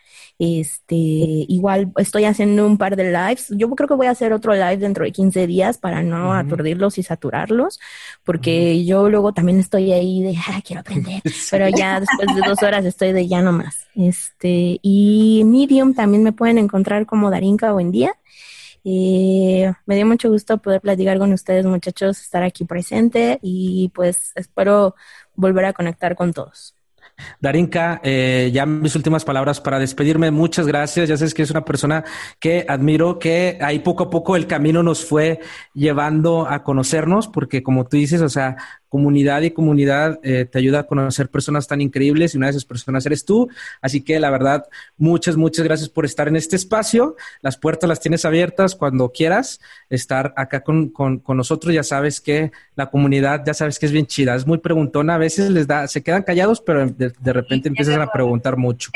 [0.44, 3.46] Este, igual estoy haciendo un par de lives.
[3.50, 6.32] Yo creo que voy a hacer otro live dentro de 15 días para no uh
[6.32, 6.44] -huh.
[6.44, 7.78] aturdirlos y saturarlos,
[8.24, 8.84] porque uh -huh.
[8.84, 11.46] yo luego también estoy ahí de, ah, quiero aprender, sí.
[11.48, 13.86] pero ya después de dos horas estoy de ya no más.
[13.94, 18.12] Este, y Medium también me pueden encontrar como Darinka Buen Día.
[18.82, 24.32] Eh, me dio mucho gusto poder platicar con ustedes, muchachos, estar aquí presente y pues
[24.34, 24.96] espero
[25.36, 26.74] volver a conectar con todos.
[27.40, 30.30] Darinka, eh, ya mis últimas palabras para despedirme.
[30.30, 31.08] Muchas gracias.
[31.08, 32.04] Ya sabes que es una persona
[32.40, 35.40] que admiro, que ahí poco a poco el camino nos fue
[35.74, 38.56] llevando a conocernos, porque como tú dices, o sea,
[38.92, 42.66] comunidad y comunidad eh, te ayuda a conocer personas tan increíbles y una de esas
[42.66, 43.48] personas eres tú.
[43.80, 44.66] Así que la verdad,
[44.98, 47.16] muchas, muchas gracias por estar en este espacio.
[47.40, 51.72] Las puertas las tienes abiertas cuando quieras estar acá con, con, con nosotros.
[51.72, 55.14] Ya sabes que la comunidad, ya sabes que es bien chida, es muy preguntona.
[55.14, 58.90] A veces les da, se quedan callados, pero de, de repente empiezan a preguntar mucho.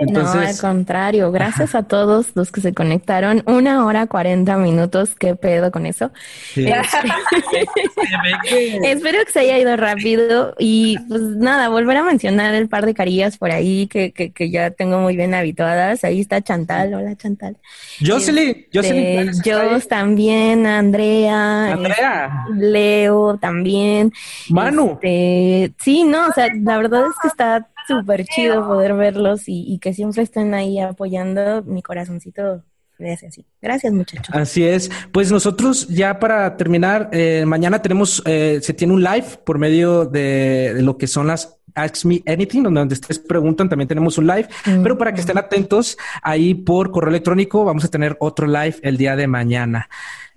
[0.00, 3.42] Entonces, no, al contrario, gracias a todos los que se conectaron.
[3.46, 6.10] Una hora, cuarenta minutos, ¿qué pedo con eso?
[6.54, 6.66] Sí.
[8.82, 12.94] Espero que se haya ido rápido y pues nada, volver a mencionar el par de
[12.94, 16.04] carillas por ahí que, que, que ya tengo muy bien habituadas.
[16.04, 17.58] Ahí está Chantal, hola Chantal.
[18.04, 19.28] Jocelyn, Jocelyn.
[19.28, 21.72] Este, Jos también, Andrea.
[21.72, 22.44] Andrea.
[22.48, 24.12] Este, Leo también.
[24.48, 24.98] Manu.
[25.02, 29.64] Este, sí, no, o sea, la verdad es que está súper chido poder verlos y,
[29.66, 32.62] y que siempre estén ahí apoyando mi corazoncito
[33.02, 34.34] Gracias, Gracias, muchachos.
[34.34, 34.90] Así es.
[35.12, 40.04] Pues nosotros ya para terminar, eh, mañana tenemos, eh, se tiene un live por medio
[40.04, 44.26] de, de, lo que son las Ask Me Anything, donde ustedes preguntan, también tenemos un
[44.26, 44.82] live, mm.
[44.82, 48.96] pero para que estén atentos, ahí por correo electrónico vamos a tener otro live el
[48.96, 49.88] día de mañana.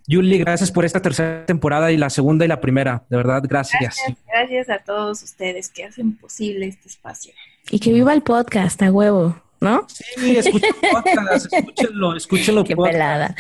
[0.08, 3.04] Yuli, gracias por esta tercera temporada y la segunda y la primera.
[3.10, 3.98] De verdad, gracias.
[3.98, 7.34] Gracias, gracias a todos ustedes que hacen posible este espacio.
[7.72, 9.36] Y que viva el podcast, a huevo.
[9.60, 9.86] ¿No?
[9.88, 10.38] Sí,
[11.34, 12.64] escúchenlo, escúchenlo.
[12.64, 13.36] Qué pelada.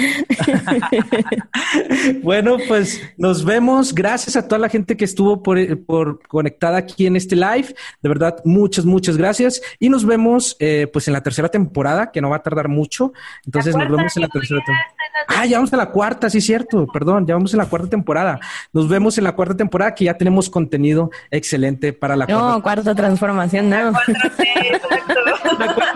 [2.24, 3.94] bueno, pues nos vemos.
[3.94, 7.76] Gracias a toda la gente que estuvo por, conectada aquí en este live.
[8.02, 9.62] De verdad, muchas, muchas gracias.
[9.80, 13.14] Y nos vemos eh, pues en la tercera temporada, que no va a tardar mucho.
[13.46, 14.96] Entonces nos vemos en la tercera temporada.
[15.28, 16.88] Ah, ya vamos a la cuarta, sí, cierto.
[16.88, 18.40] Perdón, ya vamos en la cuarta temporada.
[18.74, 22.96] Nos vemos en la cuarta temporada, que ya tenemos contenido excelente para la no, cuarta.
[22.96, 23.94] transformación, no.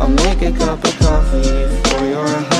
[0.00, 2.59] I'll make a cup of coffee for your head.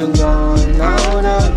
[0.00, 1.49] been going on.